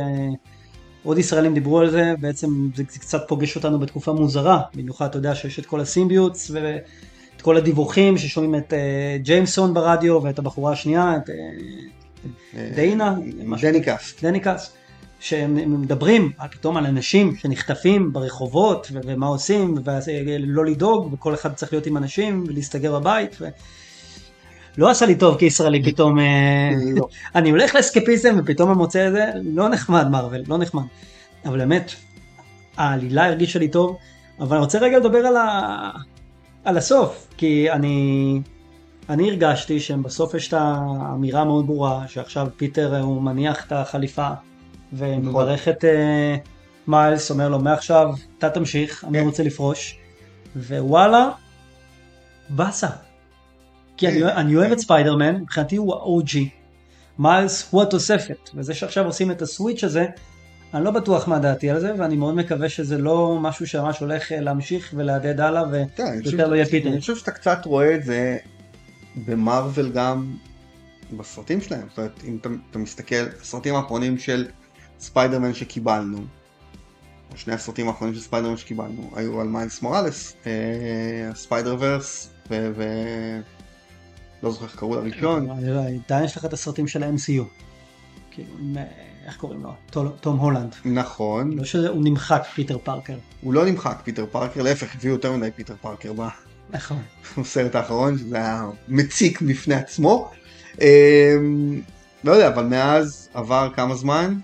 עוד 1.05 1.19
ישראלים 1.19 1.55
דיברו 1.55 1.79
על 1.79 1.91
זה, 1.91 2.15
בעצם 2.21 2.69
זה 2.75 2.85
קצת 2.85 3.25
פוגש 3.29 3.57
אותנו 3.57 3.79
בתקופה 3.79 4.13
מוזרה, 4.13 4.61
במיוחד 4.75 5.07
אתה 5.07 5.19
יודע 5.19 5.35
שיש 5.35 5.59
את 5.59 5.67
כל 5.67 5.81
הסימביוטס 5.81 6.51
ואת 6.51 7.43
כל 7.43 7.57
הדיווחים 7.57 8.19
ששומעים 8.19 8.55
את 8.55 8.73
uh, 8.73 8.77
ג'יימסון 9.23 9.75
ברדיו 9.75 10.23
ואת 10.23 10.39
הבחורה 10.39 10.73
השנייה, 10.73 11.17
את 11.17 11.29
uh, 11.29 12.57
דיינה, 12.75 13.15
דניקס, 13.63 14.15
דניקס, 14.23 14.73
שהם 15.21 15.83
מדברים 15.83 16.33
פתאום 16.51 16.77
על 16.77 16.87
אנשים 16.87 17.37
שנחטפים 17.37 18.13
ברחובות 18.13 18.91
ומה 19.05 19.27
עושים 19.27 19.75
ולא 20.27 20.65
לדאוג 20.65 21.13
וכל 21.13 21.35
אחד 21.35 21.55
צריך 21.55 21.73
להיות 21.73 21.87
עם 21.87 21.97
אנשים 21.97 22.45
ולהסתגר 22.47 23.01
בבית. 23.01 23.37
ו- 23.41 23.49
לא 24.79 24.91
עשה 24.91 25.07
לי 25.07 25.15
טוב 25.15 25.39
כישראלי 25.39 25.85
פתאום, 25.85 26.19
אה, 26.19 26.71
לא. 26.97 27.09
אני 27.35 27.51
הולך 27.51 27.75
לאסקפיזם 27.75 28.37
ופתאום 28.39 28.71
אני 28.71 28.79
מוצא 28.79 29.09
את 29.09 29.13
זה, 29.13 29.25
לא 29.43 29.69
נחמד 29.69 30.09
מרוויל, 30.09 30.45
לא 30.49 30.59
נחמד. 30.59 30.83
אבל 31.47 31.59
באמת, 31.59 31.93
העלילה 32.77 33.27
הרגישה 33.27 33.59
לי 33.59 33.69
טוב, 33.69 33.97
אבל 34.41 34.57
אני 34.57 34.65
רוצה 34.65 34.79
רגע 34.79 34.99
לדבר 34.99 35.19
על, 35.19 35.37
ה... 35.37 35.91
על 36.65 36.77
הסוף, 36.77 37.29
כי 37.37 37.71
אני, 37.71 38.41
אני 39.09 39.31
הרגשתי 39.31 39.81
שבסוף 39.81 40.35
יש 40.35 40.49
את 40.49 40.55
האמירה 40.57 41.41
המאוד 41.41 41.67
ברורה, 41.67 42.09
שעכשיו 42.09 42.47
פיטר 42.57 43.01
הוא 43.01 43.23
מניח 43.23 43.67
את 43.67 43.73
החליפה, 43.73 44.29
ומברך 44.93 45.69
את 45.69 45.85
uh, 45.85 46.49
מיילס, 46.87 47.31
אומר 47.31 47.49
לו 47.49 47.59
מעכשיו 47.59 48.09
אתה 48.39 48.51
תמשיך, 48.51 49.05
אני 49.05 49.19
כן. 49.19 49.25
רוצה 49.25 49.43
לפרוש, 49.43 49.99
ווואלה, 50.57 51.29
באסה. 52.49 52.89
כי 53.97 54.09
אני, 54.09 54.25
אני 54.25 54.57
אוהב 54.57 54.73
את 54.73 54.79
ספיידרמן, 54.79 55.37
מבחינתי 55.37 55.77
הוא 55.77 55.95
ה-OG. 55.95 56.39
מיילס 57.19 57.69
הוא 57.71 57.83
התוספת, 57.83 58.51
וזה 58.55 58.75
שעכשיו 58.75 59.07
עושים 59.07 59.31
את 59.31 59.43
ה 59.43 59.49
switch 59.49 59.85
הזה, 59.85 60.07
אני 60.75 60.85
לא 60.85 60.91
בטוח 60.91 61.29
מה 61.29 61.39
דעתי 61.39 61.71
על 61.71 61.81
זה, 61.81 61.93
ואני 61.99 62.17
מאוד 62.17 62.35
מקווה 62.35 62.69
שזה 62.69 62.99
לא 62.99 63.39
משהו 63.41 63.67
שממש 63.67 63.99
הולך 63.99 64.33
אה, 64.33 64.41
להמשיך 64.41 64.95
ולהדהד 64.97 65.41
הלאה, 65.41 65.63
ויותר 65.71 66.49
לא 66.49 66.55
יהיה 66.55 66.67
פיטר. 66.67 66.89
אני 66.89 67.01
חושב 67.01 67.17
שאתה 67.17 67.31
קצת 67.31 67.59
רואה 67.65 67.95
את 67.95 68.05
זה 68.05 68.37
במארוול 69.17 69.91
גם 69.95 70.37
בסרטים 71.17 71.61
שלהם, 71.61 71.87
זאת 71.89 71.99
אומרת, 71.99 72.21
אם 72.25 72.39
אתה, 72.41 72.49
אתה 72.71 72.79
מסתכל, 72.79 73.27
הסרטים 73.41 73.75
האחרונים 73.75 74.19
של 74.19 74.47
ספיידרמן 75.01 75.55
שקיבלנו, 75.55 76.19
או 77.33 77.37
שני 77.37 77.55
הסרטים 77.55 77.89
האחרונים 77.89 78.15
של 78.15 78.21
ספיידרמן 78.21 78.57
שקיבלנו, 78.57 79.11
היו 79.15 79.41
על 79.41 79.49
מיילס 79.49 79.83
מוראלס, 79.83 80.35
אה, 80.47 81.35
ספיידר-ורס, 81.35 82.31
ו... 82.51 82.83
לא 84.45 84.51
זוכר 84.51 84.65
איך 84.65 84.77
קראו 84.77 84.95
לראשון. 84.95 85.49
עדיין 86.07 86.25
יש 86.25 86.37
לך 86.37 86.45
את 86.45 86.53
הסרטים 86.53 86.89
של 86.89 87.03
ה-MCU. 87.03 87.43
כאילו, 88.31 88.49
איך 89.27 89.37
קוראים 89.37 89.63
לו? 89.63 89.73
תום 90.21 90.39
הולנד. 90.39 90.75
נכון. 90.85 91.53
לא 91.53 91.65
שהוא 91.65 92.03
נמחק 92.05 92.45
פיטר 92.55 92.79
פארקר. 92.79 93.17
הוא 93.41 93.55
לא 93.55 93.67
נמחק 93.67 94.01
פיטר 94.05 94.27
פארקר, 94.31 94.63
להפך 94.63 94.95
הביאו 94.95 95.13
יותר 95.13 95.33
מדי 95.33 95.51
פיטר 95.51 95.75
פארקר 95.81 96.13
נכון. 96.71 97.03
בסרט 97.39 97.75
האחרון, 97.75 98.19
שזה 98.19 98.37
היה 98.37 98.65
מציק 98.89 99.43
בפני 99.43 99.75
עצמו. 99.75 100.31
אמ, 100.81 101.81
לא 102.25 102.33
יודע, 102.33 102.49
אבל 102.49 102.65
מאז 102.65 103.29
עבר 103.35 103.71
כמה 103.77 103.95
זמן? 103.95 104.39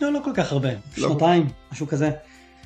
לא, 0.00 0.12
לא 0.12 0.20
כל 0.24 0.30
כך 0.34 0.52
הרבה. 0.52 0.70
לא. 0.96 1.08
שנתיים, 1.08 1.46
משהו 1.72 1.86
כזה. 1.86 2.10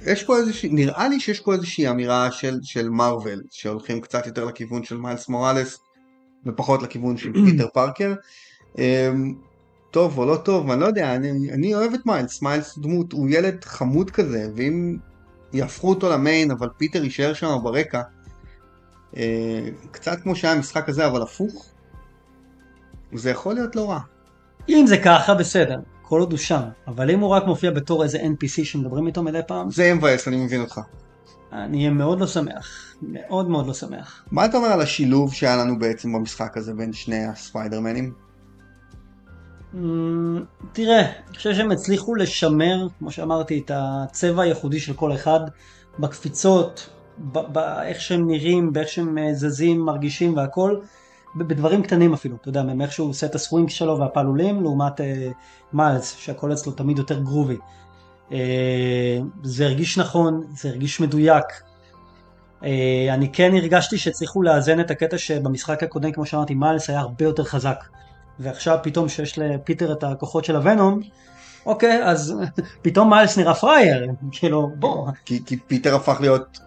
יש 0.06 0.24
פה 0.24 0.36
איזושהי, 0.36 0.68
נראה 0.68 1.08
לי 1.08 1.20
שיש 1.20 1.40
פה 1.40 1.52
איזושהי 1.52 1.88
אמירה 1.88 2.30
של, 2.30 2.58
של 2.62 2.88
מארוול, 2.88 3.42
שהולכים 3.50 4.00
קצת 4.00 4.26
יותר 4.26 4.44
לכיוון 4.44 4.84
של 4.84 4.96
מיילס 4.96 5.28
מוראלס 5.28 5.78
ופחות 6.46 6.82
לכיוון 6.82 7.16
של 7.16 7.32
פיטר 7.46 7.68
פארקר. 7.74 8.14
אמ, 8.78 9.34
טוב 9.90 10.18
או 10.18 10.26
לא 10.26 10.36
טוב, 10.36 10.70
אני 10.70 10.80
לא 10.80 10.86
יודע, 10.86 11.14
אני, 11.14 11.52
אני 11.52 11.74
אוהב 11.74 11.94
את 11.94 12.06
מיילס, 12.06 12.42
מיילס 12.42 12.78
דמות, 12.78 13.12
הוא 13.12 13.28
ילד 13.30 13.64
חמוד 13.64 14.10
כזה, 14.10 14.48
ואם 14.56 14.96
יהפכו 15.52 15.88
אותו 15.88 16.10
ל 16.10 16.18
main 16.18 16.50
אבל 16.50 16.68
פיטר 16.76 17.04
יישאר 17.04 17.32
שם 17.32 17.58
ברקע, 17.62 18.02
אה, 19.16 19.68
קצת 19.90 20.20
כמו 20.22 20.36
שהיה 20.36 20.54
המשחק 20.54 20.88
הזה 20.88 21.06
אבל 21.06 21.22
הפוך, 21.22 21.66
זה 23.12 23.30
יכול 23.30 23.54
להיות 23.54 23.76
לא 23.76 23.90
רע. 23.90 24.00
אם 24.68 24.84
זה 24.86 24.98
ככה 24.98 25.34
בסדר, 25.34 25.78
כל 26.10 26.20
עוד 26.20 26.30
הוא 26.30 26.38
שם, 26.38 26.60
אבל 26.86 27.10
אם 27.10 27.20
הוא 27.20 27.30
רק 27.30 27.46
מופיע 27.46 27.70
בתור 27.70 28.02
איזה 28.02 28.18
NPC 28.18 28.64
שמדברים 28.64 29.06
איתו 29.06 29.22
מדי 29.22 29.40
פעם... 29.46 29.70
זה 29.70 29.94
מבאס, 29.94 30.28
אני 30.28 30.36
מבין 30.36 30.60
אותך. 30.60 30.80
אני 31.52 31.78
אהיה 31.78 31.90
מאוד 31.90 32.20
לא 32.20 32.26
שמח, 32.26 32.94
מאוד 33.02 33.48
מאוד 33.48 33.66
לא 33.66 33.74
שמח. 33.74 34.24
מה 34.30 34.44
אתה 34.44 34.56
אומר 34.56 34.68
על 34.68 34.80
השילוב 34.80 35.34
שהיה 35.34 35.56
לנו 35.56 35.78
בעצם 35.78 36.12
במשחק 36.12 36.56
הזה 36.56 36.74
בין 36.74 36.92
שני 36.92 37.24
הספיידרמנים? 37.24 38.12
Mm, 39.74 39.78
תראה, 40.72 41.00
אני 41.00 41.36
חושב 41.36 41.54
שהם 41.54 41.70
הצליחו 41.70 42.14
לשמר, 42.14 42.86
כמו 42.98 43.10
שאמרתי, 43.10 43.62
את 43.64 43.70
הצבע 43.74 44.42
הייחודי 44.42 44.80
של 44.80 44.92
כל 44.92 45.14
אחד, 45.14 45.40
בקפיצות, 45.98 46.90
באיך 47.18 48.00
שהם 48.00 48.26
נראים, 48.26 48.72
באיך 48.72 48.88
שהם 48.88 49.18
אה, 49.18 49.34
זזים, 49.34 49.80
מרגישים 49.80 50.36
והכל. 50.36 50.76
בדברים 51.34 51.82
קטנים 51.82 52.12
אפילו, 52.12 52.36
אתה 52.36 52.48
יודע, 52.48 52.62
מאיך 52.62 52.92
שהוא 52.92 53.10
עושה 53.10 53.26
את 53.26 53.34
הסווינג 53.34 53.68
שלו 53.68 53.98
והפעלולים, 53.98 54.62
לעומת 54.62 55.00
אה, 55.00 55.30
מיילס, 55.72 56.16
שהכל 56.16 56.52
אצלו 56.52 56.72
תמיד 56.72 56.98
יותר 56.98 57.20
groovy. 57.20 57.56
אה, 58.32 59.18
זה 59.42 59.64
הרגיש 59.64 59.98
נכון, 59.98 60.42
זה 60.56 60.68
הרגיש 60.68 61.00
מדויק. 61.00 61.44
אה, 62.64 63.06
אני 63.14 63.32
כן 63.32 63.54
הרגשתי 63.54 63.98
שהצליחו 63.98 64.42
לאזן 64.42 64.80
את 64.80 64.90
הקטע 64.90 65.18
שבמשחק 65.18 65.82
הקודם, 65.82 66.12
כמו 66.12 66.26
שאמרתי, 66.26 66.54
מיילס 66.54 66.90
היה 66.90 67.00
הרבה 67.00 67.24
יותר 67.24 67.44
חזק. 67.44 67.84
ועכשיו 68.38 68.78
פתאום 68.82 69.08
שיש 69.08 69.38
לפיטר 69.38 69.92
את 69.92 70.04
הכוחות 70.04 70.44
של 70.44 70.56
הוונום, 70.56 71.00
אוקיי, 71.66 72.04
אז 72.04 72.34
פתאום 72.82 73.10
מיילס 73.10 73.38
נראה 73.38 73.54
פרייר, 73.54 74.06
כאילו, 74.32 74.70
בוא. 74.74 75.10
כי, 75.24 75.44
כי 75.44 75.56
פיטר 75.56 75.94
הפך 75.94 76.16
להיות 76.20 76.60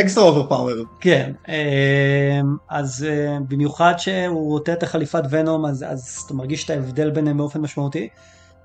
extra 0.00 0.24
overpower. 0.24 0.84
כן, 1.00 1.32
אמ, 1.48 2.56
אז 2.68 3.06
אה, 3.08 3.38
במיוחד 3.48 3.94
שהוא 3.98 4.50
רוכש 4.50 4.70
את 4.70 4.82
החליפת 4.82 5.22
ונום, 5.30 5.66
אז, 5.66 5.84
אז 5.88 6.22
אתה 6.26 6.34
מרגיש 6.34 6.64
את 6.64 6.70
ההבדל 6.70 7.10
ביניהם 7.10 7.36
באופן 7.36 7.60
משמעותי. 7.60 8.08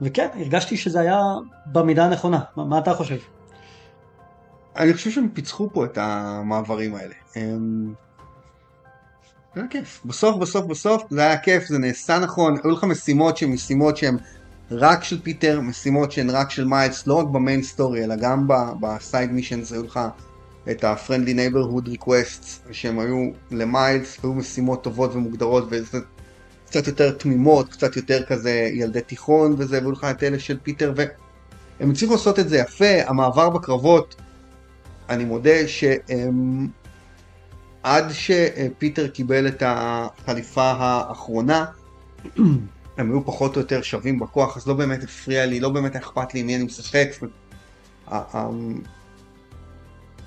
וכן, 0.01 0.27
הרגשתי 0.39 0.77
שזה 0.77 0.99
היה 0.99 1.21
במידה 1.65 2.05
הנכונה. 2.05 2.39
מה, 2.55 2.65
מה 2.65 2.79
אתה 2.79 2.93
חושב? 2.93 3.17
אני 4.75 4.93
חושב 4.93 5.11
שהם 5.11 5.29
פיצחו 5.33 5.69
פה 5.73 5.85
את 5.85 5.97
המעברים 6.01 6.95
האלה. 6.95 7.13
אמ, 7.35 7.93
זה 9.55 9.61
היה 9.61 9.69
כיף. 9.69 10.01
בסוף, 10.05 10.37
בסוף, 10.37 10.65
בסוף, 10.65 11.03
זה 11.09 11.21
היה 11.21 11.37
כיף, 11.37 11.65
זה 11.65 11.79
נעשה 11.79 12.19
נכון, 12.19 12.55
היו 12.63 12.71
לך 12.71 12.83
משימות 12.83 13.37
שהן 13.37 13.51
משימות 13.51 13.97
שהן 13.97 14.17
רק 14.71 15.03
של 15.03 15.21
פיטר, 15.21 15.61
משימות 15.61 16.11
שהן 16.11 16.29
רק 16.29 16.51
של 16.51 16.65
מיילס, 16.65 17.07
לא 17.07 17.13
רק 17.13 17.27
ב 17.27 17.35
main 17.35 17.63
story, 17.63 18.03
אלא 18.03 18.15
גם 18.15 18.47
ב 18.81 18.91
side 18.91 19.31
missions 19.31 19.71
היו 19.71 19.83
לך 19.83 19.99
את 20.71 20.83
ה-Friendly 20.83 21.35
Neighborhood 21.35 21.89
Requests 21.89 22.71
שהם 22.71 22.99
היו 22.99 23.31
למיילס, 23.51 24.17
היו 24.23 24.33
משימות 24.33 24.83
טובות 24.83 25.15
ומוגדרות 25.15 25.67
וזה 25.69 25.99
קצת 26.65 26.87
יותר 26.87 27.11
תמימות, 27.11 27.69
קצת 27.69 27.95
יותר 27.95 28.23
כזה 28.23 28.69
ילדי 28.73 29.01
תיכון 29.01 29.55
וזה, 29.57 29.77
והיו 29.79 29.91
לך 29.91 30.03
את 30.03 30.23
אלה 30.23 30.39
של 30.39 30.57
פיטר 30.63 30.93
והם 30.95 31.91
הצליחו 31.91 32.13
לעשות 32.13 32.39
את 32.39 32.49
זה 32.49 32.57
יפה, 32.57 32.95
המעבר 33.07 33.49
בקרבות, 33.49 34.15
אני 35.09 35.25
מודה 35.25 35.67
שהם 35.67 36.67
עד 37.83 38.05
שפיטר 38.11 39.07
קיבל 39.07 39.47
את 39.47 39.63
החליפה 39.65 40.71
האחרונה 40.71 41.65
הם 42.97 43.11
היו 43.11 43.25
פחות 43.25 43.55
או 43.55 43.61
יותר 43.61 43.81
שווים 43.81 44.19
בכוח, 44.19 44.57
אז 44.57 44.67
לא 44.67 44.73
באמת 44.73 45.03
הפריע 45.03 45.45
לי, 45.45 45.59
לא 45.59 45.69
באמת 45.69 45.95
אכפת 45.95 46.33
לי 46.33 46.39
עם 46.39 46.47
מי 46.47 46.55
אני 46.55 46.63
משחק. 46.63 47.07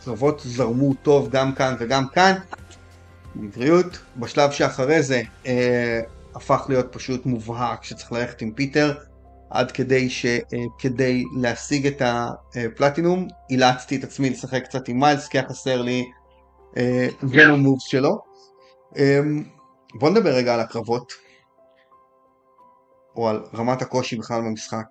הקרבות 0.00 0.40
זרמו 0.44 0.94
טוב 0.94 1.28
גם 1.30 1.54
כאן 1.54 1.74
וגם 1.78 2.08
כאן, 2.08 2.34
בבריאות. 3.36 3.98
בשלב 4.16 4.50
שאחרי 4.50 5.02
זה 5.02 5.22
אה, 5.46 6.00
הפך 6.34 6.66
להיות 6.68 6.86
פשוט 6.92 7.26
מובהק 7.26 7.84
שצריך 7.84 8.12
ללכת 8.12 8.42
עם 8.42 8.52
פיטר, 8.52 8.94
עד 9.50 9.72
כדי 9.72 10.10
שכדי 10.10 11.24
אה, 11.24 11.40
להשיג 11.40 11.86
את 11.86 12.02
הפלטינום, 12.04 13.28
אילצתי 13.50 13.96
את 13.96 14.04
עצמי 14.04 14.30
לשחק 14.30 14.64
קצת 14.64 14.88
עם 14.88 15.00
מיילס, 15.00 15.28
כי 15.28 15.38
היה 15.38 15.48
חסר 15.48 15.82
לי 15.82 16.04
אה, 16.76 17.08
ונום 17.22 17.60
מובס 17.60 17.82
שלו. 17.82 18.18
אה, 18.96 19.20
בוא 19.94 20.10
נדבר 20.10 20.30
רגע 20.30 20.54
על 20.54 20.60
הקרבות, 20.60 21.12
או 23.16 23.28
על 23.28 23.44
רמת 23.54 23.82
הקושי 23.82 24.16
בכלל 24.16 24.40
במשחק. 24.40 24.86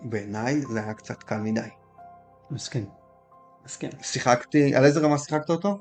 בעיניי 0.00 0.60
זה 0.60 0.82
היה 0.82 0.94
קצת 0.94 1.22
קל 1.22 1.38
מדי. 1.38 1.60
מסכים. 2.50 2.97
מסכים. 3.68 3.90
שיחקתי, 4.02 4.74
על 4.74 4.84
איזה 4.84 5.00
רמה 5.00 5.18
שיחקת 5.18 5.50
אותו? 5.50 5.78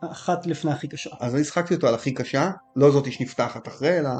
אחת 0.00 0.46
לפני 0.46 0.72
הכי 0.72 0.88
קשה. 0.88 1.10
אז 1.20 1.34
אני 1.34 1.44
שיחקתי 1.44 1.74
אותו 1.74 1.88
על 1.88 1.94
הכי 1.94 2.14
קשה, 2.14 2.50
לא 2.76 2.90
זאתי 2.90 3.12
שנפתחת 3.12 3.68
אחרי, 3.68 3.98
אלא... 3.98 4.10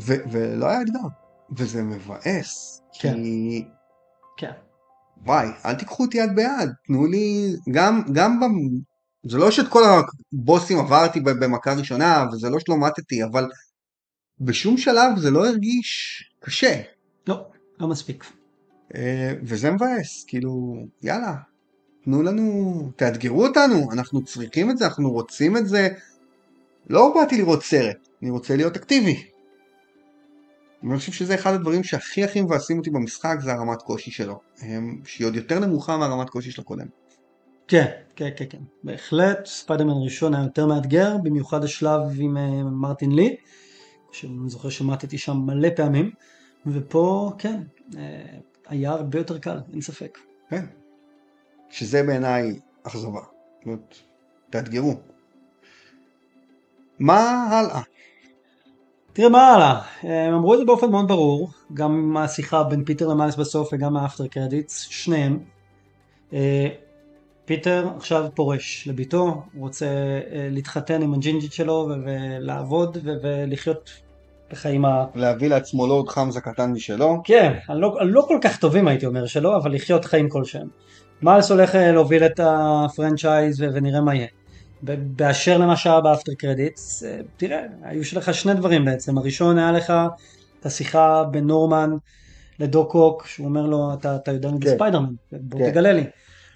ו- 0.00 0.30
ולא 0.30 0.66
היה 0.66 0.82
אתגר. 0.82 1.08
וזה 1.56 1.82
מבאס. 1.82 2.82
כן. 3.00 3.14
כי... 3.14 3.64
כן. 4.36 4.52
וואי, 5.26 5.48
אל 5.64 5.74
תיקחו 5.74 6.04
אותי 6.04 6.18
יד 6.18 6.30
ביד, 6.36 6.70
תנו 6.86 7.06
לי... 7.06 7.56
גם, 7.70 8.02
גם 8.12 8.40
ב... 8.40 8.44
זה 9.30 9.38
לא 9.38 9.50
שאת 9.50 9.68
כל 9.68 9.82
הבוסים 10.32 10.78
עברתי 10.78 11.20
במכה 11.20 11.74
ראשונה, 11.74 12.24
וזה 12.32 12.50
לא 12.50 12.58
שלא 12.60 12.76
מתתי, 12.80 13.24
אבל 13.24 13.48
בשום 14.40 14.76
שלב 14.76 15.18
זה 15.18 15.30
לא 15.30 15.46
הרגיש 15.46 16.22
קשה. 16.40 16.82
לא, 17.26 17.46
לא 17.78 17.88
מספיק. 17.88 18.24
אה, 18.94 19.32
וזה 19.42 19.70
מבאס, 19.70 20.24
כאילו, 20.28 20.76
יאללה, 21.02 21.34
תנו 22.04 22.22
לנו, 22.22 22.90
תאתגרו 22.96 23.46
אותנו, 23.46 23.92
אנחנו 23.92 24.24
צריכים 24.24 24.70
את 24.70 24.78
זה, 24.78 24.86
אנחנו 24.86 25.12
רוצים 25.12 25.56
את 25.56 25.68
זה. 25.68 25.88
לא 26.90 27.12
באתי 27.14 27.36
לראות 27.36 27.62
סרט, 27.62 28.08
אני 28.22 28.30
רוצה 28.30 28.56
להיות 28.56 28.76
אקטיבי. 28.76 29.24
אני 30.84 30.98
חושב 30.98 31.12
שזה 31.12 31.34
אחד 31.34 31.54
הדברים 31.54 31.84
שהכי 31.84 32.24
הכי 32.24 32.40
מבאסים 32.40 32.78
אותי 32.78 32.90
במשחק, 32.90 33.36
זה 33.40 33.52
הרמת 33.52 33.82
קושי 33.82 34.10
שלו, 34.10 34.40
שהיא 35.04 35.26
עוד 35.26 35.36
יותר 35.36 35.58
נמוכה 35.58 35.96
מהרמת 35.96 36.30
קושי 36.30 36.50
של 36.50 36.62
הקודם. 36.62 36.86
כן, 37.68 37.86
כן, 38.16 38.28
כן, 38.36 38.44
כן. 38.50 38.58
בהחלט, 38.84 39.46
ספיידרמן 39.46 39.90
הראשון 39.90 40.34
היה 40.34 40.44
יותר 40.44 40.66
מאתגר, 40.66 41.16
במיוחד 41.22 41.64
השלב 41.64 42.00
עם 42.18 42.36
uh, 42.36 42.40
מרטין 42.64 43.12
לי, 43.12 43.36
שאני 44.12 44.50
זוכר 44.50 44.68
שמטתי 44.68 45.18
שם 45.18 45.36
מלא 45.36 45.68
פעמים, 45.76 46.10
ופה, 46.66 47.32
כן, 47.38 47.62
uh, 47.90 47.96
היה 48.68 48.90
הרבה 48.90 49.18
יותר 49.18 49.38
קל, 49.38 49.58
אין 49.72 49.80
ספק. 49.80 50.18
כן. 50.50 50.64
שזה 51.70 52.02
בעיניי 52.02 52.60
אכזבה. 52.82 53.20
זאת 53.20 53.66
אומרת, 53.66 53.94
תאתגרו. 54.50 54.94
מה 56.98 57.48
הלאה? 57.50 57.82
תראה 59.12 59.28
מה 59.28 59.46
הלאה, 59.46 59.80
הם 60.02 60.34
אמרו 60.34 60.54
את 60.54 60.58
זה 60.58 60.64
באופן 60.64 60.90
מאוד 60.90 61.08
ברור, 61.08 61.50
גם 61.74 62.12
מהשיחה 62.12 62.64
בין 62.64 62.84
פיטר 62.84 63.08
למיילס 63.08 63.36
בסוף 63.36 63.68
וגם 63.72 63.92
מה 63.92 64.02
after 64.02 64.26
credits, 64.26 64.80
שניהם. 64.80 65.38
אה, 66.32 66.68
פיטר 67.44 67.88
עכשיו 67.96 68.26
פורש 68.34 68.88
לביתו, 68.88 69.24
הוא 69.24 69.62
רוצה 69.62 69.86
אה, 69.86 70.48
להתחתן 70.50 71.02
עם 71.02 71.14
הג'ינג'ית 71.14 71.52
שלו 71.52 71.88
ולעבוד 72.04 72.98
ולחיות 73.04 73.90
בחיים 74.50 74.84
ה... 74.84 75.04
להביא 75.14 75.48
לעצמו 75.48 75.86
לורד 75.86 76.08
חמזה 76.08 76.40
קטן 76.40 76.72
משלו. 76.72 77.20
כן, 77.24 77.52
הלא, 77.68 77.96
הלא 78.00 78.24
כל 78.28 78.38
כך 78.42 78.58
טובים 78.58 78.88
הייתי 78.88 79.06
אומר 79.06 79.26
שלו, 79.26 79.56
אבל 79.56 79.74
לחיות 79.74 80.04
חיים 80.04 80.28
כלשהם. 80.28 80.68
מיילס 81.22 81.50
הולך 81.50 81.74
אה, 81.74 81.92
להוביל 81.92 82.26
את 82.26 82.40
ה 82.42 82.54
franchise 82.54 83.60
ונראה 83.60 84.00
מה 84.00 84.14
יהיה. 84.14 84.26
באשר 84.82 85.58
למה 85.58 85.76
שהיה 85.76 86.00
ב 86.00 86.05
after 86.05 86.32
credits, 86.38 87.04
אה, 87.04 87.18
תראה, 87.36 87.60
היו 87.82 88.04
שלך 88.04 88.34
שני 88.34 88.54
דברים 88.54 88.84
בעצם. 88.84 89.18
הראשון 89.18 89.58
היה 89.58 89.72
לך 89.72 89.92
את 90.60 90.66
השיחה 90.66 91.24
בין 91.30 91.46
נורמן 91.46 91.90
לדוקוק, 92.60 93.26
שהוא 93.26 93.46
אומר 93.46 93.66
לו, 93.66 93.94
אתה, 93.94 94.16
אתה 94.16 94.32
יודע 94.32 94.50
נגד 94.50 94.68
כן. 94.68 94.74
ספיידרמן, 94.74 95.12
בוא 95.32 95.58
כן. 95.58 95.70
תגלה 95.70 95.92
לי. 95.92 96.04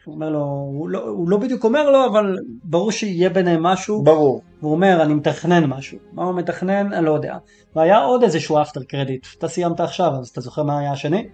הוא 0.05 0.15
אומר 0.15 0.31
לו, 0.31 0.41
הוא 0.41 0.89
לא, 0.89 0.99
הוא 0.99 1.29
לא 1.29 1.37
בדיוק 1.37 1.65
אומר 1.65 1.91
לו, 1.91 2.07
אבל 2.07 2.37
ברור 2.65 2.93
שיהיה 2.93 3.31
ביניהם 3.31 3.63
משהו. 3.63 4.03
ברור. 4.03 4.43
הוא 4.61 4.73
אומר, 4.73 5.03
אני 5.03 5.15
מתכנן 5.15 5.65
משהו. 5.65 5.99
מה 6.13 6.25
הוא 6.25 6.35
מתכנן? 6.35 6.93
אני 6.93 7.07
לא 7.07 7.11
יודע. 7.11 7.37
והיה 7.77 7.99
עוד 7.99 8.23
איזשהו 8.23 8.63
after 8.63 8.83
credit. 8.83 9.27
אתה 9.39 9.49
סיימת 9.49 9.81
עכשיו, 9.81 10.13
אז 10.21 10.29
אתה 10.29 10.41
זוכר 10.41 10.63
מה 10.63 10.79
היה 10.79 10.93
השני? 10.93 11.29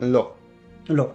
לא. 0.00 0.30
לא. 0.88 1.06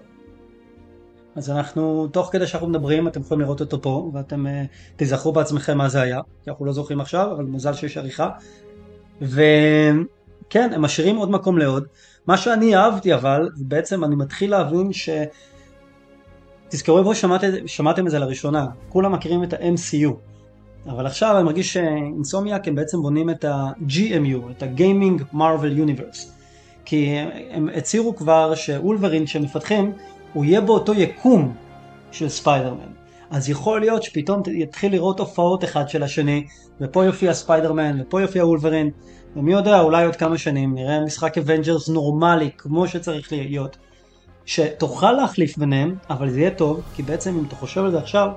אז 1.35 1.49
אנחנו, 1.49 2.07
תוך 2.07 2.29
כדי 2.31 2.47
שאנחנו 2.47 2.67
מדברים, 2.67 3.07
אתם 3.07 3.21
יכולים 3.21 3.41
לראות 3.41 3.61
אותו 3.61 3.81
פה, 3.81 4.11
ואתם 4.13 4.45
uh, 4.45 4.49
תיזכרו 4.95 5.33
בעצמכם 5.33 5.77
מה 5.77 5.89
זה 5.89 6.01
היה, 6.01 6.19
כי 6.43 6.49
אנחנו 6.49 6.65
לא 6.65 6.71
זוכרים 6.71 7.01
עכשיו, 7.01 7.31
אבל 7.31 7.43
מוזל 7.43 7.73
שיש 7.73 7.97
עריכה. 7.97 8.29
וכן, 9.21 10.73
הם 10.73 10.81
משאירים 10.81 11.15
עוד 11.15 11.31
מקום 11.31 11.57
לעוד. 11.57 11.85
מה 12.27 12.37
שאני 12.37 12.75
אהבתי 12.75 13.13
אבל, 13.13 13.49
בעצם 13.57 14.03
אני 14.03 14.15
מתחיל 14.15 14.51
להבין 14.51 14.93
ש... 14.93 15.09
תזכרו 16.69 16.99
איפה 16.99 17.15
שמעת, 17.15 17.41
שמעתם 17.65 18.05
את 18.05 18.11
זה 18.11 18.19
לראשונה, 18.19 18.65
כולם 18.89 19.11
מכירים 19.11 19.43
את 19.43 19.53
ה-MCU. 19.53 20.11
אבל 20.89 21.05
עכשיו 21.05 21.35
אני 21.35 21.43
מרגיש 21.43 21.73
שאינסומיאק 21.73 22.67
הם 22.67 22.75
בעצם 22.75 23.01
בונים 23.01 23.29
את 23.29 23.45
ה-GMU, 23.45 24.51
את 24.51 24.63
ה-Gaming 24.63 25.35
Marvel 25.35 25.77
Universe. 25.87 26.35
כי 26.85 27.15
הם 27.51 27.69
הצהירו 27.75 28.15
כבר 28.15 28.55
שוולברין 28.55 29.27
שמפתחים 29.27 29.93
הוא 30.33 30.45
יהיה 30.45 30.61
באותו 30.61 30.93
יקום 30.93 31.53
של 32.11 32.29
ספיידרמן. 32.29 32.91
אז 33.29 33.49
יכול 33.49 33.79
להיות 33.79 34.03
שפתאום 34.03 34.41
יתחיל 34.47 34.91
לראות 34.91 35.19
הופעות 35.19 35.63
אחד 35.63 35.89
של 35.89 36.03
השני, 36.03 36.45
ופה 36.81 37.05
יופיע 37.05 37.33
ספיידרמן, 37.33 38.01
ופה 38.01 38.21
יופיע 38.21 38.45
וולברין, 38.45 38.89
ומי 39.35 39.53
יודע, 39.53 39.81
אולי 39.81 40.05
עוד 40.05 40.15
כמה 40.15 40.37
שנים 40.37 40.75
נראה 40.75 40.99
משחק 41.05 41.37
אבנג'רס 41.37 41.89
נורמלי, 41.89 42.49
כמו 42.57 42.87
שצריך 42.87 43.31
להיות, 43.31 43.77
שתוכל 44.45 45.11
להחליף 45.11 45.57
ביניהם, 45.57 45.95
אבל 46.09 46.29
זה 46.29 46.39
יהיה 46.39 46.51
טוב, 46.51 46.81
כי 46.95 47.03
בעצם 47.03 47.37
אם 47.37 47.45
אתה 47.47 47.55
חושב 47.55 47.83
על 47.83 47.91
זה 47.91 47.97
עכשיו, 47.97 48.29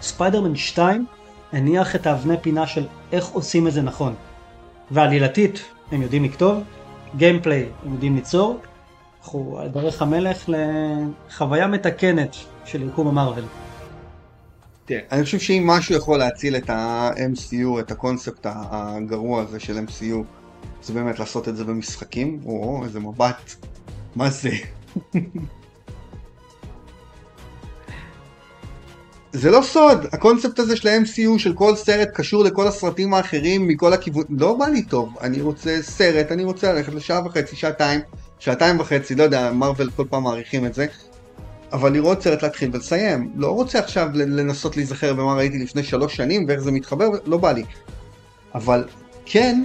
ספיידרמן 0.00 0.56
2 0.56 1.06
הניח 1.52 1.96
את 1.96 2.06
האבני 2.06 2.34
פינה 2.40 2.66
של 2.66 2.86
איך 3.12 3.28
עושים 3.28 3.66
את 3.66 3.72
זה 3.72 3.82
נכון. 3.82 4.14
ועלילתית, 4.90 5.64
הם 5.92 6.02
יודעים 6.02 6.24
לכתוב, 6.24 6.62
גיימפליי, 7.16 7.66
הם 7.84 7.92
יודעים 7.92 8.16
ליצור, 8.16 8.60
אנחנו 9.20 9.58
על 9.58 9.68
דרך 9.68 10.02
המלך 10.02 10.48
לחוויה 10.48 11.66
מתקנת 11.66 12.36
של 12.64 12.88
יקום 12.88 13.08
המרוויל. 13.08 13.44
תראה, 14.84 15.00
אני 15.12 15.24
חושב 15.24 15.38
שאם 15.38 15.66
משהו 15.66 15.94
יכול 15.94 16.18
להציל 16.18 16.56
את 16.56 16.70
ה-MCU, 16.70 17.80
את 17.80 17.90
הקונספט 17.90 18.46
הגרוע 18.50 19.42
הזה 19.42 19.60
של 19.60 19.78
MCU, 19.78 20.16
זה 20.82 20.92
באמת 20.92 21.18
לעשות 21.18 21.48
את 21.48 21.56
זה 21.56 21.64
במשחקים, 21.64 22.40
או 22.46 22.80
איזה 22.84 23.00
מבט, 23.00 23.54
מה 24.16 24.30
זה? 24.30 24.50
זה 29.32 29.50
לא 29.50 29.62
סוד, 29.62 30.06
הקונספט 30.12 30.58
הזה 30.58 30.76
של 30.76 30.88
ה-MCU 30.88 31.38
של 31.38 31.54
כל 31.54 31.76
סרט 31.76 32.08
קשור 32.14 32.44
לכל 32.44 32.66
הסרטים 32.66 33.14
האחרים 33.14 33.68
מכל 33.68 33.92
הכיוון, 33.92 34.24
לא 34.28 34.54
בא 34.54 34.66
לי 34.66 34.82
טוב, 34.82 35.14
אני 35.20 35.40
רוצה 35.40 35.78
סרט, 35.82 36.32
אני 36.32 36.44
רוצה 36.44 36.72
ללכת 36.72 36.94
לשעה 36.94 37.26
וחצי, 37.26 37.56
שעתיים, 37.56 38.00
שעתיים 38.38 38.80
וחצי, 38.80 39.14
לא 39.14 39.22
יודע, 39.22 39.52
מרוויל 39.52 39.90
כל 39.96 40.04
פעם 40.10 40.22
מעריכים 40.22 40.66
את 40.66 40.74
זה, 40.74 40.86
אבל 41.72 41.92
לראות 41.92 42.22
סרט 42.22 42.42
להתחיל 42.42 42.70
ולסיים, 42.72 43.32
לא 43.36 43.50
רוצה 43.50 43.78
עכשיו 43.78 44.08
לנסות 44.14 44.76
להיזכר 44.76 45.14
במה 45.14 45.34
ראיתי 45.34 45.58
לפני 45.58 45.82
שלוש 45.82 46.16
שנים 46.16 46.44
ואיך 46.48 46.60
זה 46.60 46.72
מתחבר, 46.72 47.08
לא 47.26 47.36
בא 47.36 47.52
לי. 47.52 47.64
אבל 48.54 48.84
כן, 49.26 49.64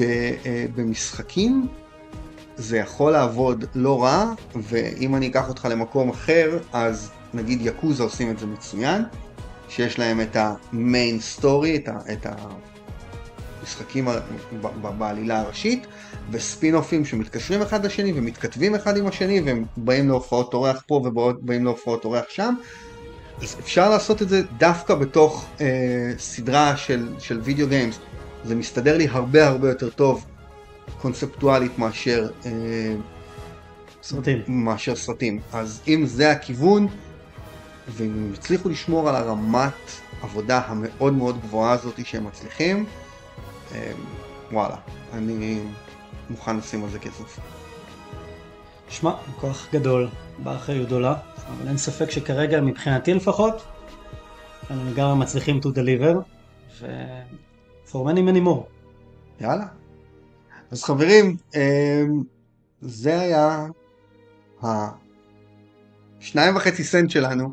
אה, 0.00 0.66
במשחקים 0.74 1.66
זה 2.56 2.78
יכול 2.78 3.12
לעבוד 3.12 3.64
לא 3.74 4.02
רע, 4.02 4.32
ואם 4.54 5.14
אני 5.14 5.26
אקח 5.26 5.48
אותך 5.48 5.68
למקום 5.70 6.08
אחר, 6.08 6.58
אז 6.72 7.10
נגיד 7.34 7.66
יקוזה 7.66 8.02
עושים 8.02 8.30
את 8.30 8.38
זה 8.38 8.46
מצוין, 8.46 9.02
שיש 9.68 9.98
להם 9.98 10.20
את 10.20 10.36
ה 10.36 10.53
main 10.53 11.20
story, 11.20 11.82
את 12.12 12.26
המשחקים 13.62 14.08
בעלילה 14.98 15.40
הראשית, 15.40 15.86
וספין-אופים 16.30 17.04
שמתקשרים 17.04 17.62
אחד 17.62 17.86
לשני 17.86 18.12
ומתכתבים 18.16 18.74
אחד 18.74 18.96
עם 18.96 19.06
השני 19.06 19.40
והם 19.40 19.64
באים 19.76 20.08
להופעות 20.08 20.54
אורח 20.54 20.82
פה 20.86 20.94
ובאים 20.94 21.64
להופעות 21.64 22.04
אורח 22.04 22.24
שם. 22.28 22.54
אז 23.42 23.56
אפשר 23.60 23.90
לעשות 23.90 24.22
את 24.22 24.28
זה 24.28 24.42
דווקא 24.58 24.94
בתוך 24.94 25.46
אה, 25.60 25.66
סדרה 26.18 26.76
של, 26.76 27.08
של 27.18 27.40
video 27.40 27.68
games. 27.68 27.98
זה 28.44 28.54
מסתדר 28.54 28.96
לי 28.96 29.08
הרבה 29.10 29.46
הרבה 29.46 29.68
יותר 29.68 29.90
טוב 29.90 30.24
קונספטואלית 31.00 31.78
מאשר 31.78 32.28
אה, 32.46 32.50
סרטים. 34.02 34.42
מאשר 34.48 34.96
סרטים. 34.96 35.40
אז 35.52 35.82
אם 35.88 36.06
זה 36.06 36.30
הכיוון, 36.30 36.86
והם 37.88 38.30
הצליחו 38.34 38.68
לשמור 38.68 39.08
על 39.08 39.16
הרמת 39.16 39.90
עבודה 40.22 40.60
המאוד 40.66 41.12
מאוד 41.12 41.40
גבוהה 41.40 41.72
הזאת 41.72 42.06
שהם 42.06 42.24
מצליחים, 42.24 42.86
אה, 43.74 43.92
וואלה, 44.52 44.76
אני 45.12 45.60
מוכן 46.30 46.56
לשים 46.56 46.84
על 46.84 46.90
זה 46.90 46.98
כסף. 46.98 47.38
שמע, 48.88 49.12
כוח 49.40 49.68
גדול, 49.72 50.08
באחריות 50.38 50.86
גדולה, 50.86 51.14
אבל 51.48 51.68
אין 51.68 51.78
ספק 51.78 52.10
שכרגע, 52.10 52.60
מבחינתי 52.60 53.14
לפחות, 53.14 53.64
הם 54.70 54.88
לגמרי 54.90 55.18
מצליחים 55.18 55.60
to 55.62 55.66
deliver, 55.66 56.16
ו... 56.80 56.86
for 57.94 58.04
many 58.04 58.22
many 58.22 58.40
more. 58.46 58.64
יאללה. 59.40 59.66
אז 60.74 60.84
חברים, 60.84 61.36
אמ, 61.54 62.22
זה 62.80 63.20
היה 63.20 63.66
השניים 64.62 66.56
וחצי 66.56 66.84
סנט 66.84 67.10
שלנו 67.10 67.52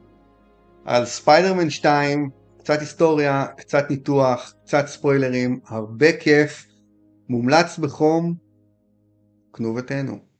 על 0.85 1.05
ספיידרמן 1.05 1.69
2, 1.69 2.29
קצת 2.59 2.79
היסטוריה, 2.79 3.45
קצת 3.57 3.89
ניתוח, 3.89 4.53
קצת 4.65 4.87
ספוילרים, 4.87 5.59
הרבה 5.67 6.17
כיף, 6.17 6.65
מומלץ 7.29 7.77
בחום, 7.77 8.33
קנו 9.51 9.75
ותהנו. 9.75 10.30